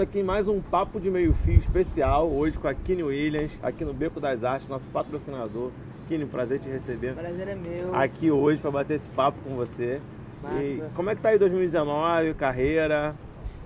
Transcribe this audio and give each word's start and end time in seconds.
aqui 0.00 0.20
em 0.20 0.22
mais 0.22 0.48
um 0.48 0.62
Papo 0.62 0.98
de 0.98 1.10
Meio 1.10 1.34
Fio 1.44 1.58
especial, 1.58 2.26
hoje 2.26 2.56
com 2.56 2.66
a 2.66 2.72
Kine 2.72 3.02
Williams, 3.02 3.52
aqui 3.62 3.84
no 3.84 3.92
Beco 3.92 4.18
das 4.18 4.42
Artes, 4.42 4.66
nosso 4.66 4.86
patrocinador. 4.86 5.70
Kine, 6.08 6.24
prazer 6.24 6.58
te 6.58 6.70
receber. 6.70 7.14
Prazer 7.14 7.48
é 7.48 7.54
meu. 7.54 7.94
Aqui 7.94 8.30
hoje 8.30 8.60
para 8.60 8.70
bater 8.70 8.94
esse 8.94 9.10
papo 9.10 9.38
com 9.44 9.56
você. 9.56 10.00
Massa. 10.42 10.62
E 10.62 10.82
como 10.94 11.10
é 11.10 11.14
que 11.14 11.20
tá 11.20 11.28
aí 11.28 11.38
2019, 11.38 12.32
carreira? 12.34 13.14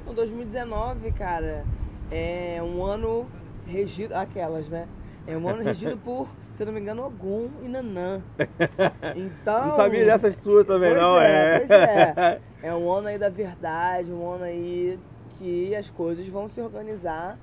O 0.05 0.13
2019, 0.13 1.13
cara, 1.13 1.65
é 2.11 2.61
um 2.63 2.85
ano 2.85 3.27
regido. 3.65 4.15
Aquelas, 4.15 4.69
né? 4.69 4.89
É 5.29 5.37
um 5.37 5.49
ano 5.49 5.63
regido 5.63 5.97
por, 6.05 6.29
se 6.53 6.65
eu 6.65 6.67
não 6.67 6.73
me 6.73 6.81
engano, 6.81 7.07
Ogum 7.07 7.49
e 7.63 7.69
Nanã. 7.69 8.21
Então. 9.15 9.67
Não 9.67 9.77
sabia 9.77 10.05
dessas 10.05 10.37
suas 10.39 10.67
também, 10.67 10.95
não, 10.95 11.17
é, 11.21 11.61
Pois 11.61 11.71
é. 11.71 12.41
É 12.61 12.75
um 12.75 12.91
ano 12.91 13.09
aí 13.09 13.19
da 13.19 13.29
verdade, 13.29 14.11
um 14.11 14.27
ano 14.27 14.45
aí 14.45 14.99
que 15.39 15.75
as 15.75 15.91
coisas 15.91 16.27
vão 16.29 16.49
se 16.49 16.61
organizar 16.61 17.39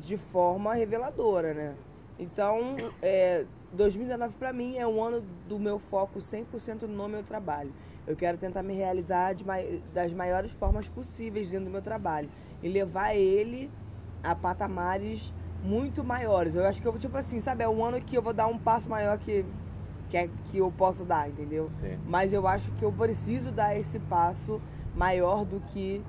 de 0.00 0.16
forma 0.16 0.74
reveladora, 0.74 1.54
né? 1.54 1.74
Então, 2.18 2.76
é, 3.02 3.44
2019 3.72 4.34
para 4.34 4.52
mim 4.52 4.76
é 4.76 4.86
um 4.86 5.02
ano 5.02 5.22
do 5.48 5.58
meu 5.58 5.78
foco 5.78 6.20
100% 6.20 6.82
no 6.82 7.08
meu 7.08 7.22
trabalho. 7.22 7.72
Eu 8.06 8.16
quero 8.16 8.36
tentar 8.36 8.62
me 8.62 8.74
realizar 8.74 9.34
de, 9.34 9.44
das 9.94 10.12
maiores 10.12 10.50
formas 10.52 10.88
possíveis 10.88 11.50
dentro 11.50 11.66
do 11.66 11.70
meu 11.70 11.82
trabalho 11.82 12.28
e 12.62 12.68
levar 12.68 13.14
ele 13.14 13.70
a 14.22 14.34
patamares 14.34 15.32
muito 15.62 16.02
maiores. 16.02 16.54
Eu 16.54 16.66
acho 16.66 16.82
que 16.82 16.88
eu, 16.88 16.98
tipo 16.98 17.16
assim, 17.16 17.40
sabe, 17.40 17.62
é 17.62 17.68
um 17.68 17.84
ano 17.84 18.00
que 18.00 18.16
eu 18.16 18.22
vou 18.22 18.32
dar 18.32 18.46
um 18.46 18.58
passo 18.58 18.88
maior 18.88 19.18
que, 19.18 19.44
que, 20.08 20.16
é, 20.16 20.28
que 20.44 20.58
eu 20.58 20.72
posso 20.76 21.04
dar, 21.04 21.28
entendeu? 21.28 21.70
Sim. 21.80 21.98
Mas 22.06 22.32
eu 22.32 22.46
acho 22.46 22.70
que 22.72 22.84
eu 22.84 22.92
preciso 22.92 23.50
dar 23.50 23.76
esse 23.78 23.98
passo 24.00 24.60
maior 24.94 25.44
do 25.44 25.60
que, 25.72 26.02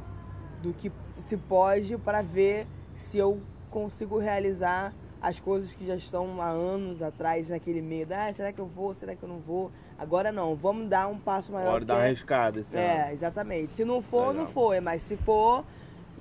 do 0.64 0.74
que 0.74 0.92
se 1.28 1.36
pode 1.36 1.98
para 1.98 2.22
ver 2.22 2.66
se 2.96 3.18
eu 3.18 3.40
consigo 3.70 4.18
realizar 4.18 4.94
as 5.22 5.40
coisas 5.40 5.74
que 5.76 5.86
já 5.86 5.96
estão 5.96 6.42
há 6.42 6.48
anos 6.50 7.02
atrás 7.02 7.50
naquele 7.50 7.82
medo. 7.82 8.14
Ah, 8.14 8.32
será 8.34 8.52
que 8.52 8.60
eu 8.60 8.66
vou? 8.66 8.94
Será 8.94 9.16
que 9.16 9.24
eu 9.24 9.30
não 9.30 9.40
vou? 9.40 9.72
Agora 9.98 10.32
não, 10.32 10.56
vamos 10.56 10.90
dar 10.90 11.08
um 11.08 11.18
passo 11.18 11.52
maior. 11.52 11.74
Pode 11.74 11.86
dar 11.86 11.96
uma 11.96 12.04
arriscada 12.04 12.60
esse 12.62 12.76
É, 12.76 13.04
ano. 13.04 13.12
exatamente. 13.14 13.74
Se 13.74 13.86
não 13.86 14.02
for, 14.02 14.30
Legal. 14.30 14.34
não 14.46 14.48
foi, 14.48 14.80
mas 14.80 15.02
se 15.02 15.16
for, 15.18 15.64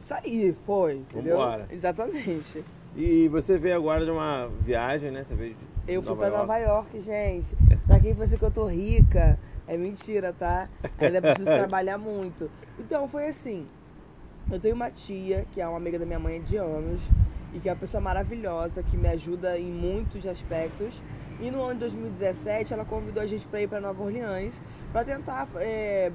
isso 0.04 0.14
aí, 0.14 0.54
foi, 0.66 0.96
entendeu? 0.96 1.36
Vambora. 1.38 1.66
Exatamente. 1.70 2.64
E 2.96 3.26
você 3.28 3.56
veio 3.58 3.76
agora 3.76 4.04
de 4.04 4.10
uma 4.10 4.48
viagem, 4.60 5.10
né? 5.10 5.24
Você 5.24 5.34
veio 5.34 5.54
de 5.54 5.92
Eu 5.92 6.02
fui 6.02 6.10
Nova 6.10 6.20
pra 6.20 6.28
York. 6.28 6.40
Nova 6.46 6.58
York, 6.58 7.00
gente. 7.00 7.56
Pra 7.86 7.98
quem 7.98 8.14
pensa 8.14 8.36
que 8.36 8.44
eu 8.44 8.50
tô 8.50 8.66
rica, 8.66 9.38
é 9.66 9.76
mentira, 9.76 10.32
tá? 10.32 10.68
Ainda 10.98 11.20
preciso 11.20 11.44
trabalhar 11.58 11.98
muito. 11.98 12.48
Então, 12.78 13.08
foi 13.08 13.26
assim. 13.28 13.66
Eu 14.50 14.60
tenho 14.60 14.74
uma 14.74 14.90
tia, 14.90 15.46
que 15.52 15.60
é 15.60 15.66
uma 15.66 15.76
amiga 15.76 15.98
da 15.98 16.04
minha 16.06 16.18
mãe 16.18 16.40
de 16.42 16.56
anos, 16.56 17.00
e 17.54 17.58
que 17.58 17.68
é 17.68 17.72
uma 17.72 17.78
pessoa 17.78 18.00
maravilhosa, 18.00 18.82
que 18.82 18.96
me 18.96 19.08
ajuda 19.08 19.58
em 19.58 19.70
muitos 19.70 20.26
aspectos. 20.26 21.00
E 21.40 21.50
no 21.50 21.62
ano 21.62 21.74
de 21.74 21.80
2017, 21.80 22.72
ela 22.72 22.84
convidou 22.84 23.22
a 23.22 23.26
gente 23.26 23.46
para 23.46 23.60
ir 23.62 23.68
para 23.68 23.80
Nova 23.80 24.02
Orleans, 24.02 24.54
para 24.92 25.04
tentar 25.04 25.48
é, 25.56 26.12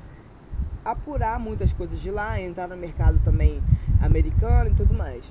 apurar 0.85 1.39
muitas 1.39 1.73
coisas 1.73 1.99
de 1.99 2.09
lá, 2.11 2.39
entrar 2.39 2.67
no 2.67 2.77
mercado 2.77 3.19
também 3.23 3.61
americano 4.01 4.69
e 4.69 4.73
tudo 4.73 4.93
mais. 4.93 5.23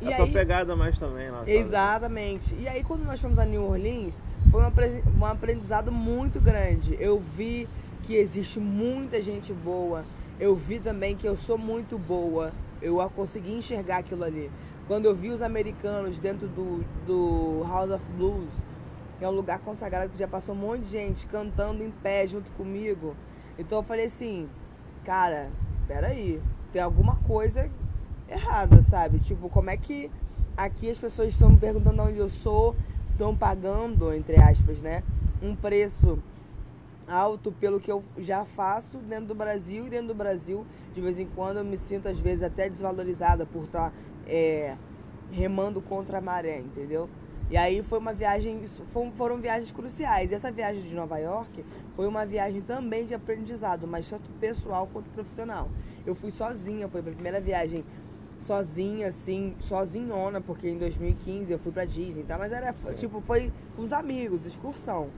E 0.00 0.12
a 0.12 0.16
tua 0.16 0.28
pegada 0.28 0.74
mais 0.74 0.98
também 0.98 1.30
lá. 1.30 1.40
sabe? 1.40 1.52
Exatamente. 1.52 2.54
E 2.58 2.66
aí 2.66 2.82
quando 2.82 3.04
nós 3.04 3.20
fomos 3.20 3.38
a 3.38 3.44
New 3.44 3.62
Orleans, 3.62 4.14
foi 4.50 4.62
um 4.62 5.24
aprendizado 5.26 5.92
muito 5.92 6.40
grande. 6.40 6.96
Eu 6.98 7.18
vi 7.18 7.68
que 8.04 8.14
existe 8.14 8.58
muita 8.58 9.22
gente 9.22 9.52
boa. 9.52 10.04
Eu 10.40 10.56
vi 10.56 10.80
também 10.80 11.14
que 11.14 11.28
eu 11.28 11.36
sou 11.36 11.58
muito 11.58 11.98
boa. 11.98 12.50
Eu 12.80 12.98
consegui 13.14 13.52
enxergar 13.52 13.98
aquilo 13.98 14.24
ali. 14.24 14.50
Quando 14.88 15.04
eu 15.04 15.14
vi 15.14 15.28
os 15.28 15.42
americanos 15.42 16.16
dentro 16.16 16.48
do, 16.48 16.82
do 17.06 17.62
House 17.68 17.90
of 17.90 18.04
Blues, 18.16 18.48
que 19.18 19.24
é 19.24 19.28
um 19.28 19.32
lugar 19.32 19.58
consagrado 19.58 20.10
que 20.10 20.18
já 20.18 20.26
passou 20.26 20.54
um 20.54 20.58
monte 20.58 20.84
de 20.84 20.92
gente 20.92 21.26
cantando 21.26 21.84
em 21.84 21.90
pé 21.90 22.26
junto 22.26 22.50
comigo. 22.52 23.14
Então 23.58 23.80
eu 23.80 23.82
falei 23.82 24.06
assim, 24.06 24.48
cara, 25.04 25.50
peraí, 25.86 26.40
tem 26.72 26.80
alguma 26.80 27.16
coisa 27.16 27.70
errada, 28.26 28.82
sabe? 28.84 29.18
Tipo, 29.18 29.50
como 29.50 29.68
é 29.68 29.76
que 29.76 30.10
aqui 30.56 30.88
as 30.88 30.98
pessoas 30.98 31.28
estão 31.28 31.50
me 31.50 31.58
perguntando 31.58 32.02
onde 32.02 32.16
eu 32.16 32.30
sou, 32.30 32.74
estão 33.10 33.36
pagando, 33.36 34.10
entre 34.14 34.40
aspas, 34.40 34.78
né? 34.78 35.02
Um 35.42 35.54
preço 35.54 36.18
alto 37.10 37.50
pelo 37.52 37.80
que 37.80 37.90
eu 37.90 38.04
já 38.18 38.44
faço 38.44 38.98
dentro 38.98 39.26
do 39.26 39.34
Brasil 39.34 39.86
e 39.86 39.90
dentro 39.90 40.08
do 40.08 40.14
Brasil, 40.14 40.64
de 40.94 41.00
vez 41.00 41.18
em 41.18 41.26
quando 41.26 41.58
eu 41.58 41.64
me 41.64 41.76
sinto 41.76 42.08
às 42.08 42.18
vezes 42.18 42.42
até 42.42 42.68
desvalorizada 42.68 43.44
por 43.44 43.64
estar 43.64 43.92
é, 44.26 44.76
remando 45.32 45.82
contra 45.82 46.18
a 46.18 46.20
maré, 46.20 46.58
entendeu? 46.58 47.08
E 47.50 47.56
aí 47.56 47.82
foi 47.82 47.98
uma 47.98 48.14
viagem, 48.14 48.64
foram, 49.16 49.38
viagens 49.38 49.72
cruciais. 49.72 50.30
E 50.30 50.34
essa 50.34 50.52
viagem 50.52 50.82
de 50.82 50.94
Nova 50.94 51.18
York 51.18 51.64
foi 51.96 52.06
uma 52.06 52.24
viagem 52.24 52.62
também 52.62 53.04
de 53.04 53.12
aprendizado, 53.12 53.88
mas 53.88 54.08
tanto 54.08 54.30
pessoal 54.38 54.88
quanto 54.92 55.10
profissional. 55.10 55.68
Eu 56.06 56.14
fui 56.14 56.30
sozinha, 56.30 56.88
foi 56.88 57.00
a 57.00 57.04
primeira 57.04 57.40
viagem 57.40 57.84
sozinha, 58.46 59.08
assim, 59.08 59.56
sozinhona, 59.58 60.40
porque 60.40 60.68
em 60.68 60.78
2015 60.78 61.50
eu 61.50 61.58
fui 61.58 61.72
pra 61.72 61.84
Disney, 61.84 62.22
tá? 62.22 62.38
Mas 62.38 62.52
era, 62.52 62.72
tipo, 62.94 63.20
foi 63.20 63.52
com 63.74 63.82
os 63.82 63.92
amigos, 63.92 64.46
excursão. 64.46 65.08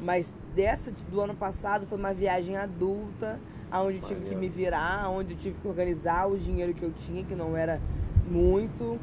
Mas 0.00 0.32
dessa 0.54 0.92
do 1.10 1.20
ano 1.20 1.34
passado 1.34 1.86
foi 1.86 1.98
uma 1.98 2.12
viagem 2.12 2.56
adulta, 2.56 3.38
onde 3.72 3.98
eu 3.98 4.02
tive 4.02 4.28
que 4.28 4.34
me 4.34 4.48
virar, 4.48 5.08
onde 5.10 5.34
eu 5.34 5.38
tive 5.38 5.60
que 5.60 5.66
organizar 5.66 6.26
o 6.26 6.38
dinheiro 6.38 6.74
que 6.74 6.82
eu 6.82 6.92
tinha, 6.92 7.24
que 7.24 7.34
não 7.34 7.56
era 7.56 7.80
muito, 8.28 8.98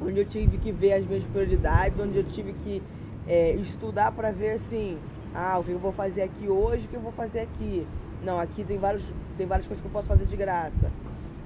onde 0.00 0.18
eu 0.18 0.24
tive 0.24 0.58
que 0.58 0.72
ver 0.72 0.94
as 0.94 1.06
minhas 1.06 1.24
prioridades, 1.24 1.98
onde 1.98 2.16
eu 2.18 2.24
tive 2.24 2.52
que 2.52 2.82
é, 3.26 3.52
estudar 3.52 4.12
para 4.12 4.30
ver 4.30 4.52
assim, 4.52 4.98
ah, 5.34 5.58
o 5.58 5.64
que 5.64 5.70
eu 5.70 5.78
vou 5.78 5.92
fazer 5.92 6.22
aqui 6.22 6.48
hoje, 6.48 6.86
o 6.86 6.88
que 6.88 6.96
eu 6.96 7.00
vou 7.00 7.12
fazer 7.12 7.40
aqui. 7.40 7.86
Não, 8.24 8.40
aqui 8.40 8.64
tem, 8.64 8.78
vários, 8.78 9.04
tem 9.36 9.46
várias 9.46 9.66
coisas 9.66 9.82
que 9.82 9.88
eu 9.88 9.92
posso 9.92 10.08
fazer 10.08 10.24
de 10.24 10.36
graça 10.36 10.90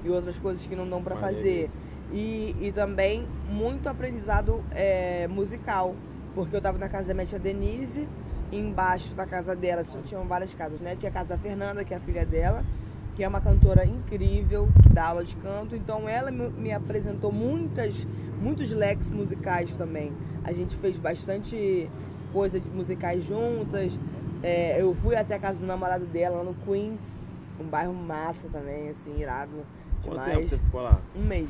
e 0.04 0.08
outras 0.08 0.38
coisas 0.38 0.64
que 0.64 0.74
não 0.74 0.88
dão 0.88 1.02
para 1.02 1.16
fazer. 1.16 1.68
E, 2.12 2.56
e 2.60 2.72
também 2.72 3.26
muito 3.48 3.88
aprendizado 3.88 4.62
é, 4.70 5.28
musical, 5.28 5.94
porque 6.34 6.54
eu 6.54 6.58
estava 6.58 6.78
na 6.78 6.88
casa 6.88 7.08
da 7.08 7.14
minha 7.14 7.26
tia 7.26 7.38
Denise, 7.38 8.08
embaixo 8.52 9.14
da 9.14 9.26
casa 9.26 9.54
dela 9.54 9.84
só 9.84 9.98
tinham 10.04 10.24
várias 10.24 10.52
casas, 10.54 10.80
né? 10.80 10.96
Tinha 10.96 11.10
a 11.10 11.12
casa 11.12 11.28
da 11.30 11.38
Fernanda, 11.38 11.84
que 11.84 11.94
é 11.94 11.96
a 11.96 12.00
filha 12.00 12.24
dela, 12.24 12.64
que 13.14 13.22
é 13.22 13.28
uma 13.28 13.40
cantora 13.40 13.84
incrível, 13.84 14.68
que 14.82 14.88
dá 14.88 15.08
aula 15.08 15.24
de 15.24 15.34
canto. 15.36 15.74
Então 15.76 16.08
ela 16.08 16.30
me, 16.30 16.72
apresentou 16.72 17.30
muitas, 17.30 18.06
muitos 18.40 18.70
leques 18.70 19.08
musicais 19.08 19.76
também. 19.76 20.12
A 20.44 20.52
gente 20.52 20.74
fez 20.76 20.96
bastante 20.96 21.88
coisa 22.32 22.60
musicais 22.74 23.24
juntas. 23.24 23.92
É, 24.42 24.80
eu 24.80 24.94
fui 24.94 25.14
até 25.16 25.34
a 25.34 25.38
casa 25.38 25.58
do 25.58 25.66
namorado 25.66 26.06
dela, 26.06 26.38
lá 26.38 26.44
no 26.44 26.54
Queens, 26.64 27.02
um 27.60 27.64
bairro 27.64 27.92
massa 27.92 28.48
também, 28.50 28.88
assim, 28.88 29.20
irado 29.20 29.50
Quanto 30.02 30.18
demais. 30.18 30.32
tempo 30.34 30.48
você 30.48 30.56
ficou 30.56 30.82
lá? 30.82 30.98
Um 31.14 31.22
mês. 31.22 31.48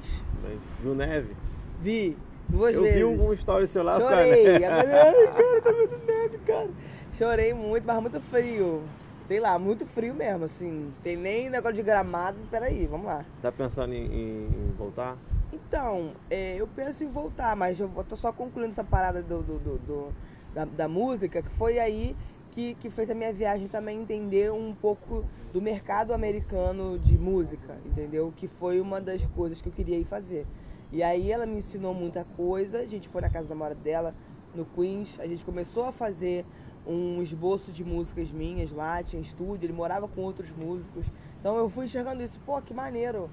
Viu 0.83 0.95
neve? 0.95 1.37
Vi 1.81 2.17
duas 2.49 2.75
eu 2.75 2.83
vezes. 2.83 2.97
vi 2.97 3.03
algum 3.05 3.33
story 3.35 3.67
seu 3.69 3.83
lá, 3.83 3.99
Chorei. 3.99 4.59
cara. 4.59 4.75
Eu 4.75 4.89
falei, 4.89 4.99
Ai, 4.99 5.27
cara, 5.29 5.61
tá 5.63 5.71
vendo 5.71 6.07
neve, 6.07 6.39
cara. 6.39 6.69
Chorei 7.15 7.53
muito, 7.53 7.85
mas 7.87 8.01
muito 8.01 8.21
frio. 8.21 8.83
Sei 9.27 9.39
lá, 9.39 9.59
muito 9.59 9.87
frio 9.87 10.15
mesmo, 10.15 10.45
assim. 10.45 10.93
Tem 11.03 11.17
nem 11.17 11.49
negócio 11.51 11.77
de 11.77 11.83
gramado. 11.83 12.39
Peraí, 12.51 12.87
vamos 12.87 13.07
lá. 13.07 13.25
Tá 13.41 13.53
pensando 13.53 13.93
em, 13.95 14.05
em- 14.07 14.75
voltar? 14.77 15.17
Então, 15.53 16.13
é, 16.29 16.57
eu 16.57 16.67
penso 16.67 17.05
em 17.05 17.09
voltar, 17.09 17.55
mas 17.57 17.79
eu 17.79 17.89
tô 18.09 18.17
só 18.17 18.33
concluindo 18.33 18.73
essa 18.73 18.85
parada 18.85 19.23
do, 19.23 19.43
do- 19.43 19.59
do- 19.59 19.79
do- 19.79 20.13
da, 20.55 20.65
da 20.65 20.89
música, 20.89 21.43
que 21.43 21.51
foi 21.51 21.79
aí 21.79 22.17
que, 22.53 22.75
que 22.75 22.91
fez 22.91 23.09
a 23.11 23.15
minha 23.15 23.33
viagem 23.33 23.69
também 23.69 24.01
entender 24.01 24.51
um 24.53 24.75
pouco 24.75 25.25
do 25.53 25.61
mercado 25.63 26.13
americano 26.13 26.99
de 26.99 27.17
música, 27.17 27.77
entendeu? 27.87 28.33
Que 28.37 28.49
foi 28.49 28.81
uma 28.81 29.01
das 29.01 29.25
coisas 29.27 29.61
que 29.61 29.69
eu 29.69 29.73
queria 29.73 29.97
ir 29.99 30.05
fazer. 30.05 30.45
E 30.93 31.03
aí 31.05 31.31
ela 31.31 31.47
me 31.47 31.59
ensinou 31.59 31.95
muita 31.95 32.25
coisa, 32.37 32.79
a 32.81 32.87
gente 32.87 33.09
foi 33.09 33.21
na 33.21 33.31
casa 33.31 33.47
da 33.47 33.55
mora 33.55 33.75
dela, 33.77 34.13
no 34.53 34.65
Queens, 34.65 35.17
a 35.21 35.27
gente 35.29 35.45
começou 35.45 35.85
a 35.85 35.93
fazer 35.93 36.45
um 36.91 37.23
esboço 37.23 37.71
de 37.73 37.85
músicas 37.85 38.31
minhas 38.31 38.73
lá, 38.73 39.03
tinha 39.03 39.23
estúdio, 39.23 39.67
ele 39.67 39.73
morava 39.73 40.09
com 40.09 40.21
outros 40.23 40.51
músicos. 40.53 41.07
Então 41.41 41.57
eu 41.57 41.71
fui 41.71 41.87
enxergando 41.87 42.23
isso, 42.23 42.39
pô, 42.45 42.61
que 42.61 42.75
maneiro 42.75 43.31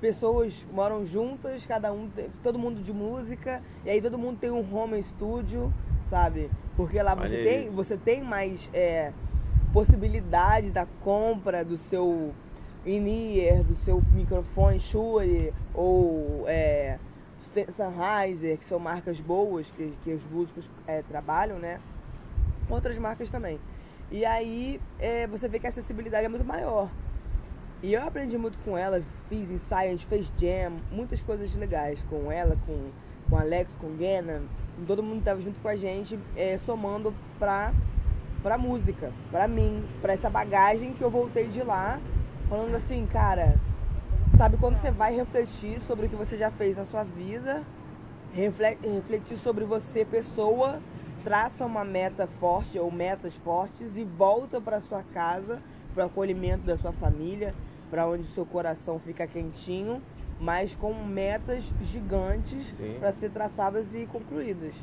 pessoas 0.00 0.64
moram 0.72 1.04
juntas, 1.06 1.64
cada 1.66 1.92
um, 1.92 2.08
tem- 2.08 2.28
todo 2.42 2.58
mundo 2.58 2.82
de 2.82 2.92
música, 2.92 3.62
e 3.84 3.90
aí 3.90 4.00
todo 4.00 4.16
mundo 4.18 4.38
tem 4.38 4.50
um 4.50 4.74
home 4.74 5.02
studio, 5.02 5.72
sabe? 6.04 6.50
Porque 6.76 7.00
lá 7.02 7.14
você 7.14 7.36
tem, 7.44 7.70
você 7.70 7.96
tem 7.96 8.22
mais 8.22 8.68
é, 8.72 9.12
possibilidade 9.72 10.70
da 10.70 10.86
compra 11.02 11.64
do 11.64 11.76
seu 11.76 12.32
in-ear, 12.86 13.62
do 13.62 13.74
seu 13.74 14.02
microfone 14.14 14.80
Shure 14.80 15.52
ou 15.74 16.44
é, 16.46 16.98
Sennheiser, 17.68 18.58
que 18.58 18.64
são 18.64 18.78
marcas 18.78 19.18
boas 19.20 19.66
que, 19.76 19.92
que 20.02 20.12
os 20.14 20.22
músicos 20.30 20.68
é, 20.86 21.02
trabalham, 21.02 21.58
né? 21.58 21.78
Outras 22.70 22.96
marcas 22.96 23.28
também. 23.28 23.58
E 24.10 24.24
aí 24.24 24.80
é, 24.98 25.26
você 25.26 25.48
vê 25.48 25.58
que 25.58 25.66
a 25.66 25.70
acessibilidade 25.70 26.24
é 26.24 26.28
muito 26.28 26.44
maior. 26.44 26.88
E 27.82 27.94
eu 27.94 28.02
aprendi 28.02 28.36
muito 28.36 28.58
com 28.64 28.76
ela, 28.76 29.02
fiz 29.28 29.50
ensaio, 29.50 29.88
a 29.88 29.92
gente 29.92 30.06
fez 30.06 30.30
jam, 30.38 30.72
muitas 30.92 31.20
coisas 31.22 31.54
legais 31.54 32.02
com 32.10 32.30
ela, 32.30 32.56
com, 32.66 32.90
com 33.28 33.36
Alex, 33.38 33.74
com 33.80 33.96
Gannon. 33.96 34.42
Todo 34.86 35.02
mundo 35.02 35.20
estava 35.20 35.40
junto 35.40 35.58
com 35.60 35.68
a 35.68 35.76
gente, 35.76 36.18
é, 36.36 36.58
somando 36.58 37.14
pra, 37.38 37.72
pra 38.42 38.58
música, 38.58 39.12
pra 39.30 39.48
mim, 39.48 39.82
pra 40.02 40.12
essa 40.12 40.28
bagagem 40.28 40.92
que 40.92 41.02
eu 41.02 41.10
voltei 41.10 41.48
de 41.48 41.62
lá, 41.62 41.98
falando 42.48 42.74
assim, 42.74 43.06
cara, 43.10 43.54
sabe 44.36 44.56
quando 44.58 44.76
você 44.76 44.90
vai 44.90 45.14
refletir 45.14 45.80
sobre 45.80 46.06
o 46.06 46.08
que 46.08 46.16
você 46.16 46.36
já 46.36 46.50
fez 46.50 46.76
na 46.76 46.84
sua 46.84 47.02
vida, 47.02 47.62
refletir 48.34 49.38
sobre 49.38 49.64
você, 49.64 50.04
pessoa, 50.04 50.80
traça 51.22 51.64
uma 51.64 51.84
meta 51.84 52.26
forte 52.38 52.78
ou 52.78 52.90
metas 52.90 53.34
fortes 53.36 53.96
e 53.96 54.04
volta 54.04 54.60
para 54.60 54.80
sua 54.80 55.02
casa, 55.02 55.60
para 55.94 56.04
o 56.04 56.06
acolhimento 56.06 56.64
da 56.64 56.76
sua 56.76 56.92
família, 56.92 57.54
para 57.90 58.06
onde 58.06 58.24
seu 58.28 58.46
coração 58.46 58.98
fica 58.98 59.26
quentinho, 59.26 60.00
mas 60.40 60.74
com 60.74 60.94
metas 60.94 61.64
gigantes 61.82 62.74
para 62.98 63.12
ser 63.12 63.30
traçadas 63.30 63.94
e 63.94 64.06
concluídas. 64.06 64.74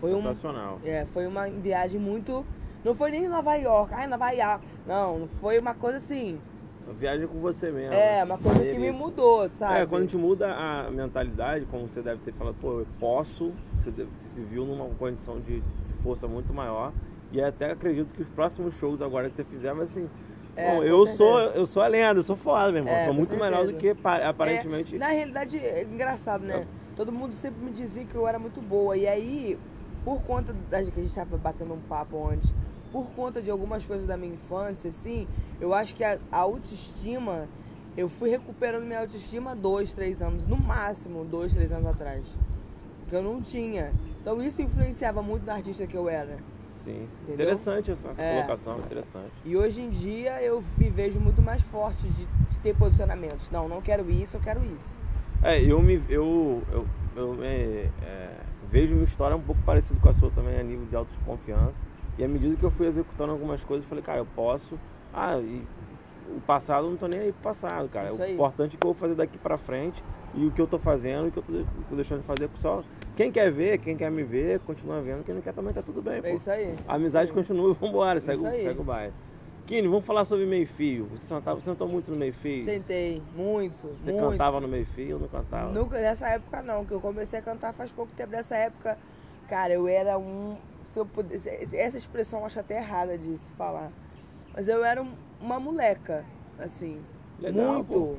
Foi 0.00 0.12
Sensacional. 0.12 0.80
Um, 0.82 0.88
é, 0.88 1.04
foi 1.06 1.26
uma 1.26 1.48
viagem 1.48 2.00
muito. 2.00 2.44
Não 2.82 2.94
foi 2.94 3.10
nem 3.10 3.24
em 3.24 3.28
Nova 3.28 3.54
York, 3.56 3.92
ai, 3.94 4.06
Nova 4.06 4.30
York. 4.30 4.64
Não, 4.86 5.28
foi 5.40 5.58
uma 5.58 5.74
coisa 5.74 5.98
assim. 5.98 6.40
Viagem 6.98 7.26
com 7.26 7.38
você 7.40 7.70
mesmo. 7.70 7.94
É, 7.94 8.24
uma 8.24 8.38
coisa 8.38 8.64
que 8.64 8.78
me 8.78 8.90
mudou, 8.92 9.48
sabe? 9.58 9.80
É, 9.80 9.86
quando 9.86 10.02
a 10.02 10.04
gente 10.04 10.16
muda 10.16 10.54
a 10.54 10.90
mentalidade, 10.90 11.66
como 11.66 11.88
você 11.88 12.02
deve 12.02 12.20
ter 12.22 12.32
falado, 12.32 12.56
pô, 12.60 12.80
eu 12.80 12.86
posso, 12.98 13.52
você, 13.78 13.90
deve, 13.90 14.10
você 14.16 14.28
se 14.28 14.40
viu 14.40 14.64
numa 14.64 14.86
condição 14.96 15.40
de, 15.40 15.62
força 16.02 16.26
muito 16.26 16.52
maior. 16.52 16.92
E 17.32 17.40
até 17.40 17.70
acredito 17.70 18.12
que 18.14 18.22
os 18.22 18.28
próximos 18.28 18.74
shows 18.74 19.00
agora 19.00 19.28
que 19.28 19.36
você 19.36 19.44
fizer 19.44 19.72
vai 19.72 19.84
assim 19.84 20.08
é, 20.56 20.74
Bom, 20.74 20.82
eu 20.82 21.06
sou, 21.06 21.40
eu 21.40 21.64
sou 21.64 21.82
a 21.82 21.86
lenda, 21.86 22.18
eu 22.18 22.24
sou 22.24 22.36
foda, 22.36 22.72
meu 22.72 22.80
irmão. 22.80 22.92
É, 22.92 23.04
sou 23.04 23.14
muito 23.14 23.30
certeza. 23.30 23.50
melhor 23.50 23.66
do 23.66 23.74
que 23.74 23.96
aparentemente. 24.26 24.96
É, 24.96 24.98
na 24.98 25.08
realidade, 25.08 25.56
é 25.56 25.84
engraçado, 25.84 26.44
né? 26.44 26.66
Todo 26.96 27.12
mundo 27.12 27.34
sempre 27.36 27.64
me 27.64 27.70
dizia 27.70 28.04
que 28.04 28.14
eu 28.14 28.26
era 28.26 28.38
muito 28.38 28.60
boa. 28.60 28.96
E 28.96 29.06
aí, 29.06 29.58
por 30.04 30.20
conta 30.22 30.52
da 30.68 30.82
que 30.82 30.88
a 30.88 31.02
gente 31.02 31.06
estava 31.06 31.36
batendo 31.36 31.72
um 31.72 31.80
papo 31.80 32.28
antes, 32.28 32.52
por 32.92 33.06
conta 33.16 33.40
de 33.40 33.50
algumas 33.50 33.84
coisas 33.84 34.06
da 34.06 34.16
minha 34.16 34.34
infância, 34.34 34.90
assim, 34.90 35.26
eu 35.60 35.72
acho 35.74 35.94
que 35.94 36.04
a, 36.04 36.18
a 36.30 36.38
autoestima, 36.38 37.48
eu 37.96 38.08
fui 38.08 38.30
recuperando 38.30 38.84
minha 38.84 39.00
autoestima 39.00 39.54
dois, 39.54 39.92
três 39.92 40.20
anos, 40.20 40.46
no 40.46 40.56
máximo, 40.56 41.24
dois, 41.24 41.52
três 41.52 41.72
anos 41.72 41.86
atrás. 41.86 42.24
Que 43.08 43.16
eu 43.16 43.22
não 43.22 43.40
tinha. 43.40 43.92
Então 44.20 44.42
isso 44.42 44.62
influenciava 44.62 45.22
muito 45.22 45.44
na 45.44 45.54
artista 45.54 45.86
que 45.86 45.96
eu 45.96 46.08
era. 46.08 46.38
Sim. 46.84 47.08
Entendeu? 47.22 47.46
Interessante 47.46 47.90
essa, 47.90 48.08
é. 48.16 48.36
colocação, 48.36 48.78
interessante. 48.78 49.32
E 49.44 49.56
hoje 49.56 49.80
em 49.80 49.90
dia 49.90 50.42
eu 50.42 50.62
me 50.78 50.88
vejo 50.88 51.20
muito 51.20 51.42
mais 51.42 51.62
forte 51.62 52.08
de, 52.08 52.24
de, 52.24 52.58
ter 52.62 52.74
posicionamentos. 52.74 53.50
Não, 53.50 53.68
não 53.68 53.80
quero 53.80 54.10
isso, 54.10 54.36
eu 54.36 54.40
quero 54.40 54.60
isso. 54.64 55.00
É, 55.42 55.60
eu 55.60 55.80
me 55.82 56.02
eu, 56.08 56.62
eu, 56.70 56.86
eu 57.16 57.38
é, 57.42 57.88
é, 58.02 58.30
vejo 58.70 58.94
minha 58.94 59.04
história 59.04 59.36
um 59.36 59.40
pouco 59.40 59.60
parecida 59.62 59.98
com 60.00 60.08
a 60.08 60.12
sua 60.12 60.30
também 60.30 60.58
a 60.58 60.62
nível 60.62 60.86
de 60.86 60.96
autoconfiança. 60.96 61.84
E 62.18 62.24
à 62.24 62.28
medida 62.28 62.56
que 62.56 62.62
eu 62.62 62.70
fui 62.70 62.86
executando 62.86 63.32
algumas 63.32 63.62
coisas, 63.64 63.84
eu 63.84 63.88
falei, 63.88 64.04
cara, 64.04 64.18
eu 64.18 64.26
posso. 64.34 64.78
Ah, 65.12 65.38
e 65.38 65.62
o 66.36 66.40
passado 66.40 66.86
eu 66.86 66.90
não 66.90 66.96
tô 66.96 67.08
nem 67.08 67.18
aí 67.18 67.32
pro 67.32 67.42
passado, 67.42 67.88
cara. 67.88 68.12
o 68.12 68.24
importante 68.26 68.76
é 68.76 68.78
que 68.78 68.86
eu 68.86 68.92
vou 68.92 68.94
fazer 68.94 69.14
daqui 69.14 69.38
para 69.38 69.58
frente 69.58 70.02
e 70.34 70.46
o 70.46 70.50
que 70.50 70.60
eu 70.60 70.66
tô 70.66 70.78
fazendo, 70.78 71.28
o 71.28 71.32
que 71.32 71.38
eu 71.38 71.66
tô, 71.88 71.96
deixando 71.96 72.20
de 72.20 72.26
fazer 72.26 72.48
só 72.60 72.82
quem 73.16 73.30
quer 73.30 73.50
ver, 73.50 73.78
quem 73.78 73.96
quer 73.96 74.10
me 74.10 74.22
ver, 74.22 74.60
continua 74.60 75.02
vendo. 75.02 75.24
Quem 75.24 75.34
não 75.34 75.42
quer 75.42 75.52
também 75.52 75.74
tá 75.74 75.82
tudo 75.82 76.00
bem, 76.00 76.14
é 76.14 76.22
pô. 76.22 76.28
É 76.28 76.34
isso 76.34 76.50
aí. 76.50 76.74
A 76.88 76.94
amizade 76.94 77.32
continua, 77.32 77.74
vambora, 77.74 78.18
é 78.18 78.22
segue, 78.22 78.42
segue 78.62 78.80
o 78.80 78.84
baile. 78.84 79.12
Kine, 79.66 79.86
vamos 79.86 80.04
falar 80.04 80.24
sobre 80.24 80.46
meio 80.46 80.66
fio. 80.66 81.06
Você 81.12 81.26
sentava, 81.26 81.60
você 81.60 81.70
sentou 81.70 81.86
muito 81.86 82.10
no 82.10 82.16
meio 82.16 82.32
fio? 82.32 82.64
Sentei, 82.64 83.22
muito. 83.36 83.88
Você 83.88 84.10
muito. 84.10 84.30
cantava 84.30 84.60
no 84.60 84.66
meio 84.66 84.86
fio 84.86 85.14
ou 85.14 85.20
não 85.20 85.28
cantava? 85.28 85.70
Nunca, 85.70 86.00
nessa 86.00 86.28
época 86.28 86.62
não, 86.62 86.84
que 86.84 86.92
eu 86.92 87.00
comecei 87.00 87.38
a 87.38 87.42
cantar 87.42 87.72
faz 87.72 87.90
pouco 87.90 88.10
tempo. 88.16 88.32
Nessa 88.32 88.56
época, 88.56 88.96
cara, 89.48 89.72
eu 89.74 89.86
era 89.86 90.18
um. 90.18 90.56
Se 90.92 90.98
eu 90.98 91.06
pudesse, 91.06 91.48
essa 91.76 91.96
expressão 91.96 92.40
eu 92.40 92.46
acho 92.46 92.60
até 92.60 92.78
errada 92.78 93.16
de 93.16 93.38
se 93.38 93.52
falar. 93.52 93.90
Mas 94.54 94.66
eu 94.66 94.84
era 94.84 95.02
um, 95.02 95.12
uma 95.40 95.60
moleca, 95.60 96.24
assim. 96.58 97.00
Legal, 97.38 97.74
muito. 97.74 97.88
Pô. 97.88 98.16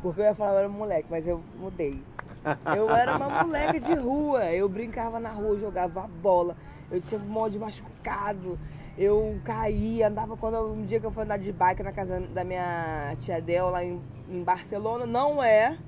Porque 0.00 0.20
eu 0.20 0.24
ia 0.24 0.34
falar 0.34 0.52
eu 0.52 0.58
era 0.58 0.68
um 0.68 0.72
moleque, 0.72 1.08
mas 1.10 1.26
eu 1.26 1.42
mudei. 1.58 2.02
Eu 2.76 2.90
era 2.90 3.16
uma 3.16 3.44
moleque 3.44 3.78
de 3.78 3.94
rua, 3.94 4.44
eu 4.52 4.68
brincava 4.68 5.20
na 5.20 5.30
rua, 5.30 5.58
jogava 5.58 6.08
bola, 6.20 6.56
eu 6.90 7.00
tinha 7.00 7.20
um 7.20 7.24
monte 7.24 7.52
de 7.52 7.58
machucado, 7.60 8.58
eu 8.98 9.40
caía, 9.44 10.08
andava 10.08 10.36
quando 10.36 10.72
um 10.72 10.84
dia 10.84 10.98
que 10.98 11.06
eu 11.06 11.12
fui 11.12 11.22
andar 11.22 11.38
de 11.38 11.52
bike 11.52 11.82
na 11.84 11.92
casa 11.92 12.20
da 12.20 12.42
minha 12.42 13.14
tia 13.20 13.40
Del 13.40 13.70
lá 13.70 13.84
em, 13.84 14.00
em 14.28 14.42
Barcelona, 14.42 15.06
não 15.06 15.42
é 15.42 15.78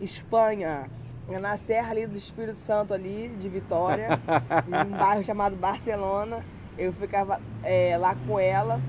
Espanha, 0.00 0.90
na 1.28 1.56
serra 1.56 1.90
ali 1.90 2.06
do 2.06 2.16
Espírito 2.16 2.58
Santo 2.66 2.92
ali, 2.92 3.28
de 3.40 3.48
Vitória, 3.48 4.20
em 4.68 4.88
um 4.88 4.96
bairro 4.96 5.24
chamado 5.24 5.56
Barcelona. 5.56 6.44
Eu 6.76 6.92
ficava 6.92 7.40
é, 7.62 7.96
lá 7.96 8.16
com 8.26 8.38
ela. 8.38 8.80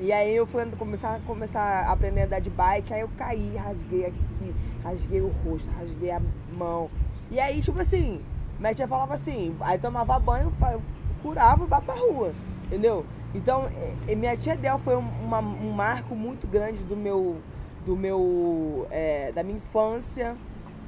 E 0.00 0.10
aí 0.12 0.34
eu 0.34 0.46
fui 0.46 0.64
começar, 0.78 1.20
começar 1.26 1.60
a 1.60 1.92
aprender 1.92 2.22
a 2.22 2.24
andar 2.24 2.40
de 2.40 2.50
bike, 2.50 2.92
aí 2.92 3.00
eu 3.02 3.10
caí, 3.16 3.54
rasguei 3.56 4.06
aqui, 4.06 4.54
rasguei 4.82 5.20
o 5.20 5.28
rosto, 5.44 5.70
rasguei 5.78 6.10
a 6.10 6.20
mão. 6.56 6.90
E 7.30 7.38
aí, 7.38 7.62
tipo 7.62 7.80
assim, 7.80 8.20
minha 8.58 8.74
tia 8.74 8.88
falava 8.88 9.14
assim, 9.14 9.54
aí 9.60 9.78
tomava 9.78 10.18
banho, 10.18 10.52
curava 11.22 11.64
e 11.64 11.66
vai 11.66 11.80
pra 11.80 11.94
rua, 11.94 12.32
entendeu? 12.64 13.06
Então, 13.34 13.68
é, 14.08 14.14
minha 14.14 14.36
tia 14.36 14.56
Del 14.56 14.78
foi 14.78 14.96
uma, 14.96 15.38
um 15.38 15.70
marco 15.70 16.14
muito 16.14 16.46
grande 16.46 16.82
do 16.84 16.96
meu, 16.96 17.36
do 17.86 17.96
meu, 17.96 18.86
é, 18.90 19.32
da 19.32 19.42
minha 19.42 19.56
infância. 19.56 20.36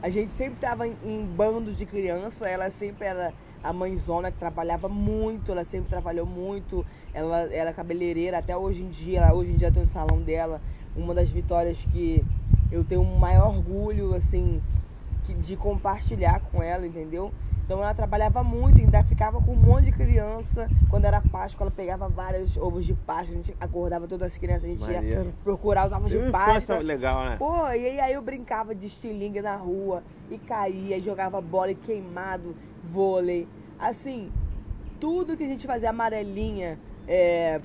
A 0.04 0.10
gente 0.10 0.32
sempre 0.32 0.60
tava 0.60 0.86
em, 0.86 0.94
em 1.02 1.24
bandos 1.24 1.78
de 1.78 1.86
criança, 1.86 2.46
ela 2.46 2.68
sempre 2.68 3.06
era 3.06 3.32
a 3.62 3.72
mãezona 3.72 4.30
que 4.30 4.38
trabalhava 4.38 4.86
muito, 4.86 5.50
ela 5.50 5.64
sempre 5.64 5.88
trabalhou 5.88 6.26
muito, 6.26 6.84
ela, 7.14 7.50
ela 7.50 7.70
é 7.70 7.72
cabeleireira 7.72 8.36
até 8.36 8.54
hoje 8.54 8.82
em 8.82 8.90
dia, 8.90 9.20
ela, 9.20 9.32
hoje 9.32 9.52
em 9.52 9.56
dia 9.56 9.72
tem 9.72 9.82
o 9.82 9.86
salão 9.86 10.20
dela, 10.20 10.60
uma 10.94 11.14
das 11.14 11.30
vitórias 11.30 11.78
que 11.90 12.22
eu 12.70 12.84
tenho 12.84 13.00
um 13.00 13.16
maior 13.16 13.48
orgulho, 13.48 14.14
assim, 14.14 14.60
de 15.40 15.56
compartilhar 15.56 16.38
com 16.52 16.62
ela, 16.62 16.86
entendeu? 16.86 17.32
Então 17.64 17.78
ela 17.82 17.94
trabalhava 17.94 18.44
muito, 18.44 18.78
ainda 18.78 19.02
ficava 19.04 19.40
com 19.40 19.52
um 19.52 19.56
monte 19.56 19.86
de 19.86 19.92
criança. 19.92 20.68
Quando 20.90 21.06
era 21.06 21.20
Páscoa, 21.20 21.64
ela 21.64 21.70
pegava 21.70 22.08
vários 22.08 22.56
ovos 22.58 22.84
de 22.84 22.92
Páscoa, 22.92 23.32
a 23.32 23.36
gente 23.36 23.56
acordava 23.58 24.06
todas 24.06 24.32
as 24.32 24.38
crianças, 24.38 24.64
a 24.64 24.68
gente 24.68 24.80
Maneiro. 24.80 25.24
ia 25.24 25.34
procurar 25.42 25.86
os 25.86 25.92
ovos 25.92 26.10
de 26.10 26.18
Páscoa. 26.30 26.78
legal, 26.78 27.24
né? 27.24 27.36
Pô, 27.38 27.66
e 27.68 28.00
aí 28.00 28.12
eu 28.12 28.20
brincava 28.20 28.74
de 28.74 28.86
estilingue 28.86 29.40
na 29.40 29.56
rua, 29.56 30.02
e 30.30 30.36
caía, 30.36 31.00
jogava 31.00 31.40
bola 31.40 31.70
e 31.70 31.74
queimado, 31.74 32.54
vôlei. 32.92 33.48
Assim, 33.78 34.30
tudo 35.00 35.36
que 35.36 35.44
a 35.44 35.48
gente 35.48 35.66
fazia, 35.66 35.88
amarelinha, 35.88 36.78
é, 37.08 37.60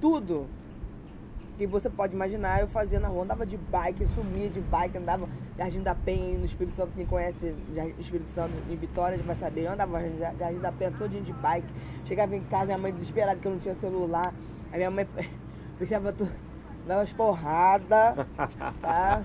tudo 0.00 0.46
que 1.58 1.66
você 1.66 1.90
pode 1.90 2.14
imaginar, 2.14 2.60
eu 2.60 2.68
fazia 2.68 2.98
na 2.98 3.08
rua, 3.08 3.24
andava 3.24 3.44
de 3.44 3.56
bike, 3.56 4.06
sumia 4.14 4.48
de 4.48 4.60
bike, 4.60 4.98
andava 4.98 5.28
Jardim 5.56 5.82
da 5.82 5.94
Penha, 5.94 6.38
no 6.38 6.44
Espírito 6.44 6.74
Santo, 6.74 6.92
quem 6.94 7.06
conhece 7.06 7.54
Espírito 7.98 8.30
Santo 8.30 8.52
em 8.70 8.76
Vitória 8.76 9.18
vai 9.18 9.36
saber, 9.36 9.66
eu 9.66 9.72
andava 9.72 10.00
Jardim 10.38 10.58
da 10.58 10.72
Penha 10.72 10.92
todinho 10.98 11.22
de 11.22 11.32
bike, 11.32 11.68
chegava 12.04 12.34
em 12.34 12.42
casa, 12.44 12.66
minha 12.66 12.78
mãe 12.78 12.92
desesperada 12.92 13.38
que 13.38 13.46
eu 13.46 13.52
não 13.52 13.58
tinha 13.58 13.74
celular, 13.74 14.32
a 14.72 14.76
minha 14.76 14.90
mãe 14.90 15.06
deixava 15.78 16.12
tudo, 16.12 16.32
dava 16.86 17.00
umas 17.00 17.12
porradas, 17.12 18.14
tá? 18.80 19.22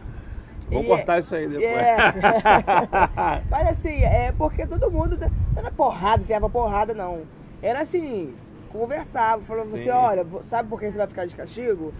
E, 0.69 0.83
cortar 0.83 1.19
isso 1.19 1.33
aí 1.33 1.47
depois. 1.47 1.65
É, 1.65 1.95
mas 3.49 3.69
assim, 3.69 4.03
é 4.03 4.33
porque 4.37 4.67
todo 4.67 4.91
mundo 4.91 5.17
não 5.17 5.31
era 5.55 5.71
porrada, 5.71 6.21
enfiava 6.21 6.49
porrada, 6.49 6.93
não. 6.93 7.21
Era 7.61 7.81
assim, 7.81 8.35
conversava, 8.69 9.41
falando 9.43 9.75
assim, 9.75 9.89
olha, 9.89 10.25
sabe 10.43 10.67
por 10.67 10.79
que 10.79 10.91
você 10.91 10.97
vai 10.97 11.07
ficar 11.07 11.25
de 11.25 11.35
castigo? 11.35 11.93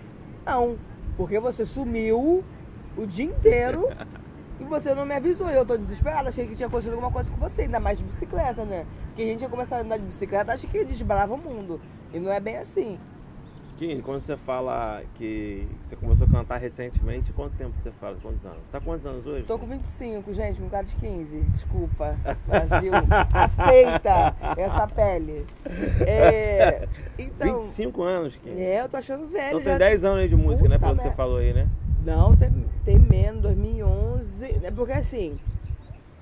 Não, 0.47 0.77
porque 1.17 1.41
você 1.41 1.65
sumiu 1.65 2.41
o 2.95 3.05
dia 3.05 3.25
inteiro 3.25 3.89
e 4.61 4.63
você 4.63 4.95
não 4.95 5.05
me 5.05 5.13
avisou. 5.13 5.49
Eu 5.49 5.65
tô 5.65 5.75
desesperada, 5.75 6.29
achei 6.29 6.47
que 6.47 6.55
tinha 6.55 6.67
acontecido 6.67 6.93
alguma 6.93 7.11
coisa 7.11 7.29
com 7.29 7.35
você, 7.35 7.63
ainda 7.63 7.81
mais 7.81 7.97
de 7.97 8.05
bicicleta, 8.05 8.63
né? 8.63 8.85
Porque 9.07 9.23
a 9.23 9.25
gente 9.25 9.41
ia 9.41 9.49
começar 9.49 9.75
a 9.75 9.81
andar 9.81 9.97
de 9.97 10.05
bicicleta, 10.05 10.53
acho 10.53 10.65
que 10.67 10.85
desbrava 10.85 11.33
o 11.33 11.37
mundo. 11.37 11.81
E 12.13 12.19
não 12.19 12.31
é 12.31 12.39
bem 12.39 12.55
assim. 12.55 12.97
Kine, 13.77 14.01
quando 14.01 14.21
você 14.25 14.35
fala 14.37 15.03
que 15.13 15.67
você 15.87 15.95
começou 15.95 16.25
a 16.25 16.31
cantar 16.31 16.57
recentemente, 16.57 17.31
quanto 17.31 17.55
tempo 17.57 17.71
você 17.79 17.91
fala? 17.91 18.17
Quantos 18.19 18.43
anos? 18.43 18.57
Tá 18.71 18.81
quantos 18.81 19.05
anos 19.05 19.27
hoje? 19.27 19.43
Tô 19.43 19.59
com 19.59 19.67
25, 19.67 20.33
gente, 20.33 20.59
um 20.63 20.67
cara 20.67 20.83
de 20.83 20.95
15. 20.95 21.41
Desculpa, 21.41 22.17
Brasil. 22.47 22.91
Aceita 23.31 24.35
essa 24.57 24.87
pele. 24.87 25.45
É, 26.07 26.87
então, 27.19 27.61
25 27.61 28.01
anos, 28.01 28.37
Kine. 28.37 28.59
É, 28.59 28.81
eu 28.81 28.89
tô 28.89 28.97
achando 28.97 29.27
velho. 29.27 29.59
Então 29.59 29.71
tem 29.71 29.77
10 29.77 30.03
anos 30.05 30.19
aí 30.21 30.27
de 30.27 30.35
música, 30.35 30.67
Puta 30.67 30.69
né? 30.69 30.79
Pelo 30.79 30.97
que 30.97 31.03
você 31.03 31.15
falou 31.15 31.37
aí, 31.37 31.53
né? 31.53 31.67
Não, 32.03 32.35
tem, 32.35 32.51
tem 32.83 32.97
menos, 32.97 33.43
2011. 33.43 34.45
É 34.63 34.71
porque 34.71 34.93
assim, 34.93 35.37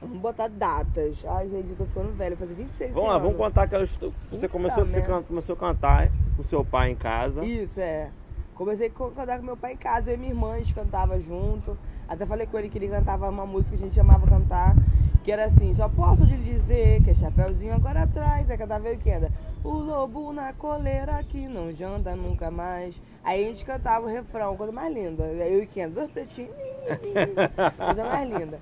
Vamos 0.05 0.21
botar 0.21 0.47
datas. 0.47 1.25
Ai, 1.27 1.49
gente, 1.49 1.69
eu 1.69 1.75
tô 1.75 1.85
ficando 1.85 2.13
velho, 2.13 2.37
fazer 2.37 2.53
26 2.53 2.93
Vamos 2.93 3.09
lá, 3.09 3.17
vamos 3.17 3.37
contar 3.37 3.63
aquela 3.63 3.83
história. 3.83 4.13
Você 4.29 4.47
começou, 4.47 4.85
você 4.85 5.01
começou 5.01 5.53
a 5.53 5.57
cantar 5.57 6.11
com 6.37 6.43
seu 6.43 6.63
pai 6.63 6.91
em 6.91 6.95
casa. 6.95 7.43
Isso, 7.43 7.79
é. 7.79 8.09
Comecei 8.53 8.87
a 8.87 8.89
cantar 8.89 9.37
com 9.39 9.45
meu 9.45 9.57
pai 9.57 9.73
em 9.73 9.77
casa, 9.77 10.11
eu 10.11 10.15
e 10.15 10.17
minha 10.17 10.31
irmã, 10.31 10.53
a 10.53 10.59
gente 10.59 10.73
cantava 10.73 11.19
junto. 11.19 11.77
Até 12.07 12.25
falei 12.25 12.45
com 12.45 12.57
ele 12.57 12.69
que 12.69 12.77
ele 12.77 12.87
cantava 12.87 13.27
uma 13.29 13.45
música 13.45 13.75
que 13.75 13.83
a 13.83 13.85
gente 13.87 13.99
amava 13.99 14.27
cantar, 14.27 14.75
que 15.23 15.31
era 15.31 15.45
assim, 15.45 15.73
só 15.73 15.89
posso 15.89 16.23
lhe 16.23 16.37
dizer 16.37 17.01
que 17.03 17.09
é 17.09 17.13
Chapeuzinho 17.13 17.73
agora 17.73 18.03
atrás, 18.03 18.49
aí 18.49 18.57
cantava 18.57 18.87
eu 18.87 18.93
e 18.93 18.97
Kenda. 18.97 19.31
O 19.63 19.71
lobo 19.71 20.31
na 20.31 20.53
coleira 20.53 21.21
que 21.23 21.47
não 21.47 21.71
janta 21.73 22.15
nunca 22.15 22.51
mais. 22.51 23.01
Aí 23.23 23.43
a 23.43 23.47
gente 23.49 23.65
cantava 23.65 24.05
o 24.05 24.09
refrão, 24.09 24.55
coisa 24.55 24.71
mais 24.71 24.93
linda. 24.93 25.23
Eu 25.23 25.63
e 25.63 25.67
Kenda, 25.67 25.95
dois 25.95 26.11
pretinhos, 26.11 26.51
coisa 27.75 28.05
mais 28.05 28.29
linda. 28.29 28.59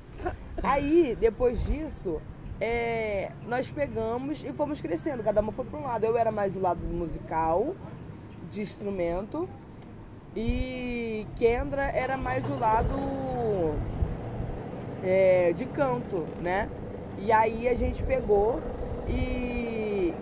Aí, 0.62 1.18
depois 1.20 1.64
disso, 1.64 2.22
é, 2.62 3.32
nós 3.48 3.70
pegamos 3.72 4.44
e 4.44 4.52
fomos 4.54 4.80
crescendo. 4.80 5.24
Cada 5.24 5.42
uma 5.42 5.52
foi 5.52 5.66
para 5.66 5.80
um 5.80 5.84
lado. 5.84 6.06
Eu 6.06 6.18
era 6.18 6.32
mais 6.32 6.54
do 6.54 6.60
lado 6.60 6.80
musical, 6.86 7.76
de 8.52 8.62
instrumento, 8.62 9.50
e 10.36 11.26
Kendra 11.36 11.84
era 11.84 12.16
mais 12.16 12.48
o 12.50 12.56
lado 12.58 12.96
é, 15.04 15.54
de 15.54 15.66
canto, 15.66 16.26
né? 16.42 16.70
E 17.20 17.32
aí 17.32 17.68
a 17.68 17.76
gente 17.76 18.02
pegou 18.04 18.60
e 19.08 20.14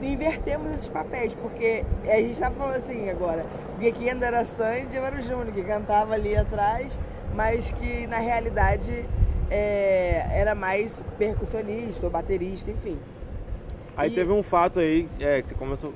invertemos 0.00 0.72
esses 0.74 0.88
papéis, 0.88 1.32
porque 1.34 1.84
a 2.04 2.16
gente 2.16 2.38
tá 2.38 2.50
falando 2.50 2.76
assim 2.76 3.10
agora, 3.10 3.44
porque 3.72 3.92
Kendra 3.92 4.28
era 4.28 4.44
Sandy 4.44 4.96
eu 4.96 5.04
era 5.04 5.16
o 5.16 5.22
Júnior, 5.22 5.52
que 5.52 5.62
cantava 5.62 6.14
ali 6.14 6.36
atrás, 6.36 6.98
mas 7.34 7.70
que 7.72 8.06
na 8.06 8.18
realidade 8.18 9.04
é, 9.50 10.26
era 10.30 10.54
mais 10.54 11.02
percussionista 11.18 12.04
ou 12.04 12.10
baterista, 12.10 12.70
enfim. 12.70 12.98
Aí 13.96 14.10
E- 14.10 14.14
teve 14.14 14.30
um 14.32 14.42
fato 14.42 14.78
aí, 14.78 15.08
é, 15.20 15.40
que 15.42 15.48
você 15.48 15.54
começou. 15.54 15.92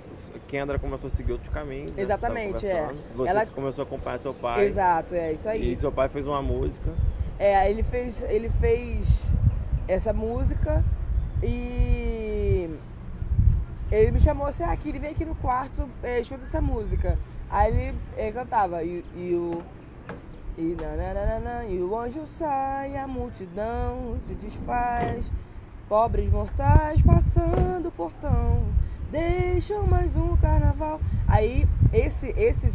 Kendra 0.48 0.78
começou 0.80 1.06
a 1.08 1.10
seguir 1.10 1.32
outros 1.32 1.52
caminhos. 1.52 1.94
né, 1.94 2.02
Exatamente, 2.02 2.66
é. 2.66 2.88
Você 3.14 3.30
Ela- 3.30 3.46
começou 3.46 3.82
a 3.82 3.86
acompanhar 3.86 4.18
seu 4.18 4.34
pai. 4.34 4.66
Exato, 4.66 5.14
é 5.14 5.32
isso 5.32 5.48
aí. 5.48 5.72
E 5.72 5.76
seu 5.76 5.92
pai 5.92 6.08
fez 6.08 6.26
uma 6.26 6.42
música. 6.42 6.90
É, 7.38 7.70
ele 7.70 7.82
fez, 7.84 8.20
ele 8.28 8.50
fez 8.60 9.06
essa 9.86 10.12
música 10.12 10.82
e 11.42 12.68
ele 13.92 14.10
me 14.12 14.20
chamou 14.20 14.46
assim, 14.46 14.62
ah, 14.64 14.72
aqui, 14.72 14.88
ele 14.88 14.98
vem 14.98 15.10
aqui 15.10 15.24
no 15.24 15.34
quarto, 15.36 15.88
é, 16.02 16.20
escuta 16.20 16.44
essa 16.44 16.60
música. 16.60 17.16
Aí 17.48 17.72
ele, 17.72 17.98
ele 18.16 18.32
cantava, 18.32 18.82
e, 18.82 19.04
e 19.16 19.34
o. 19.34 19.62
E, 20.58 20.76
nananana, 20.80 21.64
e 21.64 21.80
o 21.80 21.96
anjo 21.98 22.26
sai, 22.38 22.96
a 22.96 23.06
multidão 23.06 24.16
se 24.26 24.34
desfaz, 24.34 25.24
pobres 25.88 26.30
mortais 26.30 27.00
passando 27.02 27.88
o 27.88 27.92
portão, 27.92 28.62
deixam 29.10 29.86
mais 29.86 30.14
um 30.16 30.36
carnaval. 30.36 31.00
Aí 31.26 31.66
esse, 31.92 32.28
esses 32.36 32.74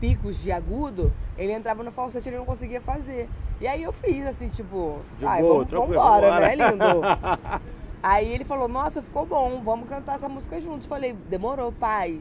picos 0.00 0.36
de 0.40 0.52
agudo, 0.52 1.12
ele 1.36 1.52
entrava 1.52 1.82
no 1.82 1.90
falsete 1.90 2.28
e 2.28 2.30
ele 2.30 2.38
não 2.38 2.44
conseguia 2.44 2.80
fazer. 2.80 3.28
E 3.60 3.66
aí 3.66 3.82
eu 3.82 3.92
fiz 3.92 4.26
assim, 4.26 4.48
tipo, 4.48 4.98
De 5.18 5.26
ai, 5.26 5.42
boa, 5.42 5.64
vamos, 5.64 5.88
vambora." 5.88 6.40
né, 6.40 6.54
lindo? 6.56 6.84
Aí 8.02 8.30
ele 8.34 8.44
falou, 8.44 8.68
nossa, 8.68 9.00
ficou 9.00 9.24
bom, 9.24 9.62
vamos 9.64 9.88
cantar 9.88 10.16
essa 10.16 10.28
música 10.28 10.60
juntos. 10.60 10.86
Falei, 10.86 11.14
demorou, 11.30 11.72
pai, 11.72 12.20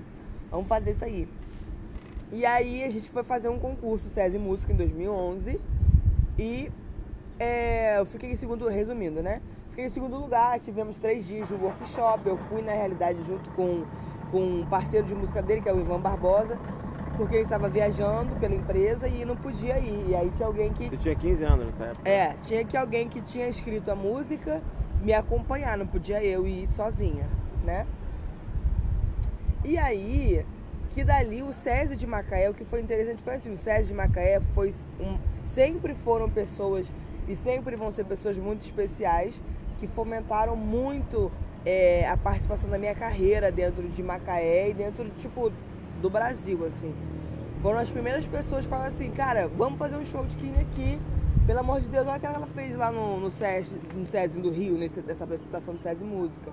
vamos 0.50 0.66
fazer 0.66 0.92
isso 0.92 1.04
aí. 1.04 1.28
E 2.34 2.46
aí 2.48 2.84
a 2.84 2.90
gente 2.90 3.10
foi 3.12 3.24
fazer 3.24 3.48
um 3.48 3.60
concurso 3.60 4.10
SESI 4.10 4.40
Música 4.40 4.74
em 4.74 4.76
2011 4.76 5.62
e 6.40 6.72
é, 7.40 8.00
eu 8.00 8.06
fiquei 8.08 8.32
em 8.32 8.36
segundo, 8.36 8.68
resumindo, 8.68 9.22
né? 9.22 9.40
Fiquei 9.70 9.86
em 9.86 9.90
segundo 9.90 10.18
lugar, 10.18 10.60
tivemos 10.60 10.98
três 10.98 11.26
dias 11.28 11.48
de 11.48 11.54
workshop, 11.54 12.28
eu 12.28 12.38
fui 12.38 12.64
na 12.64 12.72
realidade 12.72 13.24
junto 13.24 13.48
com, 13.52 13.84
com 14.32 14.40
um 14.40 14.66
parceiro 14.66 15.06
de 15.06 15.14
música 15.14 15.44
dele, 15.44 15.62
que 15.62 15.70
é 15.70 15.74
o 15.74 15.80
Ivan 15.80 16.00
Barbosa, 16.00 16.58
porque 17.18 17.36
ele 17.36 17.44
estava 17.44 17.70
viajando 17.70 18.36
pela 18.40 18.56
empresa 18.56 19.08
e 19.08 19.24
não 19.26 19.36
podia 19.36 19.78
ir. 19.78 20.10
E 20.10 20.16
aí 20.16 20.32
tinha 20.32 20.48
alguém 20.48 20.74
que 20.74 20.90
Você 20.90 20.98
tinha 20.98 21.16
15 21.16 21.44
anos 21.44 21.66
nessa 21.68 21.86
época. 21.86 22.10
é, 22.10 22.36
tinha 22.44 22.66
que 22.66 22.76
alguém 22.76 23.08
que 23.08 23.22
tinha 23.22 23.48
escrito 23.48 23.92
a 23.92 23.96
música 23.96 24.60
me 25.04 25.14
acompanhar, 25.14 25.78
não 25.78 25.86
podia 25.86 26.24
eu 26.24 26.48
ir 26.48 26.66
sozinha, 26.70 27.28
né? 27.64 27.86
E 29.64 29.78
aí, 29.78 30.46
que 30.94 31.04
dali 31.04 31.42
o 31.42 31.52
SESI 31.52 31.96
de 31.96 32.06
Macaé, 32.06 32.50
o 32.50 32.54
que 32.54 32.64
foi 32.64 32.82
interessante 32.82 33.22
foi 33.24 33.34
assim, 33.34 33.52
o 33.52 33.58
SESI 33.58 33.88
de 33.88 33.94
Macaé 33.94 34.40
foi 34.54 34.74
um, 35.00 35.18
sempre 35.48 35.96
foram 35.96 36.30
pessoas 36.30 36.88
e 37.28 37.36
sempre 37.36 37.76
vão 37.76 37.92
ser 37.92 38.06
pessoas 38.06 38.38
muito 38.38 38.64
especiais 38.64 39.34
que 39.80 39.88
fomentaram 39.88 40.56
muito 40.56 41.32
é, 41.66 42.08
a 42.08 42.16
participação 42.16 42.70
da 42.70 42.78
minha 42.78 42.94
carreira 42.94 43.52
dentro 43.52 43.88
de 43.90 44.04
Macaé 44.04 44.70
e 44.70 44.74
dentro, 44.74 45.10
tipo, 45.20 45.52
do 46.02 46.10
Brasil, 46.10 46.66
assim. 46.66 46.94
Foram 47.62 47.80
as 47.80 47.90
primeiras 47.90 48.26
pessoas 48.26 48.66
que 48.66 48.70
falaram 48.70 48.92
assim, 48.92 49.10
cara, 49.12 49.48
vamos 49.48 49.80
fazer 49.80 49.96
um 49.96 50.06
show 50.06 50.26
de 50.26 50.36
Kine 50.38 50.60
aqui. 50.60 51.00
Pelo 51.48 51.60
amor 51.60 51.82
de 51.82 51.88
Deus, 51.88 52.08
olha 52.08 52.18
o 52.18 52.20
que 52.20 52.26
ela 52.26 52.48
fez 52.48 52.76
lá 52.78 52.92
no, 52.92 53.20
no 53.20 53.32
SESI, 53.32 53.76
no 53.94 54.08
SESI 54.08 54.40
do 54.40 54.50
Rio, 54.50 54.78
nessa 54.78 55.24
apresentação 55.24 55.74
do 55.74 55.82
SESI 55.82 56.04
Música. 56.04 56.52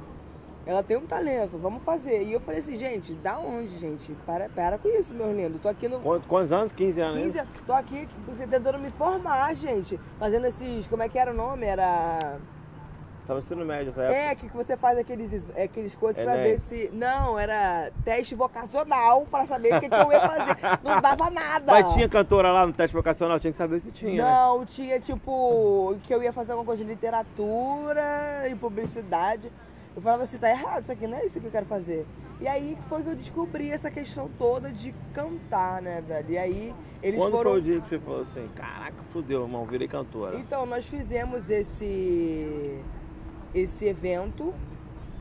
Ela 0.71 0.85
tem 0.85 0.97
um 0.97 1.05
talento, 1.05 1.59
vamos 1.59 1.83
fazer. 1.83 2.23
E 2.23 2.33
eu 2.33 2.39
falei 2.39 2.61
assim, 2.61 2.77
gente, 2.77 3.13
da 3.15 3.37
onde, 3.41 3.77
gente? 3.77 4.13
Para, 4.25 4.49
para 4.51 4.79
com 4.79 4.89
isso, 4.89 5.13
meu 5.13 5.35
lindo. 5.35 5.59
Tô 5.59 5.69
aqui 5.69 5.89
no 5.89 5.99
Quantos, 5.99 6.29
quantos 6.29 6.53
anos? 6.53 6.73
15 6.75 7.01
anos, 7.01 7.23
15 7.25 7.35
né? 7.35 7.41
anos, 7.41 7.53
tô 7.67 7.73
aqui 7.73 8.09
tentando 8.49 8.79
me 8.79 8.89
formar, 8.93 9.53
gente. 9.57 9.99
Fazendo 10.17 10.47
esses, 10.47 10.87
como 10.87 11.03
é 11.03 11.09
que 11.09 11.19
era 11.19 11.33
o 11.33 11.35
nome? 11.35 11.67
Era... 11.67 12.39
Tava 13.27 13.41
no 13.41 13.45
ensino 13.45 13.65
médio 13.65 13.89
época. 13.91 14.15
É, 14.15 14.35
que 14.37 14.49
que 14.49 14.57
você 14.57 14.77
faz 14.77 14.97
aqueles, 14.97 15.43
aqueles 15.57 15.93
coisas 15.97 16.23
pra 16.23 16.37
Enem. 16.39 16.53
ver 16.53 16.61
se... 16.61 16.89
Não, 16.93 17.37
era 17.37 17.91
teste 18.05 18.37
vocacional 18.37 19.27
pra 19.29 19.47
saber 19.47 19.75
o 19.75 19.81
que, 19.81 19.89
que 19.89 19.95
eu 19.95 20.13
ia 20.13 20.21
fazer. 20.21 20.57
Não 20.85 21.01
dava 21.01 21.31
nada. 21.31 21.73
Mas 21.73 21.93
tinha 21.95 22.09
cantora 22.09 22.53
lá 22.53 22.65
no 22.65 22.73
teste 22.73 22.95
vocacional, 22.95 23.41
tinha 23.41 23.51
que 23.51 23.59
saber 23.59 23.81
se 23.81 23.91
tinha. 23.91 24.23
né? 24.23 24.31
Não, 24.31 24.65
tinha 24.65 25.01
tipo 25.01 25.97
que 26.05 26.15
eu 26.15 26.23
ia 26.23 26.33
fazer 26.33 26.53
alguma 26.53 26.67
coisa 26.67 26.85
de 26.85 26.89
literatura 26.89 28.49
e 28.49 28.55
publicidade. 28.55 29.51
Eu 29.97 30.03
falava 30.03 30.23
assim, 30.23 30.39
tá 30.39 30.49
errado 30.51 30.83
isso 30.83 30.93
aqui, 30.93 31.07
não 31.07 31.19
é 31.19 31.27
isso 31.27 31.41
que 31.41 31.47
eu 31.47 31.51
quero 31.51 31.67
fazer. 31.67 32.07
E 32.41 32.47
aí 32.49 32.79
foi 32.89 33.03
que 33.03 33.09
eu 33.11 33.17
descobri 33.17 33.71
essa 33.71 33.91
questão 33.91 34.31
toda 34.39 34.71
de 34.71 34.95
cantar, 35.13 35.83
né, 35.83 36.01
velho? 36.01 36.31
E 36.31 36.39
aí 36.39 36.75
eles 37.03 37.19
Quando 37.21 37.33
foram. 37.33 37.51
foi 37.51 37.61
o 37.61 37.63
dia 37.63 37.81
que 37.81 37.89
você 37.89 37.99
falou 37.99 38.23
assim, 38.23 38.49
caraca, 38.55 39.03
fudeu, 39.13 39.43
irmão, 39.43 39.67
virei 39.67 39.89
cantora. 39.89 40.39
Então, 40.39 40.65
nós 40.65 40.87
fizemos 40.87 41.51
esse, 41.51 42.79
esse 43.55 43.85
evento 43.87 44.55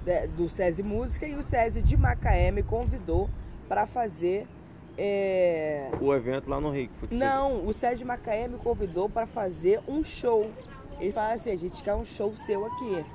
né, 0.05 0.27
do 0.27 0.47
SESI 0.47 0.83
Música 0.83 1.27
e 1.27 1.35
o 1.35 1.43
SESI 1.43 1.81
de 1.81 1.97
Macaé 1.97 2.51
me 2.51 2.63
convidou 2.63 3.29
para 3.67 3.85
fazer. 3.85 4.47
é, 4.97 5.89
O 5.99 6.13
evento 6.13 6.49
lá 6.49 6.61
no 6.61 6.69
Rio. 6.71 6.89
Não, 7.11 7.65
o 7.65 7.73
Sérgio 7.73 8.05
Macaé 8.07 8.47
me 8.47 8.57
convidou 8.59 9.09
para 9.09 9.25
fazer 9.25 9.81
um 9.88 10.03
show. 10.03 10.49
Ele 10.99 11.11
falou 11.11 11.33
assim, 11.33 11.51
a 11.51 11.57
gente 11.57 11.81
quer 11.83 11.95
um 11.95 12.05
show 12.05 12.33
seu 12.45 12.65
aqui. 12.65 13.05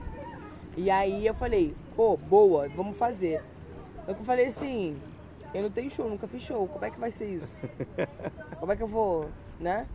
E 0.77 0.91
aí 0.91 1.27
eu 1.27 1.35
falei, 1.35 1.75
pô, 1.97 2.17
boa, 2.17 2.69
vamos 2.69 2.97
fazer. 2.97 3.43
Eu 4.07 4.15
falei 4.17 4.47
assim, 4.47 4.97
eu 5.53 5.63
não 5.63 5.71
tenho 5.71 5.91
show, 5.91 6.09
nunca 6.09 6.27
fiz 6.27 6.43
show, 6.43 6.67
como 6.69 6.85
é 6.85 6.91
que 6.91 6.99
vai 6.99 7.11
ser 7.11 7.27
isso? 7.27 7.69
Como 8.59 8.73
é 8.73 8.77
que 8.77 8.83
eu 8.83 8.89
vou, 8.89 9.29
né? 9.61 9.87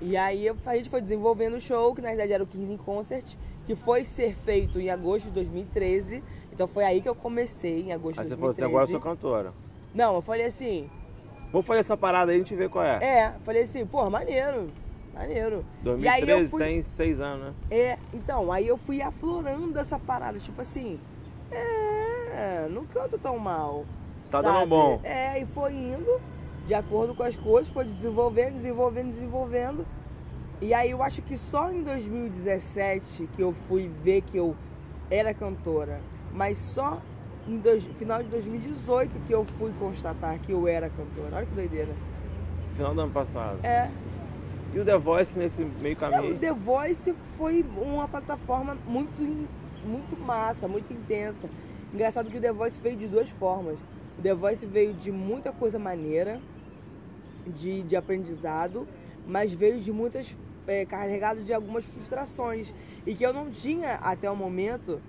E 0.00 0.16
aí 0.16 0.48
a 0.48 0.76
gente 0.76 0.88
foi 0.88 1.00
desenvolvendo 1.00 1.54
o 1.54 1.60
show, 1.60 1.92
que 1.94 2.00
na 2.00 2.08
verdade 2.08 2.32
era 2.32 2.44
o 2.44 2.46
Kingdom 2.46 2.76
Concert, 2.78 3.34
que 3.66 3.74
foi 3.74 4.04
ser 4.04 4.36
feito 4.36 4.78
em 4.78 4.88
agosto 4.88 5.24
de 5.24 5.32
2013. 5.32 6.22
Então 6.52 6.68
foi 6.68 6.84
aí 6.84 7.02
que 7.02 7.08
eu 7.08 7.14
comecei, 7.14 7.82
em 7.82 7.92
agosto 7.92 8.20
Aí 8.20 8.24
de 8.24 8.30
você 8.30 8.36
falou 8.36 8.54
2013. 8.54 8.62
assim, 8.62 8.64
agora 8.64 8.84
eu 8.84 8.90
sou 8.90 9.00
cantora. 9.00 9.52
Não, 9.92 10.14
eu 10.14 10.22
falei 10.22 10.46
assim, 10.46 10.88
Vamos 11.52 11.66
fazer 11.66 11.80
essa 11.80 11.96
parada 11.96 12.30
aí 12.30 12.36
a 12.36 12.38
gente 12.38 12.54
vê 12.54 12.68
qual 12.68 12.84
é. 12.84 12.98
é, 13.02 13.34
falei 13.44 13.62
assim, 13.62 13.84
pô, 13.84 14.08
maneiro, 14.08 14.70
maneiro. 15.14 15.64
E 15.98 16.08
aí 16.08 16.20
eu 16.22 16.26
2013 16.26 16.50
fui, 16.50 16.62
tem 16.62 16.82
6 16.82 17.20
anos, 17.20 17.46
né? 17.46 17.54
é, 17.70 17.98
então, 18.12 18.50
aí 18.52 18.66
eu 18.66 18.76
fui 18.76 19.02
aflorando 19.02 19.78
essa 19.78 19.98
parada, 19.98 20.38
tipo 20.38 20.60
assim, 20.60 20.98
é, 21.50 22.68
não 22.70 22.84
canto 22.86 23.18
tão 23.18 23.38
mal. 23.38 23.84
Tá 24.30 24.40
sabe? 24.40 24.54
dando 24.54 24.68
bom. 24.68 25.00
É, 25.02 25.40
e 25.40 25.46
foi 25.46 25.74
indo 25.74 26.20
de 26.66 26.74
acordo 26.74 27.14
com 27.14 27.22
as 27.22 27.36
coisas, 27.36 27.72
foi 27.72 27.84
desenvolvendo, 27.84 28.54
desenvolvendo, 28.54 29.08
desenvolvendo. 29.08 29.86
E 30.60 30.72
aí 30.74 30.90
eu 30.90 31.02
acho 31.02 31.22
que 31.22 31.36
só 31.36 31.70
em 31.72 31.82
2017 31.82 33.28
que 33.34 33.42
eu 33.42 33.52
fui 33.66 33.90
ver 34.02 34.20
que 34.22 34.36
eu 34.36 34.54
era 35.10 35.34
cantora, 35.34 36.00
mas 36.32 36.58
só 36.58 37.00
em 37.48 37.58
dois, 37.58 37.84
final 37.98 38.22
de 38.22 38.28
2018 38.28 39.18
que 39.26 39.32
eu 39.32 39.44
fui 39.58 39.72
constatar 39.78 40.38
que 40.38 40.52
eu 40.52 40.68
era 40.68 40.88
cantora. 40.90 41.36
Olha 41.36 41.46
que 41.46 41.54
doideira. 41.54 41.92
Final 42.76 42.94
do 42.94 43.00
ano 43.00 43.12
passado. 43.12 43.58
É, 43.64 43.90
E 44.72 44.78
o 44.78 44.84
The 44.84 44.98
Voice 44.98 45.36
nesse 45.36 45.64
meio 45.64 45.96
caminho? 45.96 46.34
o 46.34 46.38
The 46.38 46.52
Voice 46.52 47.12
foi 47.36 47.64
uma 47.76 48.06
plataforma 48.06 48.76
muito, 48.86 49.20
muito 49.84 50.16
massa, 50.16 50.68
muito 50.68 50.92
intensa. 50.92 51.48
Engraçado 51.92 52.30
que 52.30 52.38
o 52.38 52.40
The 52.40 52.52
Voice 52.52 52.78
veio 52.80 52.96
de 52.96 53.08
duas 53.08 53.28
formas. 53.30 53.76
O 54.16 54.22
The 54.22 54.34
Voice 54.34 54.64
veio 54.64 54.94
de 54.94 55.10
muita 55.10 55.50
coisa 55.50 55.78
maneira, 55.78 56.40
de, 57.46 57.82
de 57.82 57.96
aprendizado, 57.96 58.86
mas 59.26 59.52
veio 59.52 59.80
de 59.80 59.92
muitas. 59.92 60.36
É, 60.66 60.84
carregado 60.84 61.42
de 61.42 61.52
algumas 61.52 61.84
frustrações. 61.84 62.72
E 63.04 63.14
que 63.14 63.26
eu 63.26 63.32
não 63.32 63.50
tinha 63.50 63.94
até 63.94 64.30
o 64.30 64.36
momento 64.36 65.00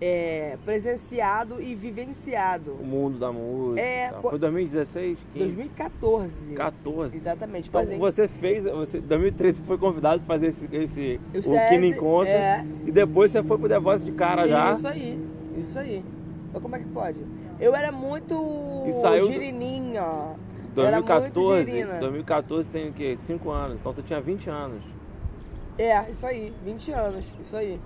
é, 0.00 0.56
presenciado 0.64 1.60
e 1.60 1.74
vivenciado. 1.74 2.72
O 2.80 2.84
mundo 2.84 3.18
da 3.18 3.30
música. 3.30 3.80
É, 3.80 4.12
Foi 4.22 4.38
2016? 4.38 5.18
15? 5.34 5.44
2014. 5.44 6.54
14. 6.54 7.16
Exatamente. 7.16 7.68
Então 7.68 7.80
fazem- 7.80 7.98
você 7.98 8.26
fez, 8.26 8.64
você, 8.64 8.98
em 8.98 9.02
2013 9.02 9.58
você 9.58 9.64
foi 9.64 9.76
convidado 9.78 10.20
para 10.22 10.26
fazer 10.26 10.46
esse, 10.46 10.68
esse 10.72 11.20
O 11.34 11.38
o 11.38 11.96
Concert 11.96 12.34
é. 12.34 12.64
e 12.86 12.90
depois 12.90 13.30
você 13.30 13.42
foi 13.42 13.58
pro 13.58 13.68
The 13.68 13.78
Voice 13.78 14.04
de 14.04 14.12
cara 14.12 14.48
já. 14.48 14.72
Isso 14.72 14.88
aí, 14.88 15.28
isso 15.58 15.78
aí. 15.78 16.04
Mas 16.52 16.62
como 16.62 16.76
é 16.76 16.78
que 16.78 16.86
pode? 16.86 17.18
Eu 17.60 17.74
era 17.74 17.92
muito 17.92 18.84
E 18.88 18.92
saiu 18.92 19.26
girininha. 19.26 20.00
Eu 20.74 20.86
era 20.86 20.96
muito 20.96 21.06
2014, 21.34 21.70
girina. 21.70 21.98
2014 21.98 22.70
tem 22.70 22.88
o 22.88 22.92
quê? 22.92 23.16
5 23.18 23.50
anos. 23.50 23.78
Então 23.78 23.92
você 23.92 24.02
tinha 24.02 24.20
20 24.20 24.48
anos. 24.48 24.82
É, 25.76 26.10
isso 26.10 26.24
aí, 26.24 26.52
20 26.64 26.90
anos, 26.92 27.26
isso 27.42 27.56
aí. 27.56 27.78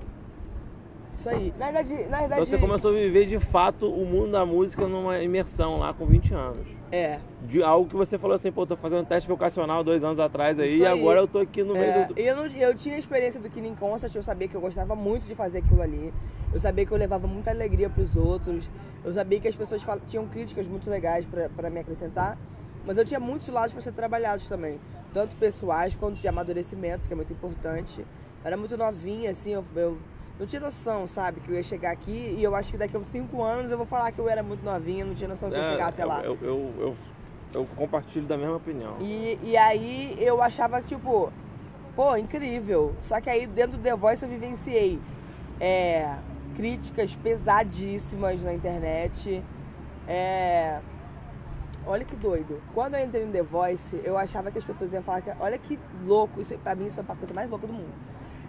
Isso 1.15 1.29
aí. 1.29 1.55
Na 1.59 1.67
verdade, 1.71 1.95
na 1.95 2.19
verdade. 2.21 2.25
Então 2.43 2.45
você 2.45 2.59
começou 2.59 2.91
a 2.91 2.95
viver 2.95 3.27
de 3.27 3.39
fato 3.39 3.89
o 3.91 4.05
mundo 4.05 4.33
da 4.33 4.45
música 4.45 4.87
numa 4.87 5.19
imersão 5.21 5.79
lá 5.79 5.93
com 5.95 6.05
20 6.07 6.35
anos. 6.35 6.67
É. 6.93 7.19
De 7.43 7.63
algo 7.63 7.89
que 7.89 7.97
você 7.97 8.19
falou 8.19 8.35
assim, 8.35 8.53
pô, 8.53 8.67
tô 8.67 8.77
fazendo 8.77 9.05
teste 9.07 9.29
vocacional 9.29 9.83
dois 9.83 10.05
anos 10.05 10.19
atrás 10.19 10.59
aí, 10.61 10.75
Isso 10.75 10.83
e 10.83 10.87
aí. 10.87 10.99
agora 11.01 11.21
eu 11.21 11.27
tô 11.27 11.39
aqui 11.41 11.63
no 11.63 11.73
meio 11.75 11.85
É, 11.85 12.05
do. 12.07 12.19
eu, 12.19 12.37
não- 12.37 12.47
eu 12.47 12.75
tinha 12.75 12.95
a 12.95 12.99
experiência 12.99 13.41
do 13.41 13.49
Killing 13.51 13.75
Concert, 13.75 14.15
eu 14.15 14.23
sabia 14.23 14.47
que 14.49 14.55
eu 14.55 14.61
gostava 14.61 14.95
muito 14.95 15.25
de 15.27 15.35
fazer 15.35 15.59
aquilo 15.59 15.83
ali. 15.83 16.13
Eu 16.53 16.61
sabia 16.61 16.87
que 16.87 16.93
eu 16.93 16.99
levava 16.99 17.27
muita 17.27 17.51
alegria 17.51 17.91
pros 17.91 18.15
outros. 18.17 18.69
Eu 19.05 19.13
sabia 19.13 19.41
que 19.41 19.49
as 19.49 19.57
pessoas 19.57 19.83
fal- 19.83 19.99
tinham 20.07 20.27
críticas 20.29 20.67
muito 20.67 20.89
legais 20.89 21.27
pra- 21.27 21.49
pra 21.49 21.69
me 21.69 21.81
acrescentar. 21.81 22.39
Mas 22.87 22.97
eu 22.97 23.05
tinha 23.05 23.19
muitos 23.19 23.49
lados 23.49 23.73
pra 23.73 23.83
ser 23.83 23.93
trabalhados 23.93 24.47
também. 24.47 24.79
Tanto 25.13 25.35
pessoais 25.37 25.95
quanto 25.97 26.17
de 26.21 26.29
amadurecimento, 26.29 27.07
que 27.09 27.13
é 27.13 27.17
muito 27.17 27.33
importante. 27.33 28.01
Eu 28.01 28.07
era 28.45 28.57
muito 28.57 28.77
novinha, 28.77 29.31
assim, 29.31 29.53
eu, 29.53 29.65
eu 29.75 29.97
não 30.39 30.47
tinha 30.47 30.61
noção, 30.61 31.07
sabe? 31.07 31.41
Que 31.41 31.51
eu 31.51 31.57
ia 31.57 31.63
chegar 31.63 31.91
aqui 31.93 32.35
e 32.37 32.43
eu 32.43 32.55
acho 32.55 32.73
que 32.73 32.79
daqui 32.79 32.97
a 32.97 32.99
uns 32.99 33.09
5 33.09 33.43
anos 33.43 33.71
eu 33.71 33.77
vou 33.77 33.87
falar 33.87 34.11
que 34.13 34.19
eu 34.19 34.29
era 34.29 34.43
muito 34.43 34.65
novinha, 34.65 35.05
não 35.05 35.15
tinha 35.15 35.29
noção 35.29 35.49
que 35.49 35.55
eu 35.57 35.61
ia 35.61 35.67
É, 35.69 35.73
chegar 35.73 35.89
até 35.89 36.05
lá. 36.05 36.23
Eu, 36.23 36.39
eu, 36.43 36.73
eu, 36.79 36.97
eu 37.55 37.67
compartilho 37.77 38.27
da 38.27 38.37
mesma 38.37 38.57
opinião. 38.57 38.97
E, 39.01 39.39
e 39.43 39.57
aí 39.57 40.17
eu 40.19 40.43
achava, 40.43 40.83
tipo, 40.83 41.33
pô, 41.95 42.17
incrível. 42.17 42.95
Só 43.03 43.21
que 43.21 43.31
aí 43.31 43.47
dentro 43.47 43.77
do 43.79 43.83
The 43.83 43.95
Voice 43.95 44.23
eu 44.25 44.29
vivenciei 44.29 45.01
é, 45.61 46.17
críticas 46.57 47.15
pesadíssimas 47.15 48.43
na 48.43 48.53
internet. 48.53 49.41
É, 50.09 50.81
olha 51.87 52.05
que 52.05 52.17
doido. 52.17 52.61
Quando 52.75 52.97
eu 52.97 53.05
entrei 53.05 53.25
no 53.25 53.33
The 53.33 53.43
Voice, 53.43 54.01
eu 54.05 54.19
achava 54.19 54.51
que 54.51 54.59
as 54.59 54.65
pessoas 54.65 54.93
iam 54.93 55.03
falar 55.03 55.23
que. 55.23 55.31
Olha 55.39 55.57
que 55.59 55.79
louco, 56.05 56.41
isso 56.41 56.59
pra 56.59 56.75
mim 56.75 56.87
isso 56.87 56.99
é 56.99 57.05
a 57.07 57.15
coisa 57.17 57.33
mais 57.33 57.49
louca 57.49 57.69
do 57.69 57.73
mundo. 57.73 57.93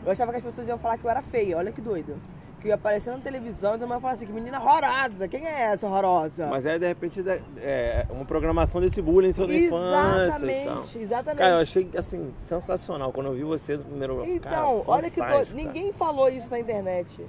Eu 0.05 0.11
achava 0.11 0.31
que 0.31 0.37
as 0.37 0.43
pessoas 0.43 0.67
iam 0.67 0.77
falar 0.77 0.97
que 0.97 1.05
eu 1.05 1.09
era 1.09 1.21
feia, 1.21 1.57
olha 1.57 1.71
que 1.71 1.81
doido. 1.81 2.15
Que 2.61 2.69
ia 2.69 2.75
aparecer 2.75 3.11
na 3.11 3.19
televisão 3.19 3.75
e 3.75 3.77
mundo 3.87 3.93
ia 3.95 3.99
falar 4.01 4.13
assim, 4.13 4.25
que 4.25 4.31
menina 4.31 4.59
horrorosa, 4.59 5.27
quem 5.27 5.45
é 5.45 5.61
essa 5.73 5.85
horrorosa? 5.85 6.47
Mas 6.47 6.65
é 6.65 6.79
de 6.79 6.87
repente 6.87 7.23
é 7.57 8.05
uma 8.09 8.25
programação 8.25 8.81
desse 8.81 9.01
bullying 9.01 9.31
seu 9.31 9.45
da 9.47 9.53
infância. 9.55 10.25
Exatamente, 10.25 10.97
exatamente. 10.99 11.37
Cara, 11.39 11.55
eu 11.55 11.61
achei 11.61 11.89
assim, 11.97 12.33
sensacional 12.43 13.11
quando 13.11 13.27
eu 13.27 13.33
vi 13.33 13.43
você 13.43 13.77
no 13.77 13.83
primeiro 13.83 14.15
cara, 14.17 14.29
Então, 14.31 14.83
olha 14.87 15.09
que 15.09 15.19
doido. 15.19 15.31
cara. 15.33 15.47
Ninguém 15.53 15.91
falou 15.93 16.29
isso 16.29 16.49
na 16.49 16.59
internet. 16.59 17.23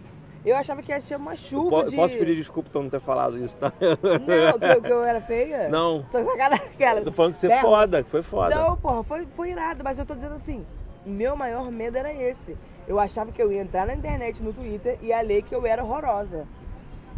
Eu 0.44 0.54
achava 0.56 0.80
que 0.80 0.92
ia 0.92 1.00
ser 1.00 1.16
uma 1.16 1.34
chuva 1.34 1.82
po- 1.82 1.90
de. 1.90 1.96
Posso 1.96 2.16
pedir 2.16 2.36
desculpa 2.36 2.70
por 2.70 2.80
não 2.82 2.88
ter 2.88 3.00
falado 3.00 3.36
isso, 3.36 3.56
tá? 3.56 3.72
Não, 3.80 4.58
que 4.58 4.64
eu, 4.64 4.82
que 4.82 4.92
eu 4.92 5.02
era 5.04 5.20
feia? 5.20 5.68
Não. 5.68 6.04
Tô 6.10 6.22
sacanagem, 6.24 6.68
cara. 6.78 7.00
Tô 7.02 7.10
falando 7.10 7.32
que 7.32 7.38
você 7.38 7.48
é 7.52 7.60
foda, 7.60 8.02
que 8.04 8.08
foi 8.08 8.22
foda. 8.22 8.54
Não, 8.54 8.76
porra, 8.76 9.02
foi, 9.02 9.26
foi 9.34 9.50
irado, 9.50 9.82
mas 9.82 9.98
eu 9.98 10.06
tô 10.06 10.14
dizendo 10.14 10.34
assim, 10.36 10.64
o 11.06 11.10
meu 11.10 11.36
maior 11.36 11.70
medo 11.70 11.96
era 11.96 12.12
esse. 12.12 12.56
Eu 12.88 12.98
achava 13.00 13.32
que 13.32 13.40
eu 13.42 13.52
ia 13.52 13.62
entrar 13.62 13.86
na 13.86 13.94
internet, 13.94 14.42
no 14.42 14.52
Twitter, 14.52 14.98
e 15.02 15.06
ia 15.06 15.20
ler 15.20 15.42
que 15.42 15.54
eu 15.54 15.64
era 15.66 15.82
horrorosa. 15.84 16.46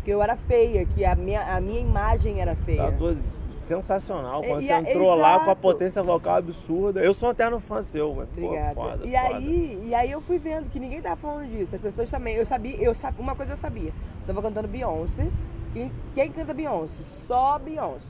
Que 0.05 0.11
eu 0.11 0.23
era 0.23 0.37
feia, 0.37 0.85
que 0.87 1.05
a 1.05 1.15
minha, 1.15 1.41
a 1.57 1.61
minha 1.61 1.81
imagem 1.81 2.41
era 2.41 2.55
feia. 2.57 2.91
Tá 2.91 2.93
tua- 2.93 3.17
sensacional. 3.59 4.43
Quando 4.43 4.63
E- 4.63 4.67
você 4.67 4.73
entrou 4.73 5.15
lá 5.15 5.35
com 5.35 5.41
a 5.41 5.45
exato. 5.49 5.61
potência 5.61 6.03
vocal 6.03 6.37
absurda. 6.37 7.01
Eu 7.01 7.13
sou 7.13 7.29
um 7.29 7.33
eterno 7.33 7.61
fã 7.61 7.83
seu, 7.83 8.15
mas 8.15 8.27
Obrigada. 8.31 8.75
pô, 8.75 8.81
foda, 8.83 9.07
e, 9.07 9.11
foda. 9.11 9.37
aí, 9.37 9.83
e 9.89 9.95
aí 9.95 10.11
eu 10.11 10.23
fui 10.23 10.39
vendo 10.39 10.71
que 10.71 10.81
ninguém 10.81 11.03
tava 11.03 11.17
falando 11.17 11.51
disso. 11.51 11.77
As 11.77 11.83
pessoas 11.83 12.09
também. 12.11 12.35
Eu 12.37 12.47
sabia, 12.47 12.77
eu 12.83 12.95
sabia, 12.95 13.21
uma 13.23 13.37
coisa 13.37 13.53
eu 13.53 13.57
sabia. 13.59 13.93
Tava 14.27 14.41
cantando 14.41 14.69
Beyoncé. 14.69 15.27
Quem, 15.75 15.93
quem 16.15 16.33
canta 16.33 16.55
Beyoncé? 16.55 16.95
Só 17.27 17.59
Beyoncé. 17.59 18.07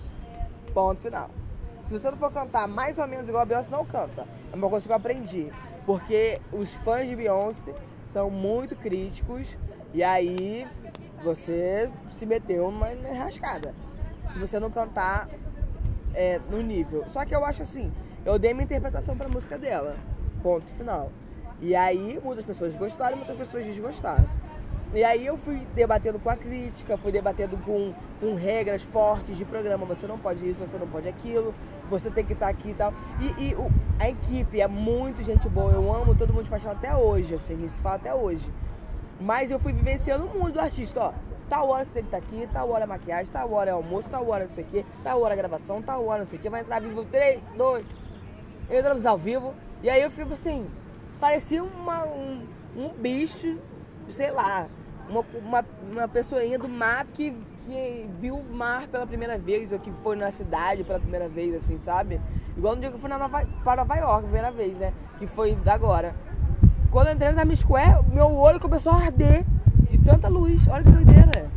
Ponto 0.72 1.00
final. 1.00 1.28
Se 1.88 1.98
você 1.98 2.08
não 2.08 2.18
for 2.18 2.30
cantar 2.30 2.68
mais 2.68 2.96
ou 2.96 3.08
menos 3.08 3.26
igual 3.26 3.42
a 3.42 3.46
Beyoncé, 3.46 3.68
não 3.70 3.84
canta. 3.84 4.24
É 4.52 4.54
uma 4.54 4.68
coisa 4.68 4.86
que 4.86 4.92
eu 4.92 4.96
aprendi. 4.96 5.48
Porque 5.88 6.38
os 6.52 6.70
fãs 6.84 7.08
de 7.08 7.16
Beyoncé 7.16 7.72
são 8.12 8.28
muito 8.28 8.76
críticos. 8.76 9.56
E 9.94 10.04
aí 10.04 10.68
você 11.24 11.90
se 12.18 12.26
meteu 12.26 12.70
numa 12.70 12.92
enrascada. 12.92 13.74
Se 14.30 14.38
você 14.38 14.60
não 14.60 14.70
cantar 14.70 15.30
é, 16.12 16.38
no 16.50 16.60
nível. 16.60 17.06
Só 17.08 17.24
que 17.24 17.34
eu 17.34 17.42
acho 17.42 17.62
assim, 17.62 17.90
eu 18.22 18.38
dei 18.38 18.52
minha 18.52 18.64
interpretação 18.64 19.16
pra 19.16 19.30
música 19.30 19.56
dela. 19.56 19.96
Ponto 20.42 20.70
final. 20.72 21.10
E 21.58 21.74
aí 21.74 22.20
muitas 22.22 22.44
pessoas 22.44 22.76
gostaram, 22.76 23.16
muitas 23.16 23.38
pessoas 23.38 23.64
desgostaram. 23.64 24.28
E 24.94 25.04
aí 25.04 25.26
eu 25.26 25.36
fui 25.36 25.60
debatendo 25.74 26.18
com 26.18 26.30
a 26.30 26.36
crítica, 26.36 26.96
fui 26.96 27.12
debatendo 27.12 27.58
com, 27.58 27.92
com 28.20 28.34
regras 28.34 28.82
fortes 28.84 29.36
de 29.36 29.44
programa. 29.44 29.84
Você 29.84 30.06
não 30.06 30.18
pode 30.18 30.48
isso, 30.48 30.58
você 30.60 30.78
não 30.78 30.86
pode 30.86 31.06
aquilo, 31.06 31.54
você 31.90 32.10
tem 32.10 32.24
que 32.24 32.32
estar 32.32 32.48
aqui 32.48 32.70
e 32.70 32.74
tal. 32.74 32.94
E, 33.38 33.54
o- 33.54 33.70
a 34.00 34.08
equipe 34.08 34.60
é 34.60 34.66
muito 34.66 35.22
gente 35.22 35.46
boa, 35.48 35.72
eu 35.72 35.92
amo 35.94 36.14
todo 36.14 36.32
mundo 36.32 36.44
de 36.44 36.50
paixão 36.50 36.72
até 36.72 36.94
hoje, 36.96 37.34
assim, 37.34 37.54
a 37.54 37.56
gente 37.58 37.74
fala 37.80 37.96
até 37.96 38.14
hoje. 38.14 38.50
Mas 39.20 39.50
eu 39.50 39.58
fui 39.58 39.72
vivenciando 39.72 40.24
o 40.26 40.38
mundo 40.38 40.52
do 40.52 40.60
artista, 40.60 41.00
ó. 41.00 41.12
Tal 41.50 41.68
hora 41.68 41.84
você 41.84 41.90
tem 41.92 42.02
que 42.02 42.08
estar 42.14 42.18
aqui, 42.18 42.48
tal 42.52 42.70
hora 42.70 42.84
é 42.84 42.86
maquiagem, 42.86 43.26
tal 43.32 43.52
hora 43.52 43.70
é 43.70 43.72
almoço, 43.72 44.08
tal 44.08 44.26
hora 44.28 44.44
não 44.44 44.52
sei 44.54 44.64
o 44.64 44.66
quê, 44.68 44.84
tal 45.02 45.20
hora 45.20 45.34
é 45.34 45.36
gravação, 45.36 45.82
tal 45.82 46.06
hora 46.06 46.20
não 46.20 46.28
sei 46.28 46.38
o 46.38 46.42
quê. 46.42 46.48
Vai 46.50 46.60
entrar 46.60 46.80
vivo 46.80 47.04
3, 47.04 47.40
2, 47.56 47.84
entramos 48.70 49.04
ao 49.06 49.18
vivo. 49.18 49.54
E 49.82 49.88
aí 49.90 50.00
eu 50.02 50.10
fico 50.10 50.34
assim, 50.34 50.66
parecia 51.20 51.62
uma, 51.64 52.04
um, 52.04 52.42
um 52.76 52.88
bicho, 52.90 53.58
sei 54.14 54.30
lá, 54.30 54.66
uma, 55.08 55.24
uma, 55.44 55.64
uma 55.90 56.08
pessoinha 56.08 56.58
do 56.58 56.68
mato 56.68 57.12
que, 57.12 57.34
que 57.66 58.10
viu 58.20 58.36
o 58.36 58.54
mar 58.54 58.86
pela 58.88 59.06
primeira 59.06 59.38
vez, 59.38 59.72
ou 59.72 59.78
que 59.78 59.90
foi 60.02 60.16
na 60.16 60.30
cidade 60.30 60.84
pela 60.84 61.00
primeira 61.00 61.28
vez, 61.28 61.54
assim, 61.54 61.78
sabe? 61.80 62.20
Igual 62.56 62.74
no 62.74 62.80
dia 62.80 62.90
que 62.90 62.96
eu 62.96 63.00
fui 63.00 63.08
na 63.08 63.18
Nova, 63.18 63.46
para 63.64 63.82
Nova 63.82 63.96
York, 63.96 64.22
primeira 64.24 64.50
vez, 64.50 64.76
né? 64.76 64.92
Que 65.18 65.26
foi 65.26 65.54
da 65.54 65.74
agora. 65.74 66.14
Quando 66.90 67.08
eu 67.08 67.14
entrei 67.14 67.32
na 67.32 67.42
Times 67.42 67.60
Square, 67.60 68.04
meu 68.12 68.34
olho 68.34 68.58
começou 68.58 68.92
a 68.92 68.96
arder 68.96 69.44
de 69.90 69.98
tanta 69.98 70.28
luz. 70.28 70.66
Olha 70.68 70.82
que 70.82 70.90
doideira. 70.90 71.50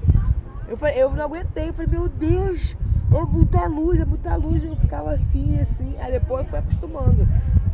Eu, 0.67 0.77
falei, 0.77 1.01
eu 1.01 1.09
não 1.11 1.23
aguentei, 1.23 1.69
eu 1.69 1.73
falei, 1.73 1.89
meu 1.91 2.07
Deus, 2.07 2.75
é 3.13 3.21
muita 3.25 3.65
luz, 3.65 3.99
é 3.99 4.05
muita 4.05 4.35
luz. 4.35 4.63
Eu 4.63 4.75
ficava 4.75 5.11
assim, 5.11 5.59
assim. 5.59 5.95
Aí 5.99 6.11
depois 6.11 6.43
eu 6.43 6.49
fui 6.49 6.59
acostumando. 6.59 7.27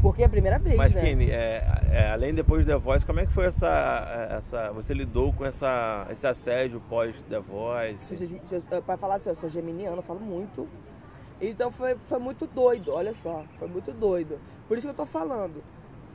Porque 0.07 0.23
é 0.23 0.25
a 0.25 0.29
primeira 0.29 0.57
vez, 0.57 0.77
Mas, 0.77 0.95
né? 0.95 1.01
Kenny, 1.01 1.29
é, 1.29 1.65
é, 1.91 2.09
além 2.11 2.33
depois 2.33 2.65
do 2.65 2.71
The 2.71 2.77
Voice, 2.77 3.05
como 3.05 3.19
é 3.19 3.25
que 3.25 3.33
foi 3.33 3.45
essa. 3.45 4.29
essa 4.31 4.71
você 4.71 4.93
lidou 4.93 5.33
com 5.33 5.45
essa, 5.45 6.07
esse 6.09 6.25
assédio 6.25 6.81
pós 6.89 7.13
The 7.29 7.39
Voice? 7.39 8.15
Pra 8.85 8.95
falar 8.95 9.15
assim, 9.15 9.29
eu 9.29 9.35
sou 9.35 9.49
geminiana, 9.49 9.97
eu 9.97 10.01
falo 10.01 10.21
muito. 10.21 10.65
Então 11.41 11.69
foi, 11.69 11.95
foi 12.07 12.19
muito 12.19 12.47
doido, 12.47 12.93
olha 12.93 13.13
só, 13.21 13.43
foi 13.59 13.67
muito 13.67 13.91
doido. 13.91 14.39
Por 14.67 14.77
isso 14.77 14.87
que 14.87 14.91
eu 14.91 14.95
tô 14.95 15.05
falando 15.05 15.61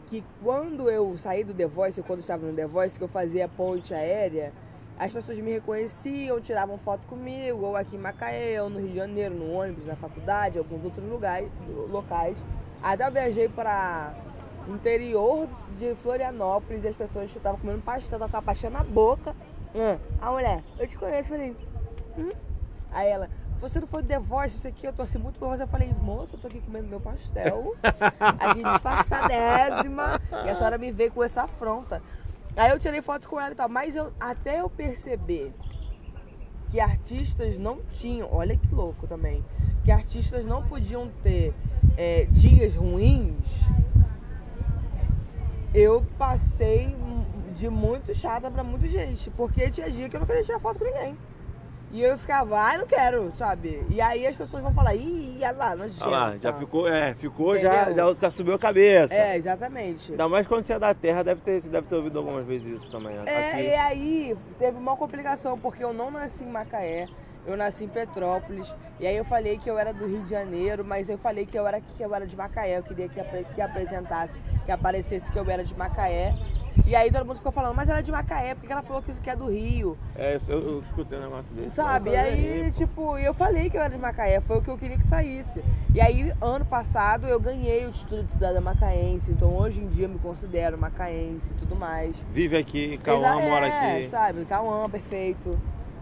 que 0.07 0.25
quando 0.43 0.91
eu 0.91 1.17
saí 1.19 1.45
do 1.45 1.53
The 1.53 1.67
Voice, 1.67 2.03
quando 2.03 2.21
eu 2.21 2.23
estava 2.23 2.47
no 2.47 2.55
The 2.55 2.67
Voice, 2.67 2.99
que 2.99 3.05
eu 3.05 3.09
fazia 3.09 3.47
ponte 3.47 3.93
aérea, 3.93 4.53
as 4.99 5.13
pessoas 5.13 5.39
me 5.39 5.53
reconheciam, 5.53 6.41
tiravam 6.41 6.79
foto 6.79 7.07
comigo, 7.07 7.67
ou 7.67 7.77
aqui 7.77 7.97
em 7.97 7.99
Macaé, 7.99 8.63
ou 8.63 8.71
no 8.71 8.79
Rio 8.79 8.89
de 8.89 8.97
Janeiro, 8.97 9.35
no 9.35 9.53
ônibus, 9.53 9.87
na 9.87 9.97
faculdade, 9.97 10.59
alguns 10.59 10.83
outros 10.83 11.05
lugares, 11.07 11.49
locais. 11.91 12.37
Até 12.83 13.07
eu 13.07 13.13
viajei 13.13 13.49
para 13.49 14.13
interior 14.69 15.49
de 15.79 15.95
Florianópolis 15.97 16.85
e 16.85 16.89
as 16.89 16.97
pessoas 16.97 17.35
estavam 17.35 17.59
comendo 17.59 17.83
pastel, 17.83 18.19
tava 18.19 18.43
pastel 18.43 18.71
na 18.71 18.83
boca. 18.83 19.35
Hum, 19.75 19.99
a 20.21 20.31
mulher, 20.31 20.63
eu 20.79 20.87
te 20.87 20.97
conheço, 20.99 21.29
falei, 21.29 21.57
hum? 22.19 22.31
Aí 22.91 23.09
ela, 23.09 23.31
você 23.59 23.81
não 23.81 23.87
foi 23.87 24.03
The 24.03 24.19
Voice, 24.19 24.57
isso 24.57 24.69
aqui, 24.69 24.87
eu 24.87 24.93
torci 24.93 25.19
muito 25.19 25.39
por 25.39 25.49
você. 25.49 25.63
Eu 25.63 25.69
falei, 25.69 25.95
moça, 26.03 26.35
eu 26.35 26.41
tô 26.41 26.49
aqui 26.49 26.61
comendo 26.61 26.89
meu 26.89 27.01
pastel, 27.01 27.75
aqui 28.21 28.63
disfarçadésima, 28.63 30.21
e 30.45 30.51
a 30.51 30.55
senhora 30.57 30.77
me 30.77 30.91
veio 30.91 31.13
com 31.13 31.23
essa 31.23 31.43
afronta. 31.43 32.03
Aí 32.57 32.71
eu 32.71 32.79
tirei 32.79 33.01
foto 33.01 33.29
com 33.29 33.41
ela 33.41 33.53
e 33.53 33.55
tal, 33.55 33.69
mas 33.69 33.97
eu, 33.97 34.13
até 34.21 34.61
eu 34.61 34.69
perceber 34.69 35.55
que 36.73 36.81
artistas 36.81 37.59
não 37.59 37.81
tinham, 37.93 38.27
olha 38.33 38.57
que 38.57 38.75
louco 38.75 39.07
também, 39.07 39.45
que 39.85 39.93
artistas 39.93 40.43
não 40.43 40.63
podiam 40.63 41.07
ter 41.23 41.53
é, 41.99 42.27
dias 42.31 42.75
ruins, 42.75 43.45
eu 45.75 46.03
passei 46.17 46.97
de 47.57 47.69
muito 47.69 48.15
chata 48.15 48.51
pra 48.51 48.65
muita 48.65 48.89
gente, 48.89 49.29
porque 49.37 49.69
tinha 49.69 49.91
dia 49.91 50.09
que 50.09 50.17
eu 50.17 50.21
não 50.21 50.27
queria 50.27 50.45
tirar 50.45 50.61
foto 50.61 50.79
com 50.79 50.87
ninguém. 50.87 51.15
E 51.93 52.03
eu 52.03 52.17
ficava, 52.17 52.59
ai, 52.59 52.79
não 52.79 52.87
quero, 52.87 53.31
sabe? 53.37 53.85
E 53.91 54.01
aí 54.01 54.27
as 54.27 54.35
pessoas 54.35 54.63
vão 54.63 54.73
falar, 54.73 54.95
ih, 54.95 55.37
olha 55.43 55.53
lá, 55.53 55.75
lá, 56.01 56.37
já 56.41 56.51
ficou, 56.55 56.89
é, 56.89 57.13
ficou, 57.15 57.59
já, 57.59 57.93
já, 57.93 58.15
já 58.15 58.31
subiu 58.31 58.55
a 58.55 58.59
cabeça. 58.59 59.13
É, 59.15 59.37
exatamente. 59.37 60.11
Ainda 60.13 60.27
mais 60.27 60.47
quando 60.47 60.63
você 60.65 60.73
é 60.73 60.79
da 60.79 60.95
terra, 60.95 61.23
deve 61.23 61.43
ter, 61.43 61.61
você 61.61 61.69
deve 61.69 61.87
ter 61.87 61.95
ouvido 61.95 62.19
algumas 62.19 62.47
vezes 62.47 62.67
isso 62.67 62.91
também. 62.91 63.15
né? 63.15 63.25
É, 63.27 63.51
Aqui. 63.51 63.63
e 63.63 63.75
aí 63.75 64.37
teve 64.59 64.79
uma 64.79 64.97
complicação, 64.97 65.59
porque 65.59 65.85
eu 65.85 65.93
não 65.93 66.11
nasci 66.11 66.43
em 66.43 66.51
Macaé, 66.51 67.09
eu 67.47 67.59
nasci 67.59 67.85
em 67.85 67.89
Petrópolis. 67.89 68.75
E 68.99 69.07
aí 69.07 69.17
eu 69.17 69.25
falei 69.25 69.59
que 69.59 69.69
eu 69.69 69.79
era 69.79 69.93
do 69.93 70.07
Rio 70.07 70.23
de 70.23 70.31
Janeiro, 70.31 70.83
mas 70.83 71.11
eu 71.11 71.19
falei 71.19 71.45
que 71.45 71.59
eu 71.59 71.67
era, 71.67 71.79
que 71.79 72.03
eu 72.03 72.15
era 72.15 72.27
de 72.27 72.35
Macaé. 72.35 72.79
Eu 72.79 72.83
queria 72.85 73.09
que, 73.09 73.21
que 73.55 73.61
apresentasse, 73.61 74.33
que 74.65 74.73
aparecesse 74.73 75.31
que 75.31 75.39
eu 75.39 75.51
era 75.51 75.63
de 75.63 75.77
Macaé. 75.77 76.35
E 76.87 76.95
aí 76.97 77.11
todo 77.11 77.25
mundo 77.25 77.37
ficou 77.37 77.53
falando, 77.53 77.75
mas 77.75 77.89
ela 77.89 78.01
é 78.01 78.03
de 78.03 78.11
Macaé, 78.11 78.55
por 78.55 78.67
que 78.67 78.73
ela 78.73 78.83
falou 78.83 79.01
que 79.03 79.11
isso 79.11 79.21
aqui 79.21 79.31
é 79.31 79.37
do 79.37 79.47
Rio? 79.51 79.97
É, 80.17 80.39
eu, 80.49 80.59
eu 80.59 80.81
escutei 80.81 81.19
um 81.19 81.23
negócio 81.23 81.55
desse. 81.55 81.77
Sabe? 81.77 82.11
E 82.11 82.13
tô 82.13 82.19
aí, 82.19 82.65
pô. 82.65 82.71
tipo, 82.79 83.19
eu 83.19 83.35
falei 83.35 83.71
que 83.71 83.77
eu 83.77 83.81
era 83.83 83.95
de 83.95 84.01
Macaé, 84.01 84.41
foi 84.41 84.59
o 84.59 84.63
que 84.63 84.69
eu 84.69 84.77
queria 84.79 84.99
que 84.99 85.07
saísse. 85.07 85.63
E 85.95 86.01
aí, 86.01 86.33
ano 86.41 86.65
passado, 86.65 87.27
eu 87.27 87.39
ganhei 87.39 87.87
o 87.87 87.93
título 87.93 88.25
de 88.25 88.33
cidadã 88.33 88.61
macaense, 88.61 89.31
então 89.31 89.57
hoje 89.57 89.81
em 89.81 89.89
dia 89.89 90.07
eu 90.07 90.09
me 90.09 90.19
considero 90.19 90.77
macaense 90.79 91.51
e 91.53 91.55
tudo 91.55 91.77
mais. 91.77 92.17
Vive 92.33 92.57
aqui, 92.57 92.99
Cauã 92.99 93.37
Exa- 93.39 93.49
mora 93.49 93.67
é, 93.67 93.97
aqui. 93.99 94.09
sabe? 94.11 94.45
Cauã, 94.47 94.89
perfeito. 94.89 95.59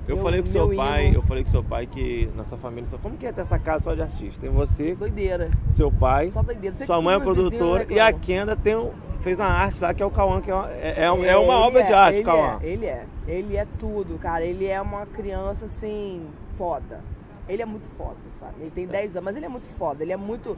Eu 0.09 0.17
Meu- 0.17 0.25
falei 0.25 0.41
com 0.41 0.49
seu 0.49 0.75
pai, 0.75 1.03
ídolo. 1.09 1.19
eu 1.19 1.23
falei 1.23 1.45
com 1.45 1.51
seu 1.51 1.63
pai 1.63 1.87
que 1.87 2.29
nossa 2.35 2.57
família 2.57 2.89
só. 2.89 2.99
Como 2.99 3.17
que 3.17 3.27
é 3.27 3.33
ter 3.33 3.43
essa 3.43 3.59
casa 3.59 3.85
só 3.85 3.95
de 3.95 4.03
artista? 4.03 4.41
Tem 4.41 4.51
você, 4.51 4.95
Doideira. 4.95 5.51
seu 5.71 5.91
pai, 5.93 6.31
Só 6.33 6.43
doideira. 6.43 6.75
Sua 6.85 7.01
mãe 7.03 7.15
é 7.17 7.21
produtora 7.21 7.87
e 7.89 8.01
a. 8.01 8.13
Kenda 8.13 8.57
tem 8.57 8.75
um, 8.77 8.91
fez 9.21 9.39
uma 9.39 9.49
arte 9.49 9.81
lá 9.83 9.93
que 9.95 10.03
é 10.03 10.07
o 10.07 10.11
Cauã, 10.11 10.41
que 10.41 10.51
é 10.51 10.55
uma, 10.55 10.71
é, 10.73 10.95
é 11.05 11.11
uma- 11.11 11.27
é 11.27 11.37
uma 11.37 11.55
obra 11.61 11.83
de 11.83 11.93
é, 11.93 11.95
arte, 11.95 12.17
ele 12.17 12.25
Cauã. 12.25 12.59
É, 12.63 12.67
ele 12.67 12.87
é. 12.87 13.05
Ele 13.27 13.57
é 13.57 13.67
tudo, 13.79 14.19
cara. 14.19 14.45
Ele 14.45 14.67
é 14.67 14.81
uma 14.81 15.07
criança, 15.07 15.67
assim, 15.67 16.27
foda. 16.59 17.01
Ele 17.49 17.63
é 17.63 17.67
muito 17.67 17.89
foda, 17.97 18.17
sabe? 18.39 18.55
Ele 18.61 18.71
tem 18.71 18.87
10 18.87 19.17
anos, 19.17 19.25
mas 19.25 19.37
ele 19.37 19.47
é 19.47 19.49
muito 19.49 19.69
foda. 19.77 20.03
Ele 20.03 20.13
é 20.13 20.17
muito. 20.17 20.57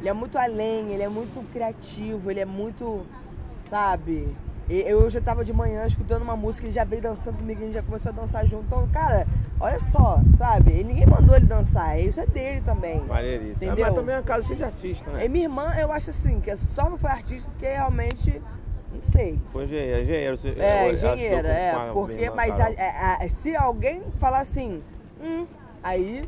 Ele 0.00 0.08
é 0.08 0.12
muito 0.12 0.36
além, 0.36 0.92
ele 0.92 1.02
é 1.02 1.08
muito 1.08 1.44
criativo, 1.52 2.30
ele 2.30 2.40
é 2.40 2.44
muito. 2.44 3.06
Sabe? 3.70 4.28
E 4.68 4.80
Eu 4.80 5.10
já 5.10 5.20
tava 5.20 5.44
de 5.44 5.52
manhã 5.52 5.84
escutando 5.86 6.22
uma 6.22 6.36
música, 6.36 6.66
ele 6.66 6.72
já 6.72 6.84
veio 6.84 7.02
dançando 7.02 7.36
comigo, 7.36 7.60
a 7.60 7.64
gente 7.64 7.74
já 7.74 7.82
começou 7.82 8.10
a 8.10 8.14
dançar 8.14 8.46
junto. 8.46 8.64
Então, 8.64 8.88
cara, 8.88 9.26
olha 9.60 9.78
só, 9.90 10.20
sabe? 10.38 10.70
E 10.80 10.84
ninguém 10.84 11.06
mandou 11.06 11.36
ele 11.36 11.46
dançar, 11.46 11.98
isso 12.00 12.20
é 12.20 12.26
dele 12.26 12.60
também. 12.62 13.00
Maneiríssimo. 13.00 13.52
É, 13.60 13.66
Entendeu? 13.66 13.86
Mas 13.86 13.94
também 13.94 14.14
é 14.14 14.18
uma 14.18 14.24
casa 14.24 14.42
cheia 14.44 14.56
de 14.56 14.64
artista, 14.64 15.10
né? 15.10 15.24
E 15.26 15.28
minha 15.28 15.44
irmã, 15.44 15.74
eu 15.78 15.92
acho 15.92 16.10
assim, 16.10 16.40
que 16.40 16.56
só 16.56 16.88
não 16.88 16.96
foi 16.96 17.10
artista 17.10 17.50
porque 17.50 17.66
realmente. 17.66 18.40
Não 18.92 19.02
sei. 19.10 19.40
Foi 19.50 19.64
engenheiro, 19.64 20.02
engenheiro. 20.02 20.36
você- 20.36 20.48
É, 20.58 20.90
eu 20.90 20.94
com- 20.98 21.48
é. 21.48 21.72
minha 21.72 21.92
Porque, 21.94 22.30
mas 22.30 22.60
a- 22.60 22.66
a- 22.66 23.24
a- 23.24 23.28
se 23.28 23.56
alguém 23.56 24.02
falar 24.20 24.40
assim, 24.40 24.82
hum, 25.22 25.46
aí 25.82 26.22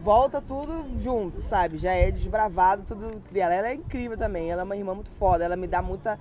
volta 0.00 0.40
tudo 0.40 0.84
junto, 1.00 1.42
sabe? 1.42 1.76
Já 1.76 1.90
é 1.92 2.12
desbravado 2.12 2.84
tudo 2.86 3.20
dela. 3.32 3.52
Ela 3.52 3.68
é 3.70 3.74
incrível 3.74 4.16
também, 4.16 4.48
ela 4.48 4.62
é 4.62 4.64
uma 4.64 4.76
irmã 4.76 4.94
muito 4.94 5.10
foda, 5.18 5.44
ela 5.44 5.56
me 5.56 5.66
dá 5.66 5.82
muita, 5.82 6.16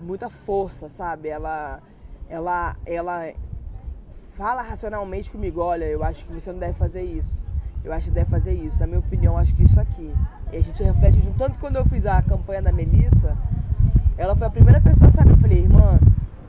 muita 0.00 0.28
força, 0.28 0.88
sabe? 0.88 1.28
Ela, 1.28 1.80
ela, 2.28 2.76
ela 2.86 3.32
fala 4.36 4.62
racionalmente 4.62 5.30
comigo, 5.30 5.60
olha, 5.60 5.84
eu 5.84 6.02
acho 6.02 6.24
que 6.24 6.32
você 6.32 6.50
não 6.52 6.58
deve 6.58 6.74
fazer 6.74 7.02
isso. 7.02 7.40
Eu 7.84 7.92
acho 7.92 8.06
que 8.06 8.12
deve 8.12 8.30
fazer 8.30 8.52
isso. 8.52 8.78
Na 8.78 8.86
minha 8.86 9.00
opinião, 9.00 9.34
eu 9.34 9.38
acho 9.38 9.54
que 9.54 9.62
isso 9.64 9.80
aqui. 9.80 10.12
E 10.52 10.56
a 10.56 10.60
gente 10.60 10.82
reflete 10.82 11.20
junto. 11.20 11.36
Tanto 11.36 11.54
que 11.54 11.58
quando 11.60 11.76
eu 11.76 11.84
fiz 11.86 12.06
a 12.06 12.22
campanha 12.22 12.62
da 12.62 12.70
Melissa, 12.72 13.36
ela 14.16 14.36
foi 14.36 14.46
a 14.46 14.50
primeira 14.50 14.80
pessoa, 14.80 15.10
sabe? 15.10 15.30
Eu 15.30 15.36
falei, 15.38 15.58
irmã, 15.58 15.98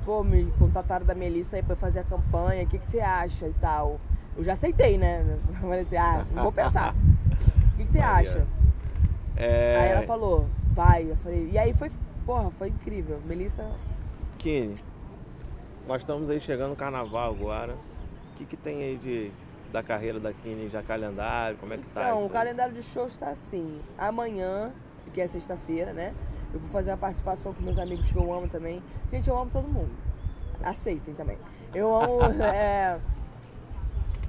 pô, 0.05 0.23
me 0.23 0.45
contataram 0.59 1.05
da 1.05 1.15
Melissa 1.15 1.55
aí 1.55 1.63
pra 1.63 1.75
fazer 1.75 2.01
a 2.01 2.03
campanha, 2.03 2.63
o 2.63 2.67
que, 2.67 2.77
que 2.77 2.85
você 2.85 2.99
acha 2.99 3.47
e 3.47 3.53
tal. 3.53 3.99
Eu 4.37 4.43
já 4.43 4.53
aceitei, 4.53 4.97
né? 4.97 5.23
Eu 5.49 5.55
falei 5.55 5.79
assim, 5.81 5.97
ah, 5.97 6.25
não 6.31 6.43
vou 6.43 6.51
pensar. 6.51 6.93
O 6.93 7.77
que, 7.77 7.85
que 7.85 7.91
você 7.91 7.99
Maneiro. 7.99 8.29
acha? 8.31 8.47
É, 9.35 9.77
Aí 9.81 9.89
ela 9.89 10.03
falou, 10.03 10.45
vai. 10.73 11.09
Eu 11.09 11.15
falei, 11.17 11.49
e 11.51 11.57
aí 11.57 11.73
foi, 11.73 11.91
porra, 12.25 12.51
foi 12.51 12.69
incrível. 12.69 13.21
Melissa, 13.25 13.69
Kine, 14.37 14.75
nós 15.87 16.01
estamos 16.01 16.29
aí 16.29 16.39
chegando 16.39 16.71
no 16.71 16.75
carnaval 16.75 17.31
agora. 17.31 17.73
O 17.73 18.35
que, 18.35 18.45
que 18.45 18.57
tem 18.57 18.81
aí 18.81 18.97
de, 18.97 19.31
da 19.71 19.83
carreira 19.83 20.19
da 20.19 20.33
Kine 20.33 20.69
já 20.69 20.81
calendário? 20.81 21.57
Como 21.57 21.73
é 21.73 21.77
que 21.77 21.85
tá 21.87 22.03
Então, 22.03 22.25
o 22.25 22.29
calendário 22.29 22.73
de 22.73 22.83
shows 22.83 23.13
está 23.13 23.29
assim. 23.29 23.79
Amanhã, 23.97 24.71
que 25.13 25.21
é 25.21 25.27
sexta-feira, 25.27 25.93
né? 25.93 26.13
Eu 26.53 26.59
vou 26.59 26.69
fazer 26.69 26.91
uma 26.91 26.97
participação 26.97 27.53
com 27.53 27.63
meus 27.63 27.77
amigos 27.77 28.09
que 28.11 28.17
eu 28.17 28.33
amo 28.33 28.47
também. 28.47 28.81
Gente, 29.11 29.29
eu 29.29 29.37
amo 29.37 29.49
todo 29.51 29.67
mundo. 29.67 29.91
Aceitem 30.61 31.13
também. 31.13 31.37
Eu 31.73 31.95
amo 31.95 32.21
é, 32.43 32.99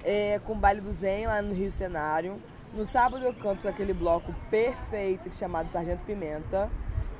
é, 0.02 0.38
com 0.40 0.52
o 0.52 0.56
baile 0.56 0.80
do 0.80 0.92
Zen 0.92 1.26
lá 1.26 1.42
no 1.42 1.54
Rio 1.54 1.70
Cenário. 1.70 2.40
No 2.72 2.84
sábado 2.84 3.24
eu 3.24 3.32
canto 3.34 3.62
com 3.62 3.68
aquele 3.68 3.92
bloco 3.92 4.34
perfeito 4.50 5.32
chamado 5.34 5.70
Sargento 5.70 6.04
Pimenta, 6.04 6.68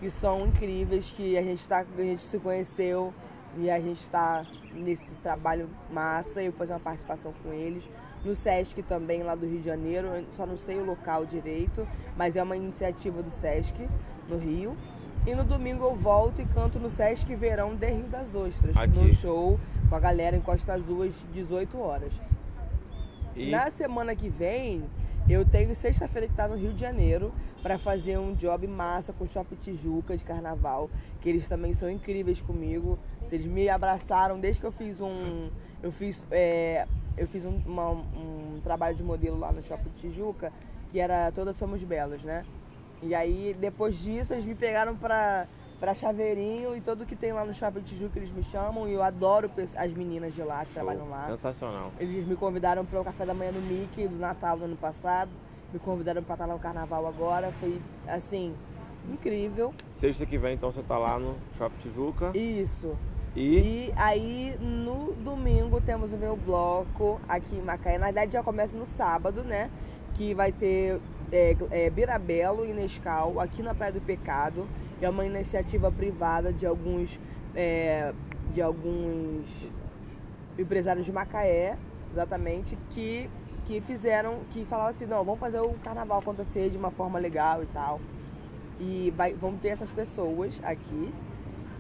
que 0.01 0.11
são 0.11 0.47
incríveis, 0.47 1.11
que 1.11 1.37
a 1.37 1.43
gente, 1.43 1.67
tá, 1.69 1.85
a 1.97 2.01
gente 2.03 2.23
se 2.27 2.39
conheceu 2.39 3.13
e 3.57 3.71
a 3.71 3.79
gente 3.81 4.01
está 4.01 4.45
nesse 4.73 5.05
trabalho 5.23 5.69
massa. 5.91 6.43
Eu 6.43 6.51
vou 6.51 6.59
fazer 6.59 6.73
uma 6.73 6.81
participação 6.81 7.33
com 7.43 7.53
eles. 7.53 7.89
No 8.25 8.35
Sesc 8.35 8.83
também, 8.83 9.23
lá 9.23 9.35
do 9.35 9.47
Rio 9.47 9.59
de 9.59 9.67
Janeiro, 9.67 10.09
eu 10.09 10.25
só 10.33 10.47
não 10.47 10.57
sei 10.57 10.79
o 10.79 10.85
local 10.85 11.27
direito, 11.27 11.87
mas 12.17 12.37
é 12.37 12.43
uma 12.43 12.57
iniciativa 12.57 13.23
do 13.23 13.31
Sesc, 13.31 13.87
no 14.29 14.39
Rio. 14.39 14.77
E 15.27 15.35
no 15.35 15.45
domingo 15.45 15.85
eu 15.85 15.95
volto 15.95 16.43
e 16.43 16.45
canto 16.47 16.79
no 16.79 16.91
Sesc 16.91 17.35
Verão 17.35 17.75
de 17.75 17.87
Rio 17.87 18.09
das 18.09 18.35
Ostras, 18.35 18.77
Aqui. 18.77 18.99
no 18.99 19.13
show 19.15 19.59
com 19.89 19.95
a 19.95 20.01
galera 20.01 20.37
em 20.37 20.41
Costa 20.41 20.75
Azul 20.75 21.03
às 21.03 21.15
18 21.33 21.79
horas. 21.79 22.13
E 23.37 23.51
Na 23.51 23.71
semana 23.71 24.15
que 24.15 24.29
vem, 24.29 24.85
eu 25.29 25.45
tenho 25.45 25.75
sexta-feira 25.75 26.29
que 26.29 26.35
tá 26.35 26.47
no 26.47 26.57
Rio 26.57 26.73
de 26.73 26.81
Janeiro 26.81 27.33
para 27.63 27.79
fazer 27.79 28.19
um 28.19 28.35
job 28.35 28.67
massa 28.67 29.13
com 29.13 29.25
o 29.25 29.27
Shopping 29.27 29.57
Tijuca 29.57 30.17
de 30.17 30.25
carnaval, 30.25 30.91
que 31.21 31.29
eles 31.29 31.49
também 31.49 31.73
são 31.75 31.91
incríveis 31.91 32.41
comigo. 32.41 32.99
Eles 33.33 33.47
me 33.47 33.69
abraçaram 33.69 34.39
desde 34.39 34.61
que 34.61 34.67
eu 34.67 34.73
fiz 34.73 35.01
um. 35.01 35.49
Eu 35.83 35.91
fiz, 35.91 36.23
é, 36.31 36.87
eu 37.17 37.27
fiz 37.27 37.45
um, 37.45 37.59
uma- 37.67 37.91
um 37.93 38.61
trabalho 38.63 38.95
de 38.97 39.03
modelo 39.03 39.39
lá 39.39 39.51
no 39.51 39.63
Shopping 39.63 39.91
Tijuca, 39.97 40.53
que 40.93 41.01
era 41.01 41.33
Todas 41.33 41.57
Somos 41.57 41.83
Belas, 41.83 42.23
né? 42.23 42.45
E 43.03 43.15
aí, 43.15 43.57
depois 43.59 43.97
disso, 43.99 44.33
eles 44.35 44.45
me 44.45 44.55
pegaram 44.55 44.95
pra, 44.95 45.47
pra 45.81 45.95
Chaveirinho 45.95 46.77
e 46.77 46.81
tudo 46.81 47.05
que 47.05 47.17
tem 47.17 47.33
lá 47.33 47.45
no 47.45 47.53
Shopping 47.53 47.81
Tijuca 47.83 48.19
eles 48.19 48.31
me 48.31 48.43
chamam. 48.45 48.89
E 48.89 48.93
eu 48.93 49.03
adoro 49.03 49.51
as 49.77 49.93
meninas 49.93 50.35
de 50.35 50.43
lá 50.43 50.61
que 50.65 50.73
show, 50.73 50.83
trabalham 50.83 51.09
lá. 51.09 51.27
sensacional. 51.29 51.93
Eles 51.99 52.27
me 52.27 52.37
convidaram 52.37 52.85
para 52.85 53.01
o 53.01 53.05
café 53.05 53.25
da 53.27 53.35
manhã 53.35 53.53
no 53.53 53.61
Mickey 53.61 54.07
do 54.09 54.17
Natal 54.17 54.57
do 54.59 54.65
ano 54.65 54.77
passado. 54.77 55.31
Me 55.73 55.79
convidaram 55.79 56.23
para 56.23 56.35
estar 56.35 56.47
lá 56.47 56.55
no 56.55 56.61
carnaval 56.61 57.07
agora. 57.07 57.53
Foi 57.61 57.81
assim, 58.07 58.55
incrível. 59.11 59.75
Sexta 59.93 60.25
que 60.25 60.39
vem, 60.39 60.55
então, 60.55 60.71
você 60.71 60.83
tá 60.83 60.97
lá 60.97 61.19
no 61.19 61.37
Shopping 61.57 61.79
Tijuca. 61.79 62.31
Isso. 62.37 62.97
E, 63.37 63.41
E 63.91 63.95
aí 63.97 64.57
no 64.61 65.13
domingo 65.15 65.81
temos 65.81 66.13
o 66.13 66.17
meu 66.17 66.37
bloco 66.37 67.21
aqui 67.29 67.57
em 67.57 67.63
Macaé. 67.63 67.99
Na 67.99 68.07
verdade 68.07 68.33
já 68.33 68.43
começa 68.43 68.77
no 68.77 68.87
sábado, 68.87 69.43
né? 69.43 69.71
Que 70.15 70.33
vai 70.33 70.53
ter 70.53 71.01
é, 71.33 71.57
é, 71.73 71.91
Birabelo 71.91 72.65
e 72.65 72.73
Nescau 72.73 73.41
aqui 73.41 73.61
na 73.61 73.75
Praia 73.75 73.93
do 73.93 74.01
Pecado, 74.01 74.69
é 75.05 75.09
uma 75.09 75.25
iniciativa 75.25 75.91
privada 75.91 76.53
de 76.53 76.67
alguns 76.67 77.19
é, 77.55 78.13
de 78.53 78.61
alguns 78.61 79.73
empresários 80.59 81.05
de 81.05 81.13
Macaé, 81.13 81.77
exatamente, 82.13 82.79
que, 82.91 83.29
que 83.65 83.81
fizeram, 83.81 84.41
que 84.51 84.65
falaram 84.65 84.91
assim, 84.91 85.07
não, 85.07 85.25
vamos 85.25 85.41
fazer 85.41 85.61
o 85.61 85.75
carnaval 85.83 86.19
acontecer 86.19 86.71
de 86.71 86.77
uma 86.77 86.91
forma 86.91 87.19
legal 87.19 87.63
e 87.63 87.67
tal. 87.67 88.01
E 88.81 89.13
vai, 89.17 89.35
vão 89.35 89.57
ter 89.57 89.69
essas 89.69 89.91
pessoas 89.91 90.61
aqui 90.63 91.13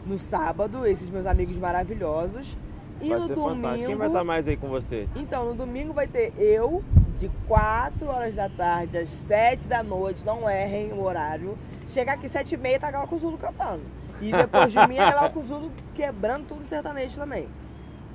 no 0.06 0.18
sábado, 0.18 0.87
esses 0.87 1.08
meus 1.08 1.26
amigos 1.26 1.56
maravilhosos. 1.56 2.56
E 3.00 3.08
vai 3.08 3.18
no 3.18 3.26
ser 3.26 3.34
domingo. 3.34 3.54
fantástico. 3.54 3.87
Quem 3.87 3.96
vai 3.96 4.06
estar 4.06 4.24
mais 4.24 4.48
aí 4.48 4.56
com 4.56 4.68
você? 4.68 5.08
Então, 5.16 5.46
no 5.46 5.54
domingo 5.54 5.92
vai 5.92 6.06
ter 6.06 6.32
eu, 6.38 6.82
de 7.18 7.28
4 7.48 8.06
horas 8.06 8.34
da 8.34 8.48
tarde 8.48 8.98
às 8.98 9.08
7 9.08 9.66
da 9.66 9.82
noite, 9.82 10.24
não 10.24 10.48
errem 10.48 10.92
o 10.92 11.02
horário. 11.02 11.58
Chegar 11.88 12.14
aqui 12.14 12.29
7 12.29 12.55
e 12.55 12.59
meia 12.59 12.81
tá 12.81 12.90
Galco 12.90 13.18
Zulo 13.18 13.38
cantando. 13.38 13.83
E 14.20 14.33
depois 14.33 14.73
de 14.73 14.87
mim 14.88 14.97
é 14.97 15.11
Galco 15.11 15.42
Zulo 15.42 15.70
quebrando 15.94 16.47
tudo 16.49 16.66
sertanejo 16.66 17.16
também. 17.16 17.49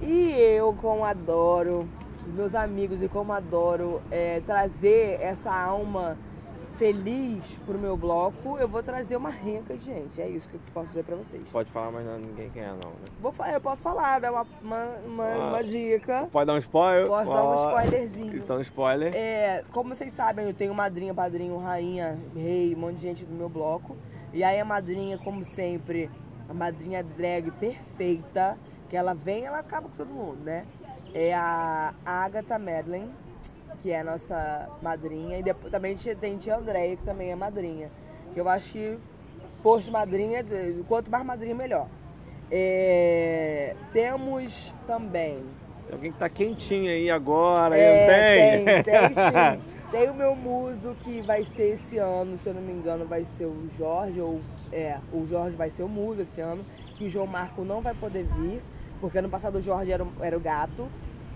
E 0.01 0.31
eu, 0.31 0.73
como 0.81 1.03
adoro, 1.03 1.87
meus 2.27 2.55
amigos, 2.55 3.01
e 3.01 3.07
como 3.07 3.33
adoro 3.33 4.01
é, 4.09 4.41
trazer 4.45 5.19
essa 5.21 5.51
alma 5.51 6.17
feliz 6.79 7.43
pro 7.65 7.77
meu 7.77 7.97
bloco, 7.97 8.57
eu 8.57 8.65
vou 8.67 8.81
trazer 8.81 9.17
uma 9.17 9.29
renca 9.29 9.75
de 9.75 9.83
gente. 9.83 10.21
É 10.21 10.29
isso 10.29 10.47
que 10.47 10.55
eu 10.55 10.61
posso 10.73 10.87
dizer 10.87 11.03
pra 11.03 11.17
vocês. 11.17 11.43
Pode 11.51 11.69
falar, 11.71 11.91
mas 11.91 12.05
não, 12.05 12.17
ninguém 12.17 12.49
quem 12.49 12.63
é, 12.63 12.67
não. 12.69 12.75
Né? 12.91 13.05
Vou, 13.21 13.33
fa- 13.33 13.51
eu 13.51 13.59
posso 13.59 13.81
falar, 13.81 14.19
dar 14.19 14.31
uma, 14.31 14.47
uma, 14.63 14.85
uma, 15.05 15.25
Ah. 15.25 15.47
uma 15.49 15.63
dica. 15.63 16.29
Pode 16.31 16.47
dar 16.47 16.53
um 16.53 16.57
spoiler? 16.59 17.05
Posso 17.07 17.29
dar 17.33 17.43
um 17.45 17.55
spoilerzinho. 17.67 18.35
Então, 18.37 18.61
spoiler. 18.61 19.13
É, 19.13 19.63
como 19.73 19.93
vocês 19.93 20.13
sabem, 20.13 20.47
eu 20.47 20.53
tenho 20.53 20.73
madrinha, 20.73 21.13
padrinho, 21.13 21.57
rainha, 21.57 22.17
rei, 22.33 22.73
um 22.73 22.79
monte 22.79 22.95
de 22.95 23.01
gente 23.01 23.25
do 23.25 23.33
meu 23.35 23.49
bloco. 23.49 23.97
E 24.33 24.41
aí 24.41 24.57
a 24.57 24.63
madrinha, 24.65 25.17
como 25.17 25.43
sempre, 25.43 26.09
a 26.47 26.53
madrinha 26.53 27.03
drag 27.03 27.51
perfeita, 27.51 28.57
que 28.89 28.95
ela 28.95 29.13
vem 29.13 29.43
ela 29.45 29.59
acaba 29.59 29.89
com 29.89 29.95
todo 29.97 30.07
mundo, 30.09 30.39
né? 30.43 30.65
é 31.11 31.33
a 31.33 31.91
Agatha 32.05 32.57
Medlin, 32.59 33.09
que 33.81 33.91
é 33.91 34.01
a 34.01 34.03
nossa 34.03 34.69
madrinha. 34.81 35.39
E 35.39 35.43
depois, 35.43 35.71
também 35.71 35.95
tem 35.95 36.37
tia 36.37 36.57
Andréia, 36.57 36.95
que 36.95 37.03
também 37.03 37.31
é 37.31 37.35
madrinha. 37.35 37.89
Que 38.33 38.39
eu 38.39 38.47
acho 38.47 38.73
que 38.73 38.97
posto 39.63 39.85
de 39.85 39.91
madrinha, 39.91 40.43
quanto 40.87 41.09
mais 41.09 41.25
madrinha, 41.25 41.55
melhor. 41.55 41.87
É, 42.51 43.75
temos 43.93 44.73
também. 44.87 45.43
Tem 45.85 45.95
alguém 45.95 46.11
que 46.11 46.17
tá 46.17 46.29
quentinho 46.29 46.89
aí 46.89 47.09
agora, 47.09 47.77
é, 47.77 48.63
tem? 48.63 48.65
Tem, 48.65 48.83
tem 48.83 49.09
sim. 49.09 49.61
tem 49.91 50.09
o 50.09 50.13
meu 50.13 50.35
muso 50.35 50.95
que 51.03 51.21
vai 51.21 51.43
ser 51.43 51.75
esse 51.75 51.97
ano, 51.97 52.37
se 52.39 52.47
eu 52.47 52.53
não 52.53 52.61
me 52.61 52.71
engano, 52.71 53.05
vai 53.05 53.23
ser 53.23 53.45
o 53.45 53.69
Jorge, 53.77 54.19
ou 54.19 54.39
é, 54.71 54.97
o 55.11 55.25
Jorge 55.25 55.55
vai 55.55 55.69
ser 55.69 55.83
o 55.83 55.89
muso 55.89 56.21
esse 56.21 56.41
ano, 56.41 56.63
que 56.95 57.05
o 57.05 57.09
João 57.09 57.27
Marco 57.27 57.63
não 57.63 57.81
vai 57.81 57.93
poder 57.93 58.23
vir, 58.23 58.61
porque 58.99 59.17
ano 59.17 59.29
passado 59.29 59.57
o 59.57 59.61
Jorge 59.61 59.91
era, 59.91 60.05
era 60.21 60.37
o 60.37 60.39
gato, 60.39 60.87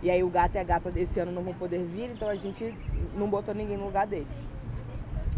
e 0.04 0.12
aí 0.12 0.22
o 0.22 0.30
gato 0.30 0.56
e 0.56 0.58
a 0.58 0.63
gata 0.63 0.92
desse 0.92 1.18
ano 1.18 1.32
não 1.32 1.42
vão 1.42 1.54
poder 1.54 1.80
vir, 1.80 2.12
então 2.12 2.28
a 2.28 2.36
gente 2.36 2.78
não 3.16 3.30
botou 3.30 3.56
ninguém 3.56 3.78
no 3.78 3.86
lugar 3.86 4.06
dele. 4.06 4.28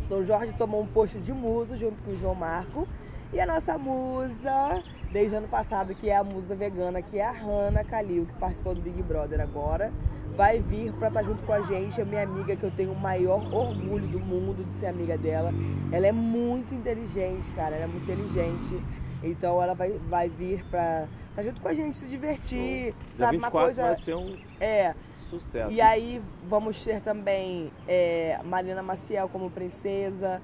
Então 0.03 0.19
o 0.19 0.25
Jorge 0.25 0.53
tomou 0.57 0.81
um 0.81 0.87
posto 0.87 1.19
de 1.19 1.31
muso 1.31 1.77
junto 1.77 2.01
com 2.03 2.11
o 2.11 2.17
João 2.17 2.33
Marco. 2.33 2.87
E 3.31 3.39
a 3.39 3.45
nossa 3.45 3.77
musa, 3.77 4.83
desde 5.11 5.35
ano 5.35 5.47
passado, 5.47 5.93
que 5.93 6.09
é 6.09 6.17
a 6.17 6.23
musa 6.23 6.55
vegana, 6.55 7.01
que 7.01 7.19
é 7.19 7.25
a 7.25 7.31
Hanna 7.31 7.83
Kalil, 7.83 8.25
que 8.25 8.33
participou 8.39 8.73
do 8.73 8.81
Big 8.81 9.03
Brother 9.03 9.39
agora, 9.39 9.91
vai 10.35 10.59
vir 10.59 10.91
para 10.93 11.09
estar 11.09 11.21
tá 11.21 11.25
junto 11.25 11.43
com 11.43 11.53
a 11.53 11.61
gente. 11.61 12.01
É 12.01 12.05
minha 12.05 12.23
amiga 12.23 12.55
que 12.55 12.63
eu 12.63 12.71
tenho 12.71 12.91
o 12.91 12.99
maior 12.99 13.41
orgulho 13.53 14.07
do 14.07 14.19
mundo 14.19 14.63
de 14.63 14.73
ser 14.73 14.87
amiga 14.87 15.15
dela. 15.15 15.51
Ela 15.91 16.07
é 16.07 16.11
muito 16.11 16.73
inteligente, 16.73 17.51
cara. 17.51 17.75
Ela 17.75 17.85
é 17.85 17.87
muito 17.87 18.03
inteligente. 18.03 18.81
Então 19.23 19.61
ela 19.61 19.75
vai, 19.75 19.91
vai 20.09 20.29
vir 20.29 20.63
para 20.71 21.07
tá 21.35 21.43
junto 21.43 21.61
com 21.61 21.67
a 21.67 21.73
gente, 21.73 21.97
se 21.97 22.05
divertir. 22.05 22.93
Show. 22.93 23.17
Sabe, 23.17 23.37
uma 23.37 23.51
coisa. 23.51 23.81
Vai 23.81 23.95
ser 23.95 24.15
um. 24.15 24.37
É. 24.59 24.95
Sucesso. 25.29 25.71
E 25.71 25.81
aí 25.81 26.21
vamos 26.47 26.83
ter 26.83 27.01
também 27.01 27.71
é, 27.87 28.39
Marina 28.43 28.83
Maciel 28.83 29.27
como 29.27 29.49
princesa, 29.49 30.41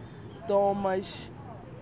Thomas 0.48 1.32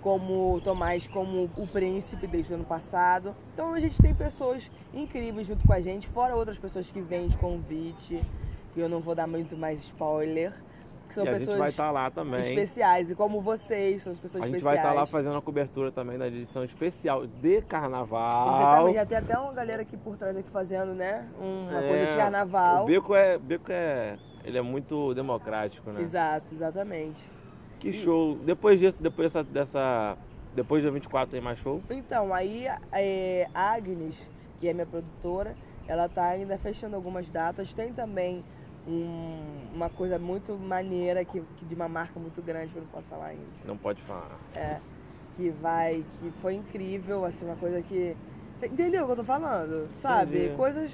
como 0.01 0.59
Tomás 0.61 1.07
como 1.07 1.49
o 1.57 1.67
príncipe 1.67 2.27
desde 2.27 2.53
o 2.53 2.55
ano 2.55 2.65
passado. 2.65 3.35
Então 3.53 3.73
a 3.73 3.79
gente 3.79 4.01
tem 4.01 4.13
pessoas 4.13 4.71
incríveis 4.93 5.47
junto 5.47 5.65
com 5.65 5.73
a 5.73 5.79
gente, 5.79 6.07
fora 6.07 6.35
outras 6.35 6.57
pessoas 6.57 6.89
que 6.89 7.01
vêm 7.01 7.27
de 7.27 7.37
convite, 7.37 8.21
que 8.73 8.79
eu 8.79 8.89
não 8.89 8.99
vou 8.99 9.15
dar 9.15 9.27
muito 9.27 9.57
mais 9.57 9.79
spoiler. 9.79 10.53
Que 11.09 11.15
são 11.15 11.25
e 11.25 11.27
a 11.27 11.31
pessoas 11.31 11.49
gente 11.49 11.57
vai 11.57 11.69
estar 11.69 11.85
tá 11.85 11.91
lá 11.91 12.11
também. 12.11 12.41
especiais, 12.41 13.09
e 13.09 13.15
como 13.15 13.41
vocês, 13.41 14.03
são 14.03 14.13
as 14.13 14.19
pessoas 14.19 14.43
especiais. 14.43 14.43
A 14.43 14.45
gente 14.45 14.55
especiais. 14.57 14.63
vai 14.63 14.75
estar 14.75 14.89
tá 14.89 14.93
lá 14.93 15.05
fazendo 15.07 15.35
a 15.35 15.41
cobertura 15.41 15.91
também 15.91 16.19
da 16.19 16.27
edição 16.27 16.63
especial 16.63 17.25
de 17.25 17.61
carnaval. 17.63 18.55
Exatamente, 18.55 18.95
já 18.95 19.05
tem 19.07 19.17
até 19.17 19.39
uma 19.39 19.51
galera 19.51 19.81
aqui 19.81 19.97
por 19.97 20.15
trás 20.17 20.37
aqui 20.37 20.49
fazendo, 20.51 20.93
né? 20.93 21.27
Uma 21.41 21.83
é, 21.83 21.89
coisa 21.89 22.05
de 22.05 22.15
carnaval. 22.15 22.83
O 22.83 22.87
Beco 22.87 23.15
é. 23.15 23.39
Beco 23.39 23.71
é. 23.71 24.17
Ele 24.45 24.57
é 24.57 24.61
muito 24.61 25.15
democrático, 25.15 25.91
né? 25.91 26.01
Exato, 26.01 26.53
exatamente. 26.53 27.19
Que 27.79 27.91
show. 27.91 28.37
Depois 28.37 28.79
disso, 28.79 29.01
depois 29.01 29.33
dessa, 29.33 29.43
dessa. 29.43 30.17
Depois 30.53 30.83
do 30.83 30.85
dia 30.85 30.91
24 30.91 31.31
tem 31.31 31.41
mais 31.41 31.57
show? 31.57 31.81
Então, 31.89 32.33
aí 32.33 32.67
é, 32.91 33.47
a 33.53 33.73
Agnes, 33.73 34.21
que 34.59 34.67
é 34.67 34.73
minha 34.73 34.85
produtora, 34.85 35.55
ela 35.87 36.07
tá 36.07 36.25
ainda 36.25 36.55
fechando 36.59 36.95
algumas 36.95 37.27
datas. 37.29 37.73
Tem 37.73 37.91
também 37.91 38.43
um, 38.89 39.75
uma 39.75 39.89
coisa 39.89 40.17
muito 40.17 40.57
maneira 40.57 41.23
que, 41.23 41.41
que, 41.57 41.65
de 41.65 41.75
uma 41.75 41.87
marca 41.87 42.19
muito 42.19 42.41
grande 42.41 42.69
que 42.69 42.77
eu 42.77 42.81
não 42.81 42.89
posso 42.89 43.07
falar 43.07 43.27
ainda. 43.27 43.43
Não 43.65 43.77
pode 43.77 44.01
falar. 44.01 44.37
É. 44.55 44.77
Que 45.37 45.49
vai, 45.49 46.03
que 46.19 46.31
foi 46.41 46.55
incrível, 46.55 47.23
assim, 47.23 47.45
uma 47.45 47.55
coisa 47.55 47.81
que. 47.81 48.17
Você 48.57 48.65
entendeu 48.65 49.03
o 49.03 49.05
que 49.05 49.11
eu 49.13 49.17
tô 49.17 49.23
falando? 49.23 49.87
Sabe? 49.95 50.37
Entendi. 50.37 50.55
Coisas. 50.55 50.91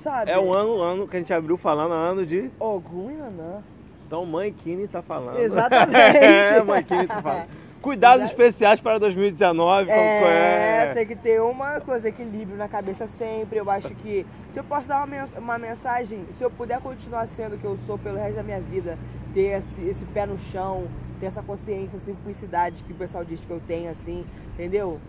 Sabe? 0.00 0.30
É 0.30 0.38
o 0.38 0.52
ano, 0.52 0.78
ano 0.78 1.08
que 1.08 1.16
a 1.16 1.18
gente 1.20 1.32
abriu 1.32 1.56
falando, 1.56 1.92
ano 1.92 2.26
de. 2.26 2.50
Ogum 2.58 3.16
Nanã. 3.16 3.62
Então 4.06 4.26
mãe 4.26 4.52
Kine 4.52 4.88
tá 4.88 5.00
falando. 5.00 5.38
Exatamente. 5.38 5.96
é, 6.18 6.62
mãe 6.62 6.82
Kine 6.82 7.06
tá 7.06 7.22
falando. 7.22 7.48
Cuidados 7.80 8.26
especiais 8.26 8.80
para 8.80 8.98
2019, 8.98 9.90
é, 9.90 10.84
é? 10.84 10.94
Tem 10.94 11.06
que 11.06 11.16
ter 11.16 11.40
uma 11.40 11.80
coisa, 11.80 12.08
equilíbrio 12.08 12.56
na 12.56 12.68
cabeça 12.68 13.06
sempre. 13.06 13.58
Eu 13.58 13.68
acho 13.68 13.92
que 13.96 14.24
se 14.52 14.58
eu 14.58 14.64
posso 14.64 14.86
dar 14.86 15.08
uma, 15.38 15.58
mensagem, 15.58 16.26
se 16.36 16.44
eu 16.44 16.50
puder 16.50 16.78
continuar 16.80 17.26
sendo 17.26 17.56
o 17.56 17.58
que 17.58 17.64
eu 17.64 17.78
sou 17.86 17.98
pelo 17.98 18.18
resto 18.18 18.36
da 18.36 18.42
minha 18.42 18.60
vida, 18.60 18.98
ter 19.32 19.58
esse, 19.58 19.80
esse 19.80 20.04
pé 20.04 20.26
no 20.26 20.38
chão, 20.38 20.88
ter 21.18 21.26
essa 21.26 21.42
consciência, 21.42 21.98
simplicidade 22.00 22.84
que 22.84 22.92
o 22.92 22.94
pessoal 22.96 23.24
diz 23.24 23.40
que 23.40 23.50
eu 23.50 23.60
tenho, 23.66 23.90
assim, 23.90 24.26
entendeu? 24.52 25.00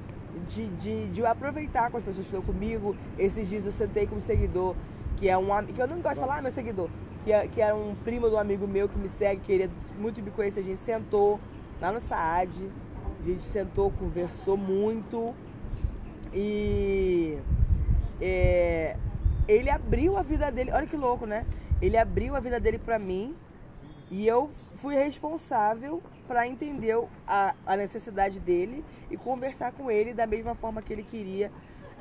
De, 0.47 0.67
de, 0.67 1.09
de 1.09 1.25
aproveitar 1.25 1.91
com 1.91 1.97
as 1.97 2.03
pessoas 2.05 2.25
que 2.25 2.35
estão 2.35 2.41
comigo. 2.41 2.95
Esses 3.19 3.49
dias 3.49 3.65
eu 3.65 3.73
sentei 3.73 4.07
com 4.07 4.15
um 4.15 4.21
seguidor, 4.21 4.75
que 5.17 5.27
é 5.27 5.37
um 5.37 5.45
que 5.65 5.81
eu 5.81 5.87
não 5.87 5.99
gosto 5.99 6.15
de 6.15 6.21
falar, 6.21 6.41
meu 6.41 6.53
seguidor, 6.53 6.89
que, 7.25 7.33
é, 7.33 7.45
que 7.45 7.59
era 7.59 7.75
um 7.75 7.95
primo 7.95 8.29
do 8.29 8.37
amigo 8.37 8.65
meu 8.65 8.87
que 8.87 8.97
me 8.97 9.09
segue, 9.09 9.41
queria 9.41 9.69
muito 9.99 10.21
me 10.21 10.31
conhecer. 10.31 10.61
A 10.61 10.63
gente 10.63 10.79
sentou 10.79 11.37
lá 11.81 11.91
no 11.91 11.99
Saad, 11.99 12.71
a 13.19 13.21
gente 13.21 13.43
sentou, 13.43 13.91
conversou 13.91 14.55
muito 14.55 15.35
e 16.33 17.37
é, 18.21 18.95
ele 19.47 19.69
abriu 19.69 20.17
a 20.17 20.21
vida 20.21 20.51
dele. 20.51 20.71
Olha 20.71 20.87
que 20.87 20.97
louco, 20.97 21.25
né? 21.25 21.45
Ele 21.81 21.97
abriu 21.97 22.35
a 22.35 22.39
vida 22.39 22.59
dele 22.59 22.77
para 22.77 22.97
mim 22.97 23.35
e 24.09 24.27
eu 24.27 24.49
fui 24.75 24.95
responsável 24.95 26.01
para 26.27 26.47
entender 26.47 26.97
a, 27.27 27.55
a, 27.65 27.75
necessidade 27.75 28.39
dele 28.39 28.83
e 29.09 29.17
conversar 29.17 29.71
com 29.73 29.89
ele 29.91 30.13
da 30.13 30.25
mesma 30.25 30.55
forma 30.55 30.81
que 30.81 30.93
ele 30.93 31.03
queria 31.03 31.51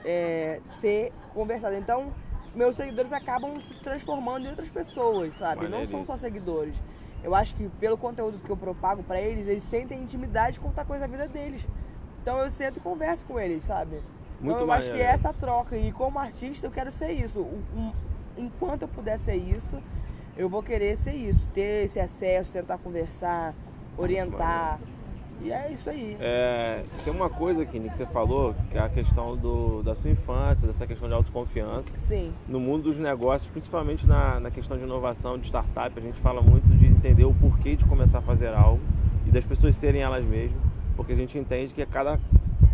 é, 0.05 0.61
ser 0.81 1.13
conversado. 1.35 1.75
Então, 1.75 2.13
meus 2.55 2.77
seguidores 2.77 3.13
acabam 3.13 3.61
se 3.61 3.75
transformando 3.81 4.47
em 4.47 4.51
outras 4.51 4.69
pessoas, 4.69 5.35
sabe? 5.35 5.69
Não 5.69 5.87
são 5.87 6.05
só 6.05 6.17
seguidores. 6.17 6.77
Eu 7.23 7.35
acho 7.35 7.55
que 7.55 7.69
pelo 7.81 7.97
conteúdo 7.97 8.39
que 8.39 8.51
eu 8.51 8.57
propago 8.57 9.03
para 9.03 9.21
eles, 9.21 9.47
eles 9.47 9.63
sentem 9.63 10.03
intimidade 10.03 10.55
de 10.55 10.61
contar 10.61 10.85
coisa 10.85 11.07
da 11.07 11.11
vida 11.11 11.29
deles. 11.29 11.67
Então 12.21 12.39
eu 12.39 12.51
sento 12.51 12.79
e 12.79 12.81
converso 12.81 13.25
com 13.27 13.39
eles, 13.39 13.65
sabe? 13.65 14.03
Muito 14.43 14.57
então 14.57 14.67
eu 14.67 14.73
acho 14.73 14.91
que 14.91 15.01
é 15.01 15.05
essa 15.05 15.33
troca. 15.33 15.77
E 15.77 15.93
como 15.93 16.19
artista 16.19 16.67
eu 16.67 16.71
quero 16.71 16.91
ser 16.91 17.13
isso. 17.13 17.47
enquanto 18.37 18.83
eu 18.83 18.89
puder 18.89 19.19
ser 19.19 19.37
isso, 19.37 19.79
eu 20.37 20.49
vou 20.49 20.63
querer 20.63 20.97
ser 20.97 21.15
isso. 21.15 21.47
Ter 21.55 21.85
esse 21.85 22.01
acesso, 22.01 22.53
tentar 22.53 22.79
conversar, 22.79 23.55
orientar. 23.97 24.81
E 25.41 25.51
é 25.51 25.73
isso 25.73 25.91
aí. 25.91 26.17
É, 26.21 26.85
tem 27.05 27.13
uma 27.13 27.29
coisa, 27.29 27.65
Kini, 27.65 27.91
que 27.91 27.97
você 27.97 28.07
falou, 28.07 28.55
que 28.71 28.79
é 28.79 28.81
a 28.81 28.89
questão 28.89 29.37
do, 29.37 29.83
da 29.83 29.95
sua 29.95 30.11
infância, 30.11 30.67
dessa 30.67 30.87
questão 30.87 31.09
de 31.09 31.15
autoconfiança. 31.15 31.91
Sim. 32.07 32.33
No 32.47 32.61
mundo 32.61 32.85
dos 32.85 32.97
negócios, 32.97 33.51
principalmente 33.51 34.07
na, 34.07 34.39
na 34.39 34.51
questão 34.53 34.77
de 34.77 34.85
inovação, 34.85 35.37
de 35.39 35.47
startup, 35.47 35.99
a 35.99 36.01
gente 36.03 36.19
fala 36.21 36.41
muito 36.41 36.69
de 36.77 36.87
entender 36.87 37.25
o 37.25 37.35
porquê 37.35 37.75
de 37.75 37.85
começar 37.85 38.19
a 38.19 38.23
fazer 38.23 38.55
algo 38.55 38.81
e 39.27 39.31
das 39.31 39.45
pessoas 39.45 39.75
serem 39.75 40.03
elas 40.03 40.25
mesmas, 40.25 40.61
porque 40.97 41.13
a 41.13 41.17
gente 41.17 41.37
entende 41.37 41.75
que 41.75 41.85
cada 41.87 42.21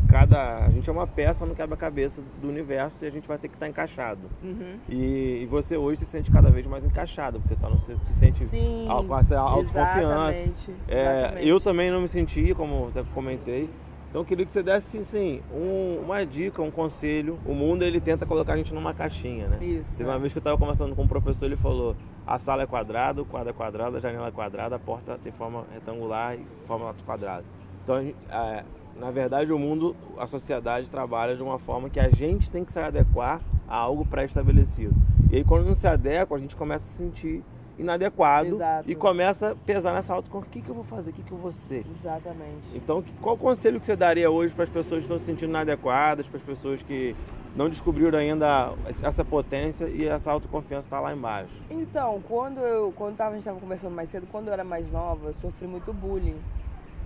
cada 0.08 0.64
a 0.64 0.70
gente 0.70 0.88
é 0.88 0.92
uma 0.92 1.06
peça 1.06 1.44
no 1.44 1.54
quebra-cabeça 1.54 2.22
do 2.40 2.48
universo 2.48 2.98
e 3.02 3.06
a 3.06 3.10
gente 3.10 3.28
vai 3.28 3.38
ter 3.38 3.48
que 3.48 3.54
estar 3.54 3.68
encaixado. 3.68 4.22
Uhum. 4.42 4.78
E, 4.88 5.42
e, 5.42 5.46
você 5.46 5.76
hoje 5.76 6.00
se 6.00 6.06
sente 6.06 6.30
cada 6.30 6.50
vez 6.50 6.66
mais 6.66 6.84
encaixado, 6.84 7.38
porque 7.38 7.54
você 7.54 7.60
tá 7.60 7.68
no, 7.68 7.78
se 7.80 7.96
sente 8.14 8.46
Sim, 8.46 8.88
com 9.06 9.18
essa 9.18 9.38
autoconfiança. 9.38 10.42
É. 10.88 11.38
Eu 11.42 11.60
também 11.60 11.90
não 11.90 12.00
me 12.00 12.08
senti, 12.08 12.54
como 12.54 12.88
até 12.88 13.04
comentei. 13.14 13.68
Então 14.08 14.22
eu 14.22 14.24
queria 14.24 14.46
que 14.46 14.50
você 14.50 14.62
desse 14.62 14.96
assim, 14.96 15.42
um, 15.52 16.00
uma 16.02 16.24
dica, 16.24 16.62
um 16.62 16.70
conselho. 16.70 17.38
O 17.44 17.52
mundo 17.52 17.82
ele 17.82 18.00
tenta 18.00 18.24
colocar 18.24 18.54
a 18.54 18.56
gente 18.56 18.72
numa 18.72 18.94
caixinha, 18.94 19.48
né? 19.48 19.58
Isso. 19.60 19.96
Teve 19.96 20.08
uma 20.08 20.16
é. 20.16 20.18
vez 20.18 20.32
que 20.32 20.38
eu 20.38 20.40
estava 20.40 20.56
conversando 20.56 20.96
com 20.96 21.02
um 21.02 21.08
professor, 21.08 21.44
ele 21.44 21.56
falou: 21.56 21.94
a 22.26 22.38
sala 22.38 22.62
é 22.62 22.66
quadrada, 22.66 23.20
o 23.20 23.26
quadro 23.26 23.50
é 23.50 23.52
quadrado, 23.52 23.98
a 23.98 24.00
janela 24.00 24.28
é 24.28 24.30
quadrada, 24.30 24.76
a 24.76 24.78
porta 24.78 25.18
tem 25.22 25.30
forma 25.30 25.64
retangular 25.74 26.36
e 26.36 26.46
forma 26.66 26.94
quadrada. 27.04 27.44
Então 27.84 27.98
é, 27.98 28.64
na 28.98 29.10
verdade, 29.10 29.52
o 29.52 29.58
mundo, 29.58 29.94
a 30.18 30.26
sociedade 30.26 30.88
trabalha 30.88 31.36
de 31.36 31.42
uma 31.42 31.58
forma 31.58 31.88
que 31.88 32.00
a 32.00 32.08
gente 32.10 32.50
tem 32.50 32.64
que 32.64 32.72
se 32.72 32.78
adequar 32.78 33.40
a 33.68 33.76
algo 33.76 34.04
pré-estabelecido. 34.04 34.94
E 35.30 35.36
aí, 35.36 35.44
quando 35.44 35.66
não 35.66 35.74
se 35.74 35.86
adequa, 35.86 36.34
a 36.34 36.38
gente 36.38 36.56
começa 36.56 36.84
a 36.84 36.88
se 36.88 36.96
sentir 36.96 37.44
inadequado 37.78 38.56
Exato. 38.56 38.90
e 38.90 38.94
começa 38.96 39.52
a 39.52 39.54
pesar 39.54 39.92
nessa 39.92 40.12
autoconfiança. 40.12 40.48
O 40.48 40.52
que, 40.52 40.62
que 40.62 40.68
eu 40.68 40.74
vou 40.74 40.84
fazer? 40.84 41.10
O 41.10 41.12
que, 41.12 41.22
que 41.22 41.30
eu 41.30 41.38
vou 41.38 41.52
ser? 41.52 41.86
Exatamente. 41.96 42.66
Então, 42.74 43.04
qual 43.22 43.36
o 43.36 43.38
conselho 43.38 43.78
que 43.78 43.86
você 43.86 43.94
daria 43.94 44.28
hoje 44.28 44.52
para 44.52 44.64
as 44.64 44.70
pessoas 44.70 45.00
que 45.00 45.04
estão 45.04 45.18
se 45.18 45.26
sentindo 45.26 45.50
inadequadas, 45.50 46.26
para 46.26 46.38
as 46.38 46.42
pessoas 46.44 46.82
que 46.82 47.14
não 47.54 47.68
descobriram 47.68 48.18
ainda 48.18 48.72
essa 49.02 49.24
potência 49.24 49.86
e 49.86 50.06
essa 50.06 50.30
autoconfiança 50.32 50.88
está 50.88 50.98
lá 50.98 51.12
embaixo? 51.12 51.54
Então, 51.70 52.20
quando 52.26 52.58
eu 52.58 52.92
quando 52.96 53.16
tava, 53.16 53.30
a 53.30 53.34
gente 53.34 53.42
estava 53.42 53.60
conversando 53.60 53.94
mais 53.94 54.08
cedo, 54.08 54.26
quando 54.30 54.48
eu 54.48 54.52
era 54.52 54.64
mais 54.64 54.90
nova, 54.90 55.28
eu 55.28 55.34
sofri 55.34 55.68
muito 55.68 55.92
bullying. 55.92 56.36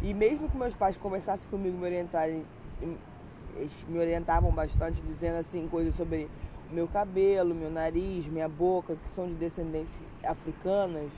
E 0.03 0.13
mesmo 0.13 0.49
que 0.49 0.57
meus 0.57 0.75
pais 0.75 0.97
conversassem 0.97 1.49
comigo, 1.49 1.79
me 1.79 1.85
orientarem, 1.85 2.45
eles 3.57 3.73
me 3.89 3.99
orientavam 3.99 4.51
bastante, 4.51 5.01
dizendo 5.03 5.37
assim 5.37 5.69
coisas 5.69 5.95
sobre 5.95 6.29
meu 6.73 6.89
cabelo, 6.89 7.55
meu 7.55 7.71
nariz, 7.71 8.27
minha 8.27 8.49
boca, 8.49 8.97
que 8.97 9.09
são 9.09 9.29
de 9.29 9.35
descendências 9.35 10.03
africanas, 10.25 11.09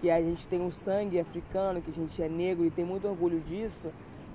que 0.00 0.10
a 0.10 0.20
gente 0.20 0.44
tem 0.48 0.60
um 0.60 0.72
sangue 0.72 1.20
africano, 1.20 1.80
que 1.80 1.90
a 1.90 1.94
gente 1.94 2.20
é 2.20 2.28
negro 2.28 2.64
e 2.64 2.70
tem 2.70 2.84
muito 2.84 3.06
orgulho 3.06 3.38
disso. 3.40 3.92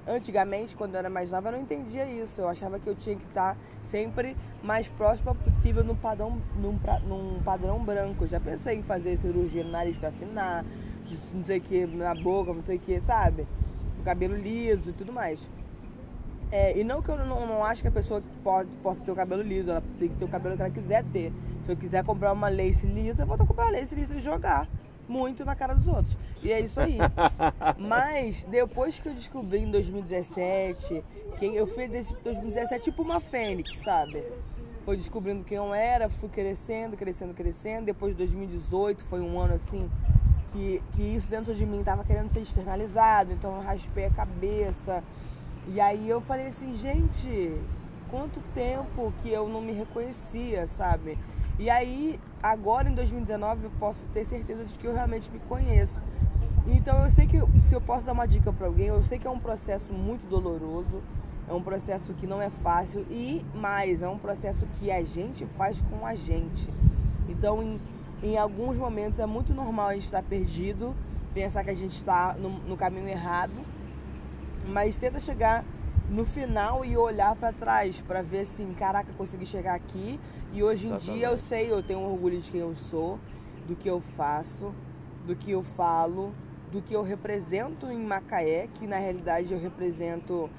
antigamente, 0.07 0.73
quando 0.73 0.93
eu 0.93 0.99
era 0.99 1.09
mais 1.09 1.29
nova, 1.29 1.49
eu 1.49 1.51
não 1.51 1.59
entendia 1.59 2.05
isso. 2.09 2.39
Eu 2.39 2.47
achava 2.47 2.79
que 2.79 2.87
eu 2.87 2.95
tinha 2.95 3.17
que 3.17 3.25
estar 3.25 3.57
sempre 3.83 4.37
mais 4.63 4.87
próxima 4.87 5.35
possível 5.35 5.83
no 5.83 5.97
padrão, 5.97 6.41
num, 6.55 6.79
num 7.05 7.43
padrão 7.43 7.83
branco. 7.83 8.23
Eu 8.23 8.27
já 8.29 8.39
pensei 8.39 8.77
em 8.77 8.83
fazer 8.83 9.17
cirurgia 9.17 9.65
no 9.65 9.71
nariz 9.71 9.97
para 9.97 10.07
afinar, 10.07 10.63
não 11.33 11.43
sei 11.43 11.57
o 11.57 11.61
que, 11.61 11.85
na 11.85 12.15
boca, 12.15 12.53
não 12.53 12.63
sei 12.63 12.77
o 12.77 12.79
que, 12.79 13.01
sabe? 13.01 13.45
Cabelo 14.07 14.37
liso 14.37 14.91
e 14.91 14.93
tudo 14.93 15.11
mais. 15.11 15.45
É, 16.49 16.77
e 16.77 16.81
não 16.81 17.01
que 17.01 17.09
eu 17.09 17.17
não, 17.17 17.45
não 17.45 17.61
acho 17.61 17.81
que 17.81 17.89
a 17.89 17.91
pessoa 17.91 18.23
pode, 18.41 18.69
possa 18.81 19.03
ter 19.03 19.11
o 19.11 19.15
cabelo 19.15 19.41
liso, 19.41 19.69
ela 19.69 19.83
tem 19.99 20.07
que 20.07 20.15
ter 20.15 20.23
o 20.23 20.29
cabelo 20.29 20.55
que 20.55 20.61
ela 20.61 20.71
quiser 20.71 21.03
ter. 21.11 21.33
Se 21.65 21.73
eu 21.73 21.75
quiser 21.75 22.05
comprar 22.05 22.31
uma 22.31 22.47
lace 22.47 22.85
lisa, 22.85 23.23
eu 23.23 23.27
vou 23.27 23.37
comprar 23.37 23.69
lace 23.69 23.93
lisa 23.93 24.15
e 24.15 24.21
jogar 24.21 24.65
muito 25.09 25.43
na 25.43 25.57
cara 25.57 25.73
dos 25.73 25.85
outros. 25.87 26.17
E 26.41 26.53
é 26.53 26.61
isso 26.61 26.79
aí. 26.79 26.97
Mas 27.77 28.45
depois 28.45 28.97
que 28.97 29.09
eu 29.09 29.13
descobri 29.13 29.59
em 29.59 29.71
2017, 29.71 31.03
quem 31.37 31.55
eu 31.55 31.67
fui 31.67 31.89
desde 31.89 32.15
2017 32.23 32.85
tipo 32.85 33.01
uma 33.01 33.19
fênix, 33.19 33.77
sabe? 33.79 34.23
Foi 34.85 34.95
descobrindo 34.95 35.43
quem 35.43 35.57
eu 35.57 35.73
era, 35.73 36.07
fui 36.07 36.29
crescendo, 36.29 36.95
crescendo, 36.95 37.33
crescendo. 37.33 37.85
Depois 37.87 38.13
de 38.13 38.19
2018 38.19 39.03
foi 39.03 39.19
um 39.19 39.37
ano 39.37 39.55
assim 39.55 39.89
que, 40.57 40.81
que 40.93 41.03
isso 41.03 41.29
dentro 41.29 41.53
de 41.53 41.65
mim 41.65 41.79
estava 41.79 42.03
querendo 42.03 42.29
ser 42.29 42.41
externalizado, 42.41 43.31
então 43.31 43.55
eu 43.57 43.61
raspei 43.61 44.05
a 44.05 44.09
cabeça. 44.09 45.03
E 45.67 45.79
aí 45.79 46.09
eu 46.09 46.19
falei 46.19 46.47
assim, 46.47 46.75
gente, 46.75 47.55
quanto 48.09 48.39
tempo 48.55 49.13
que 49.21 49.29
eu 49.29 49.47
não 49.47 49.61
me 49.61 49.71
reconhecia, 49.71 50.65
sabe? 50.65 51.17
E 51.59 51.69
aí, 51.69 52.19
agora 52.41 52.89
em 52.89 52.95
2019, 52.95 53.65
eu 53.65 53.71
posso 53.79 53.99
ter 54.13 54.25
certeza 54.25 54.65
de 54.65 54.73
que 54.73 54.85
eu 54.85 54.93
realmente 54.93 55.31
me 55.31 55.39
conheço. 55.39 56.01
Então 56.65 57.03
eu 57.03 57.09
sei 57.09 57.27
que 57.27 57.37
se 57.61 57.75
eu 57.75 57.81
posso 57.81 58.05
dar 58.05 58.13
uma 58.13 58.27
dica 58.27 58.51
para 58.51 58.65
alguém, 58.65 58.87
eu 58.87 59.03
sei 59.03 59.19
que 59.19 59.27
é 59.27 59.29
um 59.29 59.39
processo 59.39 59.93
muito 59.93 60.27
doloroso, 60.27 61.01
é 61.47 61.53
um 61.53 61.61
processo 61.61 62.13
que 62.13 62.27
não 62.27 62.41
é 62.41 62.49
fácil 62.49 63.05
e 63.09 63.45
mais, 63.55 64.01
é 64.01 64.09
um 64.09 64.17
processo 64.17 64.65
que 64.79 64.91
a 64.91 65.03
gente 65.03 65.45
faz 65.45 65.79
com 65.89 66.05
a 66.05 66.15
gente. 66.15 66.67
Então, 67.29 67.63
em, 67.63 67.79
em 68.21 68.37
alguns 68.37 68.77
momentos 68.77 69.19
é 69.19 69.25
muito 69.25 69.53
normal 69.53 69.89
a 69.89 69.93
gente 69.93 70.05
estar 70.05 70.23
perdido, 70.23 70.95
pensar 71.33 71.63
que 71.63 71.69
a 71.69 71.75
gente 71.75 71.93
está 71.93 72.33
no, 72.33 72.49
no 72.49 72.75
caminho 72.75 73.07
errado, 73.07 73.53
mas 74.67 74.97
tenta 74.97 75.19
chegar 75.19 75.63
no 76.09 76.25
final 76.25 76.83
e 76.85 76.97
olhar 76.97 77.35
para 77.35 77.53
trás 77.53 78.01
para 78.01 78.21
ver 78.21 78.39
assim, 78.39 78.73
caraca, 78.73 79.11
consegui 79.17 79.45
chegar 79.45 79.75
aqui 79.75 80.19
e 80.53 80.63
hoje 80.63 80.87
em 80.87 80.89
Exatamente. 80.89 81.17
dia 81.17 81.27
eu 81.27 81.37
sei, 81.37 81.71
eu 81.71 81.83
tenho 81.83 81.99
orgulho 81.99 82.39
de 82.39 82.49
quem 82.49 82.61
eu 82.61 82.75
sou, 82.75 83.19
do 83.67 83.75
que 83.75 83.89
eu 83.89 83.99
faço, 83.99 84.73
do 85.25 85.35
que 85.35 85.51
eu 85.51 85.61
falo, 85.61 86.33
do 86.71 86.81
que 86.81 86.93
eu 86.93 87.03
represento 87.03 87.87
em 87.87 87.99
Macaé, 87.99 88.67
que 88.73 88.87
na 88.87 88.97
realidade 88.97 89.53
eu 89.53 89.59
represento, 89.59 90.49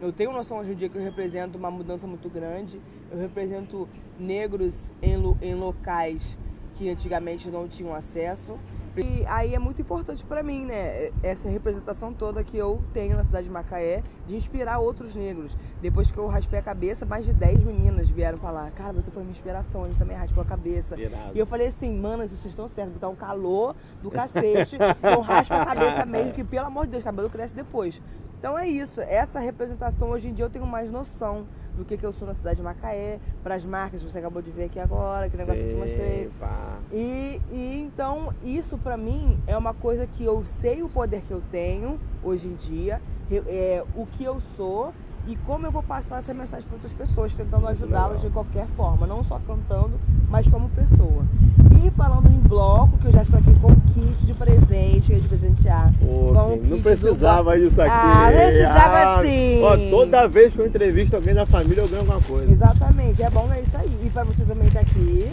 eu 0.00 0.12
tenho 0.12 0.32
noção 0.32 0.58
hoje 0.58 0.72
em 0.72 0.74
dia 0.74 0.88
que 0.88 0.96
eu 0.96 1.02
represento 1.02 1.58
uma 1.58 1.70
mudança 1.70 2.06
muito 2.06 2.28
grande, 2.28 2.80
eu 3.10 3.18
represento 3.18 3.88
negros 4.18 4.74
em, 5.02 5.14
em 5.42 5.54
locais 5.54 6.36
que 6.74 6.90
antigamente 6.90 7.50
não 7.50 7.66
tinham 7.66 7.94
acesso, 7.94 8.58
e 8.96 9.24
aí 9.26 9.56
é 9.56 9.58
muito 9.58 9.82
importante 9.82 10.22
para 10.22 10.40
mim, 10.40 10.66
né? 10.66 11.10
Essa 11.20 11.48
representação 11.48 12.12
toda 12.12 12.44
que 12.44 12.56
eu 12.56 12.80
tenho 12.92 13.16
na 13.16 13.24
cidade 13.24 13.46
de 13.46 13.52
Macaé, 13.52 14.04
de 14.24 14.36
inspirar 14.36 14.78
outros 14.78 15.16
negros. 15.16 15.56
Depois 15.82 16.12
que 16.12 16.18
eu 16.18 16.28
raspei 16.28 16.60
a 16.60 16.62
cabeça, 16.62 17.04
mais 17.04 17.24
de 17.24 17.32
10 17.32 17.64
meninas 17.64 18.08
vieram 18.08 18.38
falar: 18.38 18.70
Cara, 18.70 18.92
você 18.92 19.10
foi 19.10 19.24
minha 19.24 19.32
inspiração, 19.32 19.82
a 19.82 19.88
gente 19.88 19.98
também 19.98 20.16
raspou 20.16 20.42
a 20.42 20.46
cabeça. 20.46 20.98
Irado. 20.98 21.32
E 21.34 21.38
eu 21.38 21.46
falei 21.46 21.66
assim: 21.66 21.92
Mano, 21.98 22.26
vocês 22.26 22.44
estão 22.44 22.68
certos, 22.68 22.96
tá 23.00 23.08
um 23.08 23.16
calor 23.16 23.74
do 24.00 24.12
cacete. 24.12 24.76
então 24.76 25.20
raspa 25.22 25.62
a 25.62 25.66
cabeça 25.66 26.06
mesmo, 26.06 26.32
que 26.32 26.44
pelo 26.44 26.66
amor 26.66 26.84
de 26.84 26.92
Deus, 26.92 27.02
cabelo 27.02 27.28
cresce 27.28 27.54
depois. 27.54 28.00
Então 28.38 28.56
é 28.56 28.68
isso, 28.68 29.00
essa 29.00 29.40
representação 29.40 30.10
hoje 30.10 30.28
em 30.28 30.34
dia 30.34 30.44
eu 30.44 30.50
tenho 30.50 30.66
mais 30.66 30.90
noção 30.90 31.46
do 31.76 31.84
que, 31.84 31.96
que 31.96 32.04
eu 32.04 32.12
sou 32.12 32.26
na 32.26 32.34
cidade 32.34 32.56
de 32.56 32.62
Macaé, 32.62 33.18
para 33.42 33.54
as 33.54 33.64
marcas 33.64 34.00
que 34.00 34.10
você 34.10 34.18
acabou 34.18 34.40
de 34.40 34.50
ver 34.50 34.64
aqui 34.64 34.78
agora, 34.78 35.28
que 35.28 35.36
negócio 35.36 35.62
que 35.62 35.70
eu 35.70 35.74
te 35.74 35.80
mostrei. 35.80 36.30
E, 36.92 37.40
e 37.50 37.82
então 37.82 38.32
isso 38.42 38.78
para 38.78 38.96
mim 38.96 39.38
é 39.46 39.56
uma 39.56 39.74
coisa 39.74 40.06
que 40.06 40.24
eu 40.24 40.44
sei 40.44 40.82
o 40.82 40.88
poder 40.88 41.22
que 41.22 41.32
eu 41.32 41.42
tenho 41.50 41.98
hoje 42.22 42.48
em 42.48 42.54
dia, 42.54 43.00
é, 43.30 43.84
o 43.96 44.06
que 44.06 44.24
eu 44.24 44.40
sou 44.40 44.92
e 45.26 45.36
como 45.46 45.66
eu 45.66 45.70
vou 45.70 45.82
passar 45.82 46.18
essa 46.18 46.34
mensagem 46.34 46.66
para 46.66 46.74
outras 46.74 46.92
pessoas, 46.92 47.32
tentando 47.32 47.66
ajudá-las 47.66 48.20
de 48.20 48.28
qualquer 48.28 48.66
forma, 48.76 49.06
não 49.06 49.22
só 49.22 49.40
cantando, 49.46 49.98
mas 50.28 50.46
como 50.46 50.68
pessoa. 50.70 51.24
E 51.82 51.90
falando 51.90 52.28
em 52.28 52.40
bloco, 52.40 52.98
que 52.98 53.06
eu 53.06 53.12
já 53.12 53.22
estou 53.22 53.38
aqui 53.38 53.58
com 53.58 53.74
kit 53.92 54.26
de 54.26 54.34
presente, 54.34 55.14
de 55.14 55.28
presentear. 55.28 55.92
Não 56.68 56.82
precisava 56.82 57.56
do... 57.56 57.60
disso 57.60 57.80
aqui. 57.80 57.90
Ah, 57.90 58.30
precisava 58.30 59.20
ah, 59.20 59.22
sim. 59.22 59.62
Ó, 59.62 59.76
toda 59.90 60.28
vez 60.28 60.52
que 60.52 60.58
eu 60.58 60.66
entrevisto 60.66 61.16
alguém 61.16 61.34
da 61.34 61.46
família, 61.46 61.80
eu 61.80 61.88
ganho 61.88 62.00
alguma 62.00 62.20
coisa. 62.20 62.52
Exatamente, 62.52 63.22
é 63.22 63.30
bom 63.30 63.50
é 63.52 63.60
isso 63.60 63.76
aí. 63.76 64.00
E 64.04 64.10
para 64.10 64.24
você 64.24 64.44
também 64.44 64.66
estar 64.66 64.80
tá 64.80 64.86
aqui, 64.90 65.30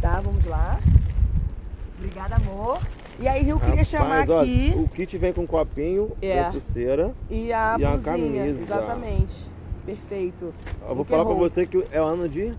tá? 0.00 0.20
Vamos 0.20 0.44
lá. 0.46 0.78
Obrigada, 1.98 2.36
amor. 2.36 2.80
E 3.20 3.26
aí 3.26 3.48
eu 3.48 3.58
queria 3.58 3.82
Rapaz, 3.82 3.88
chamar 3.88 4.30
ó, 4.30 4.40
aqui. 4.42 4.72
O 4.76 4.88
kit 4.88 5.18
vem 5.18 5.32
com 5.32 5.40
um 5.40 5.46
copinho, 5.46 6.12
é. 6.22 6.40
a 6.40 6.50
pulseira 6.50 7.12
e 7.28 7.52
a 7.52 7.74
e 7.76 7.82
blusinha, 7.82 8.00
camisa. 8.00 8.60
Exatamente. 8.62 9.50
Perfeito. 9.84 10.54
Eu 10.88 10.94
vou 10.94 11.04
falar 11.04 11.24
para 11.24 11.34
você 11.34 11.66
que 11.66 11.84
é 11.90 11.98
ano 11.98 12.28
de 12.28 12.52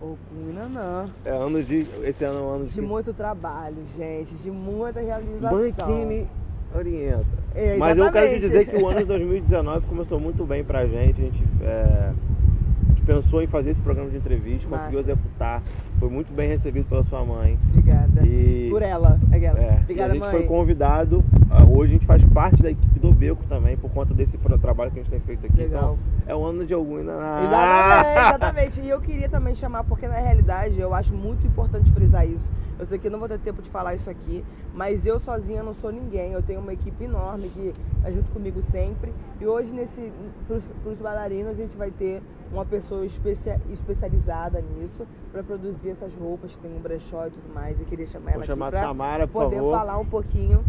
Okunanã. 0.00 1.08
É 1.24 1.30
ano 1.30 1.62
de. 1.62 1.86
Esse 2.02 2.24
ano 2.24 2.38
é 2.38 2.42
um 2.42 2.48
ano 2.50 2.66
de. 2.66 2.72
De 2.72 2.80
muito 2.82 3.14
trabalho, 3.14 3.76
gente, 3.96 4.34
de 4.34 4.50
muita 4.50 5.00
realização. 5.00 5.86
Banquini 5.86 6.28
orienta. 6.74 7.26
É, 7.54 7.76
Mas 7.76 7.96
eu 7.96 8.12
quero 8.12 8.34
te 8.34 8.40
dizer 8.40 8.66
que 8.66 8.76
o 8.76 8.86
ano 8.86 8.98
de 8.98 9.06
2019 9.06 9.86
começou 9.86 10.20
muito 10.20 10.44
bem 10.44 10.62
pra 10.62 10.86
gente. 10.86 11.20
A 11.20 11.24
gente, 11.24 11.44
é, 11.62 12.12
a 12.12 12.88
gente 12.90 13.02
pensou 13.02 13.42
em 13.42 13.46
fazer 13.46 13.70
esse 13.70 13.80
programa 13.80 14.10
de 14.10 14.16
entrevista, 14.18 14.68
Massa. 14.68 14.84
conseguiu 14.84 15.00
executar 15.00 15.62
foi 15.98 16.08
muito 16.08 16.32
bem 16.32 16.48
recebido 16.48 16.88
pela 16.88 17.02
sua 17.02 17.24
mãe. 17.24 17.58
Obrigada. 17.70 18.26
E... 18.26 18.68
Por 18.70 18.82
ela. 18.82 19.18
Aquela. 19.32 19.58
É, 19.58 19.80
Obrigada, 19.82 20.12
a 20.12 20.14
gente 20.14 20.22
mãe. 20.22 20.30
foi 20.30 20.42
convidado. 20.44 21.24
Ah, 21.50 21.64
hoje 21.64 21.94
a 21.94 21.96
gente 21.98 22.06
faz 22.06 22.22
parte 22.24 22.62
da 22.62 22.70
equipe 22.70 23.00
do 23.00 23.12
Beco 23.12 23.44
também, 23.48 23.76
por 23.76 23.90
conta 23.90 24.14
desse 24.14 24.38
trabalho 24.60 24.90
que 24.90 25.00
a 25.00 25.02
gente 25.02 25.10
tem 25.10 25.20
feito 25.20 25.46
aqui. 25.46 25.62
Legal. 25.62 25.98
Então, 25.98 25.98
é 26.26 26.34
o 26.34 26.44
ano 26.44 26.64
de 26.64 26.74
algum 26.74 26.98
ainda. 26.98 27.12
Exatamente, 27.12 28.28
exatamente. 28.28 28.80
E 28.82 28.88
eu 28.88 29.00
queria 29.00 29.28
também 29.28 29.54
chamar, 29.54 29.84
porque 29.84 30.06
na 30.06 30.18
realidade 30.18 30.78
eu 30.78 30.94
acho 30.94 31.14
muito 31.14 31.46
importante 31.46 31.90
frisar 31.90 32.28
isso. 32.28 32.50
Eu 32.78 32.86
sei 32.86 32.98
que 32.98 33.10
não 33.10 33.18
vou 33.18 33.28
ter 33.28 33.38
tempo 33.38 33.60
de 33.60 33.68
falar 33.68 33.94
isso 33.94 34.08
aqui, 34.08 34.44
mas 34.74 35.04
eu 35.04 35.18
sozinha 35.18 35.62
não 35.62 35.74
sou 35.74 35.90
ninguém. 35.90 36.32
Eu 36.32 36.42
tenho 36.42 36.60
uma 36.60 36.72
equipe 36.72 37.04
enorme 37.04 37.48
que 37.48 37.74
está 37.96 38.10
junto 38.10 38.30
comigo 38.30 38.62
sempre. 38.70 39.12
E 39.40 39.46
hoje, 39.46 39.72
nesse, 39.72 40.12
para 40.46 40.56
os 40.56 40.98
bailarinos, 40.98 41.52
a 41.52 41.54
gente 41.54 41.76
vai 41.76 41.90
ter 41.90 42.22
uma 42.52 42.64
pessoa 42.64 43.04
especia, 43.04 43.60
especializada 43.70 44.60
nisso 44.60 45.06
para 45.32 45.42
produzir 45.42 45.87
essas 45.90 46.14
roupas 46.14 46.52
que 46.52 46.58
tem 46.58 46.74
um 46.74 46.80
brechó 46.80 47.26
e 47.26 47.30
tudo 47.30 47.52
mais. 47.54 47.78
Eu 47.78 47.86
queria 47.86 48.06
chamar 48.06 48.32
Vou 48.32 48.34
ela 48.34 48.46
chamar 48.46 48.68
aqui 48.68 48.80
Tamara, 48.80 49.26
por 49.26 49.44
poder 49.44 49.56
favor. 49.56 49.78
falar 49.78 49.98
um 49.98 50.06
pouquinho. 50.06 50.64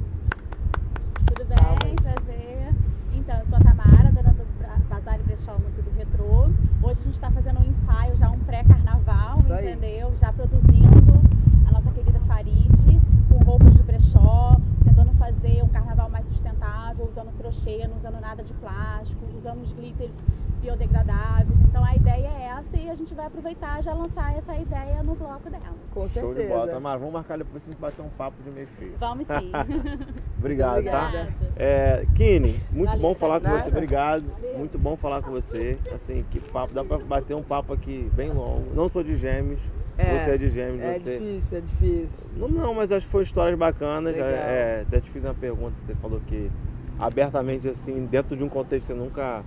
Tudo 1.28 1.46
bem, 1.48 1.96
prazer. 1.96 2.74
Então, 3.14 3.38
eu 3.38 3.46
sou 3.48 3.58
a 3.58 3.60
Tamara, 3.60 4.12
dona 4.12 4.32
do 4.34 4.46
Bazar 4.90 5.20
e 5.20 5.24
Brechó 5.24 5.54
no 5.54 5.70
Tudo 5.76 5.92
Retrô. 5.98 6.50
Hoje 6.82 7.00
a 7.02 7.04
gente 7.04 7.16
está 7.16 7.32
fazendo 7.32 7.60
um 7.60 7.64
ensaio, 7.70 8.18
já 8.18 8.30
um 8.30 8.40
pré-carnaval, 8.40 9.40
entendeu? 9.40 10.14
Já 10.20 10.32
produzindo 10.34 11.14
a 11.68 11.72
nossa 11.72 11.92
querida 11.92 12.20
Farid, 12.28 12.62
com 13.30 13.38
roupas 13.44 13.74
de 13.74 13.84
brechó, 13.84 14.56
tentando 14.84 15.12
fazer 15.18 15.62
um 15.64 15.68
carnaval 15.70 16.09
sustentável, 17.00 17.08
usando 17.08 17.38
crochê, 17.38 17.88
não 17.88 17.98
usando 17.98 18.20
nada 18.20 18.44
de 18.44 18.54
plástico, 18.56 19.26
usando 19.38 19.64
os 19.64 19.72
glitters 19.72 20.16
biodegradáveis. 20.62 21.58
Então 21.70 21.86
a 21.86 21.96
ideia 21.96 22.28
é 22.28 22.60
essa 22.60 22.78
e 22.78 22.90
a 22.90 22.96
gente 22.96 23.14
vai 23.14 23.28
aproveitar 23.28 23.82
já 23.82 23.94
lançar 23.94 24.38
essa 24.38 24.56
ideia 24.56 25.02
no 25.02 25.16
bloco 25.16 25.50
dela. 25.50 25.76
Com 25.94 26.08
certeza. 26.10 26.26
Show 26.26 26.36
de 26.36 26.48
bola, 26.48 26.68
Tamara. 26.68 27.00
Vamos 27.00 27.14
marcar 27.14 27.38
depois 27.38 27.64
pra 27.64 27.72
gente 27.72 27.80
bater 27.80 28.02
um 28.02 28.10
papo 28.10 28.44
de 28.44 28.52
meio 28.52 28.68
frio. 28.68 28.94
Vamos 29.00 29.26
sim. 29.26 29.52
Obrigado, 30.38 30.84
tá? 30.84 31.28
É, 31.56 32.06
Kine, 32.16 32.62
muito 32.72 32.90
Valeu, 32.90 33.02
bom 33.02 33.16
falar 33.16 33.40
com 33.40 33.50
você. 33.50 33.70
Obrigado. 33.70 34.26
Muito 34.58 34.78
bom 34.78 34.98
falar 34.98 35.22
com 35.22 35.32
você. 35.32 35.78
Assim, 35.94 36.26
que 36.30 36.40
papo. 36.40 36.74
Dá 36.74 36.84
pra 36.84 36.98
bater 36.98 37.36
um 37.36 37.44
papo 37.44 37.74
aqui 37.74 38.10
bem 38.14 38.32
longo. 38.32 38.74
Não 38.76 38.90
sou 38.90 39.04
de 39.04 39.16
gêmeos. 39.16 39.60
É, 39.98 40.24
você 40.24 40.32
é 40.32 40.38
de 40.38 40.50
gêmeos. 40.50 40.82
É 40.82 41.00
você... 41.00 41.20
difícil, 41.20 41.58
é 41.58 41.62
difícil. 41.62 42.30
Não, 42.38 42.48
não, 42.48 42.74
mas 42.74 42.90
acho 42.90 43.06
que 43.06 43.12
foi 43.12 43.24
histórias 43.24 43.58
bacanas. 43.60 44.16
Já, 44.16 44.26
é, 44.26 44.86
até 44.88 45.02
te 45.02 45.10
fiz 45.10 45.24
uma 45.24 45.34
pergunta. 45.34 45.74
Você 45.86 45.94
falou 45.96 46.22
que 46.26 46.50
abertamente, 47.00 47.68
assim, 47.70 48.06
dentro 48.06 48.36
de 48.36 48.44
um 48.44 48.50
contexto 48.50 48.88
você 48.88 48.94
nunca 48.94 49.44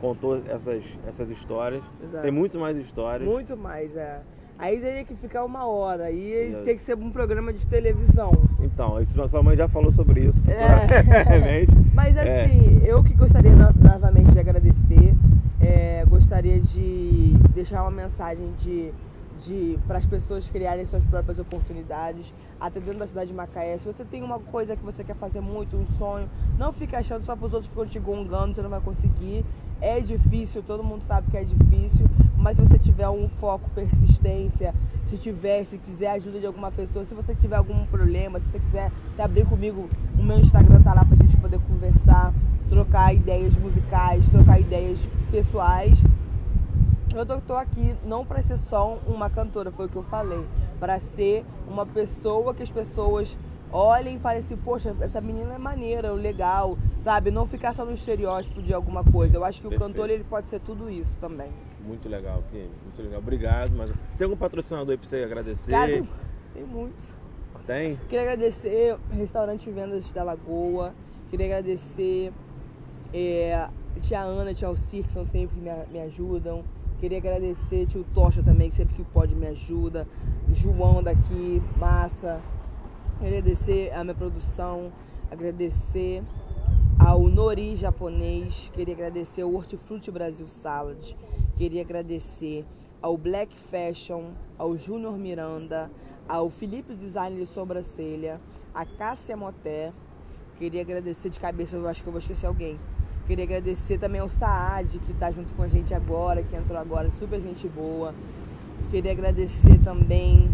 contou 0.00 0.40
essas, 0.48 0.82
essas 1.06 1.30
histórias. 1.30 1.82
Exato. 2.02 2.22
Tem 2.22 2.32
muito 2.32 2.58
mais 2.58 2.76
histórias. 2.76 3.28
Muito 3.28 3.56
mais, 3.56 3.94
é. 3.96 4.20
Aí 4.58 4.80
teria 4.80 5.04
que 5.04 5.14
ficar 5.16 5.44
uma 5.44 5.66
hora, 5.66 6.04
aí 6.04 6.56
tem 6.64 6.76
que 6.76 6.82
ser 6.82 6.96
um 6.96 7.10
programa 7.10 7.52
de 7.52 7.66
televisão. 7.66 8.30
Então, 8.60 9.00
isso, 9.02 9.28
sua 9.28 9.42
mãe 9.42 9.56
já 9.56 9.66
falou 9.66 9.90
sobre 9.90 10.20
isso. 10.20 10.40
É. 10.48 11.66
Mas 11.92 12.16
é. 12.16 12.44
assim, 12.44 12.80
é. 12.84 12.90
eu 12.90 13.02
que 13.02 13.14
gostaria 13.14 13.50
novamente 13.52 14.30
de 14.30 14.38
agradecer, 14.38 15.14
é, 15.60 16.04
gostaria 16.08 16.60
de 16.60 17.34
deixar 17.52 17.82
uma 17.82 17.90
mensagem 17.90 18.52
de 18.58 18.92
de 19.38 19.78
para 19.86 19.98
as 19.98 20.06
pessoas 20.06 20.46
criarem 20.48 20.86
suas 20.86 21.04
próprias 21.04 21.38
oportunidades, 21.38 22.32
até 22.60 22.80
dentro 22.80 23.00
da 23.00 23.06
cidade 23.06 23.28
de 23.28 23.34
Macaé. 23.34 23.78
Se 23.78 23.84
você 23.84 24.04
tem 24.04 24.22
uma 24.22 24.38
coisa 24.38 24.76
que 24.76 24.84
você 24.84 25.02
quer 25.02 25.16
fazer 25.16 25.40
muito, 25.40 25.76
um 25.76 25.86
sonho, 25.98 26.28
não 26.58 26.72
fique 26.72 26.94
achando 26.94 27.24
só 27.24 27.34
para 27.36 27.46
os 27.46 27.52
outros 27.52 27.70
ficam 27.70 27.86
te 27.86 27.98
gongando, 27.98 28.54
você 28.54 28.62
não 28.62 28.70
vai 28.70 28.80
conseguir. 28.80 29.44
É 29.80 30.00
difícil, 30.00 30.62
todo 30.62 30.82
mundo 30.82 31.02
sabe 31.04 31.30
que 31.30 31.36
é 31.36 31.44
difícil, 31.44 32.06
mas 32.36 32.56
se 32.56 32.64
você 32.64 32.78
tiver 32.78 33.08
um 33.08 33.28
foco, 33.28 33.68
persistência, 33.70 34.74
se 35.08 35.18
tiver, 35.18 35.64
se 35.64 35.78
quiser 35.78 36.10
ajuda 36.12 36.38
de 36.40 36.46
alguma 36.46 36.70
pessoa, 36.70 37.04
se 37.04 37.14
você 37.14 37.34
tiver 37.34 37.56
algum 37.56 37.84
problema, 37.86 38.38
se 38.40 38.46
você 38.46 38.58
quiser 38.58 38.92
se 39.14 39.20
abrir 39.20 39.46
comigo, 39.46 39.88
o 40.18 40.22
meu 40.22 40.38
Instagram 40.38 40.82
tá 40.82 40.94
lá 40.94 41.04
pra 41.04 41.16
gente 41.16 41.36
poder 41.36 41.60
conversar, 41.60 42.32
trocar 42.68 43.14
ideias 43.14 43.54
musicais, 43.56 44.28
trocar 44.30 44.60
ideias 44.60 44.98
pessoais 45.30 46.02
eu 47.14 47.40
tô, 47.40 47.54
aqui 47.54 47.94
não 48.04 48.24
para 48.24 48.42
ser 48.42 48.56
só 48.56 48.98
uma 49.06 49.30
cantora, 49.30 49.70
foi 49.70 49.86
o 49.86 49.88
que 49.88 49.96
eu 49.96 50.02
falei, 50.04 50.44
para 50.80 50.98
ser 50.98 51.44
uma 51.68 51.86
pessoa 51.86 52.54
que 52.54 52.62
as 52.62 52.70
pessoas 52.70 53.36
olhem 53.72 54.16
e 54.16 54.18
falem 54.18 54.38
assim, 54.38 54.56
poxa, 54.56 54.94
essa 55.00 55.20
menina 55.20 55.54
é 55.54 55.58
maneira, 55.58 56.12
legal, 56.12 56.78
sabe? 56.98 57.30
Não 57.30 57.46
ficar 57.46 57.74
só 57.74 57.84
no 57.84 57.92
estereótipo 57.92 58.62
de 58.62 58.72
alguma 58.72 59.02
coisa. 59.02 59.36
Eu 59.36 59.44
acho 59.44 59.60
que 59.60 59.68
Perfeito. 59.68 59.90
o 59.90 59.92
cantor 59.92 60.10
ele 60.10 60.24
pode 60.24 60.48
ser 60.48 60.60
tudo 60.60 60.88
isso 60.88 61.16
também. 61.18 61.50
Muito 61.84 62.08
legal, 62.08 62.42
Kim. 62.50 62.68
Muito 62.82 63.02
legal. 63.02 63.18
Obrigado. 63.18 63.72
Mas 63.76 63.92
tem 64.16 64.24
algum 64.24 64.36
patrocinador 64.36 64.90
aí 64.92 64.96
pra 64.96 65.06
você 65.06 65.24
agradecer? 65.24 65.72
Cara, 65.72 66.04
tem 66.54 66.64
muitos. 66.64 67.14
Tem? 67.66 67.96
Queria 68.08 68.22
agradecer 68.22 68.96
Restaurante 69.10 69.70
Vendas 69.70 70.10
da 70.10 70.22
Lagoa. 70.22 70.94
Queria 71.30 71.46
agradecer 71.46 72.32
é, 73.12 73.68
tia 74.00 74.20
Ana, 74.20 74.52
tia 74.52 74.68
Alcir, 74.68 75.04
que 75.04 75.12
são 75.12 75.24
sempre 75.24 75.58
me, 75.60 75.70
me 75.90 76.00
ajudam. 76.00 76.62
Queria 77.04 77.18
agradecer 77.18 77.84
tio 77.84 78.02
Tocha 78.14 78.42
também, 78.42 78.70
que 78.70 78.76
sempre 78.76 78.94
que 78.94 79.04
pode 79.04 79.34
me 79.34 79.46
ajuda. 79.48 80.08
João 80.50 81.02
daqui, 81.02 81.60
massa. 81.76 82.40
Agradecer 83.20 83.92
a 83.92 84.02
minha 84.02 84.14
produção, 84.14 84.90
agradecer 85.30 86.22
ao 86.98 87.20
Nori 87.28 87.76
japonês, 87.76 88.70
queria 88.72 88.94
agradecer 88.94 89.42
ao 89.42 89.52
Hortifruti 89.52 90.10
Brasil 90.10 90.48
Salad, 90.48 91.14
queria 91.58 91.82
agradecer 91.82 92.64
ao 93.02 93.18
Black 93.18 93.54
Fashion, 93.54 94.30
ao 94.56 94.74
Júnior 94.78 95.18
Miranda, 95.18 95.90
ao 96.26 96.48
Felipe 96.48 96.94
Design 96.94 97.38
de 97.38 97.44
Sobrancelha, 97.44 98.40
a 98.74 98.86
Cássia 98.86 99.36
Moté, 99.36 99.92
queria 100.56 100.80
agradecer 100.80 101.28
de 101.28 101.38
cabeça, 101.38 101.76
eu 101.76 101.86
acho 101.86 102.02
que 102.02 102.08
eu 102.08 102.12
vou 102.12 102.20
esquecer 102.20 102.46
alguém, 102.46 102.78
Queria 103.26 103.44
agradecer 103.44 103.98
também 103.98 104.20
ao 104.20 104.28
Saad, 104.28 104.98
que 104.98 105.12
está 105.12 105.30
junto 105.30 105.52
com 105.54 105.62
a 105.62 105.68
gente 105.68 105.94
agora, 105.94 106.42
que 106.42 106.54
entrou 106.54 106.78
agora, 106.78 107.10
super 107.18 107.40
gente 107.40 107.66
boa. 107.68 108.14
Queria 108.90 109.12
agradecer 109.12 109.78
também 109.82 110.50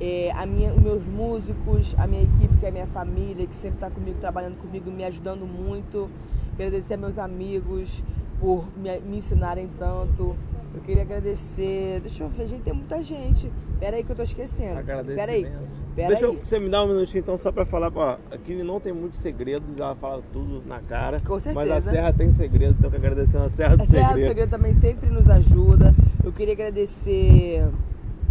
é, 0.00 0.32
a 0.32 0.44
minha, 0.44 0.74
os 0.74 0.82
meus 0.82 1.06
músicos, 1.06 1.94
a 1.96 2.06
minha 2.08 2.22
equipe, 2.22 2.58
que 2.58 2.66
é 2.66 2.68
a 2.68 2.72
minha 2.72 2.86
família, 2.88 3.46
que 3.46 3.54
sempre 3.54 3.76
está 3.76 3.88
comigo, 3.88 4.18
trabalhando 4.18 4.56
comigo, 4.60 4.90
me 4.90 5.04
ajudando 5.04 5.46
muito. 5.46 6.10
Queria 6.56 6.66
agradecer 6.66 6.94
a 6.94 6.96
meus 6.96 7.18
amigos 7.18 8.02
por 8.40 8.66
me, 8.76 8.98
me 8.98 9.18
ensinarem 9.18 9.68
tanto. 9.78 10.36
Eu 10.74 10.80
queria 10.80 11.02
agradecer. 11.02 12.00
Deixa 12.00 12.24
eu 12.24 12.28
ver, 12.28 12.48
gente, 12.48 12.62
tem 12.62 12.72
muita 12.72 13.00
gente. 13.02 13.52
Pera 13.78 13.96
aí 13.96 14.02
que 14.02 14.10
eu 14.10 14.16
tô 14.16 14.22
esquecendo. 14.24 14.74
Pera 15.14 15.30
aí. 15.30 15.42
Pera 15.94 16.08
Deixa. 16.08 16.24
Eu, 16.24 16.34
você 16.34 16.58
me 16.58 16.68
dar 16.68 16.84
um 16.84 16.88
minutinho 16.88 17.20
então 17.20 17.36
só 17.36 17.52
para 17.52 17.66
falar, 17.66 17.92
ó, 17.94 18.16
aqui 18.30 18.54
não 18.62 18.80
tem 18.80 18.92
muitos 18.92 19.20
segredos, 19.20 19.66
ela 19.78 19.94
fala 19.94 20.22
tudo 20.32 20.62
na 20.66 20.80
cara. 20.80 21.20
Com 21.20 21.38
certeza. 21.38 21.54
Mas 21.54 21.70
a 21.70 21.90
Serra 21.90 22.12
tem 22.12 22.32
segredo, 22.32 22.74
então 22.78 22.86
eu 22.86 22.90
quero 22.90 23.12
agradecer 23.12 23.36
a 23.36 23.48
Serra 23.48 23.76
do 23.76 23.82
a 23.82 23.86
Segredo. 23.86 24.04
A 24.04 24.08
Serra 24.08 24.20
do 24.20 24.28
Segredo 24.28 24.50
também 24.50 24.74
sempre 24.74 25.10
nos 25.10 25.28
ajuda. 25.28 25.94
Eu 26.24 26.32
queria 26.32 26.54
agradecer, 26.54 27.68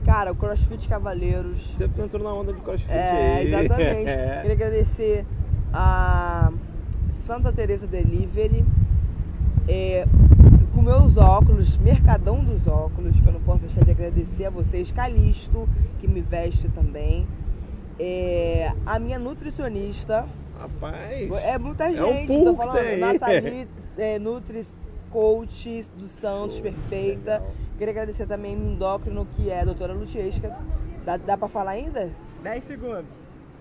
cara, 0.06 0.32
o 0.32 0.36
CrossFit 0.36 0.88
Cavaleiros. 0.88 1.60
Você 1.76 1.84
entrou 1.84 2.24
na 2.24 2.34
onda 2.34 2.52
de 2.52 2.62
CrossFit 2.62 2.92
é, 2.92 3.36
aí. 3.38 3.48
Exatamente. 3.54 4.10
é. 4.10 4.40
Queria 4.42 4.54
agradecer 4.54 5.26
a 5.72 6.52
Santa 7.12 7.52
Teresa 7.52 7.86
Delivery. 7.86 8.66
É, 9.68 10.06
com 10.74 10.82
meus 10.82 11.18
óculos, 11.18 11.78
Mercadão 11.78 12.44
dos 12.44 12.66
Óculos, 12.66 13.20
que 13.20 13.28
eu 13.28 13.34
não 13.34 13.42
posso 13.42 13.60
deixar 13.60 13.84
de 13.84 13.92
agradecer 13.92 14.46
a 14.46 14.50
vocês, 14.50 14.92
Calisto, 14.92 15.68
que 16.00 16.08
me 16.08 16.22
veste 16.22 16.68
também. 16.70 17.28
É, 18.04 18.74
a 18.84 18.98
minha 18.98 19.20
nutricionista. 19.20 20.28
Rapaz. 20.60 21.32
É 21.44 21.58
muita 21.60 21.88
gente. 21.88 22.00
É 22.00 22.04
um 22.04 22.26
pool 22.26 22.58
falando, 22.58 22.78
tem. 22.80 22.98
Nathalie, 22.98 23.68
é, 23.96 24.18
Nutris 24.18 24.76
Coach 25.12 25.86
do 25.96 26.08
Santos, 26.08 26.56
Show, 26.56 26.64
perfeita. 26.64 27.34
Legal. 27.34 27.52
Queria 27.78 27.92
agradecer 27.92 28.26
também 28.26 28.56
o 28.56 28.72
endócrino, 28.72 29.28
que 29.36 29.52
é 29.52 29.62
a 29.62 29.66
doutora 29.66 29.94
Lutiesca. 29.94 30.58
Dá, 31.06 31.18
dá 31.18 31.38
pra 31.38 31.48
falar 31.48 31.72
ainda? 31.72 32.10
10 32.42 32.64
segundos. 32.64 33.06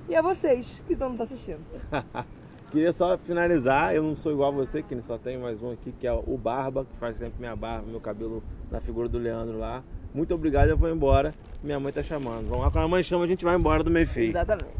E 0.08 0.16
a 0.16 0.22
vocês 0.22 0.82
que 0.86 0.94
estão 0.94 1.10
nos 1.10 1.20
assistindo. 1.20 1.60
Queria 2.70 2.92
só 2.92 3.18
finalizar, 3.18 3.94
eu 3.94 4.02
não 4.02 4.16
sou 4.16 4.32
igual 4.32 4.52
a 4.52 4.54
você, 4.54 4.82
que 4.82 4.98
só 5.02 5.18
tem 5.18 5.36
mais 5.36 5.62
um 5.62 5.72
aqui, 5.72 5.92
que 5.92 6.06
é 6.06 6.12
o 6.12 6.38
Barba, 6.38 6.86
que 6.86 6.96
faz 6.98 7.18
sempre 7.18 7.40
minha 7.40 7.56
barba, 7.56 7.86
meu 7.86 8.00
cabelo 8.00 8.42
na 8.70 8.80
figura 8.80 9.08
do 9.08 9.18
Leandro 9.18 9.58
lá. 9.58 9.82
Muito 10.14 10.34
obrigado, 10.34 10.68
eu 10.68 10.76
vou 10.76 10.90
embora. 10.90 11.34
Minha 11.62 11.78
mãe 11.78 11.92
tá 11.92 12.02
chamando. 12.02 12.48
Vamos 12.48 12.64
lá, 12.64 12.70
quando 12.70 12.84
a 12.84 12.88
mãe 12.88 13.02
chama, 13.02 13.24
a 13.24 13.28
gente 13.28 13.44
vai 13.44 13.54
embora 13.54 13.84
do 13.84 13.90
meio 13.90 14.06
feio. 14.06 14.30
Exatamente. 14.30 14.70